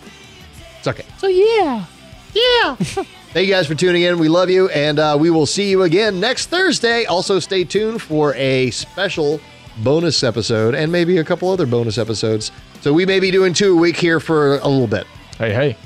It's 0.79 0.87
okay. 0.87 1.05
So, 1.17 1.27
yeah. 1.27 1.85
Yeah. 2.33 2.75
Thank 3.33 3.47
you 3.47 3.53
guys 3.53 3.67
for 3.67 3.75
tuning 3.75 4.01
in. 4.01 4.19
We 4.19 4.27
love 4.27 4.49
you, 4.49 4.67
and 4.69 4.99
uh, 4.99 5.17
we 5.19 5.29
will 5.29 5.45
see 5.45 5.69
you 5.69 5.83
again 5.83 6.19
next 6.19 6.47
Thursday. 6.47 7.05
Also, 7.05 7.39
stay 7.39 7.63
tuned 7.63 8.01
for 8.01 8.33
a 8.35 8.71
special 8.71 9.39
bonus 9.77 10.23
episode 10.23 10.75
and 10.75 10.91
maybe 10.91 11.17
a 11.17 11.23
couple 11.23 11.49
other 11.49 11.65
bonus 11.65 11.97
episodes. 11.97 12.51
So, 12.81 12.91
we 12.91 13.05
may 13.05 13.19
be 13.19 13.31
doing 13.31 13.53
two 13.53 13.77
a 13.77 13.79
week 13.79 13.95
here 13.95 14.19
for 14.19 14.57
a 14.57 14.67
little 14.67 14.87
bit. 14.87 15.07
Hey, 15.37 15.53
hey. 15.53 15.77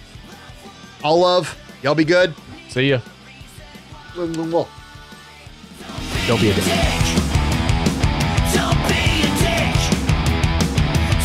All 1.04 1.20
love. 1.20 1.56
Y'all 1.84 1.94
be 1.94 2.06
good. 2.06 2.34
See 2.70 2.90
ya. 2.90 3.00
Don't 4.16 4.32
be 4.32 4.40
a 4.40 4.42
dick. 4.48 4.48
Don't 8.54 8.80
be 8.88 9.02
a 9.20 9.28
dick. 9.36 9.76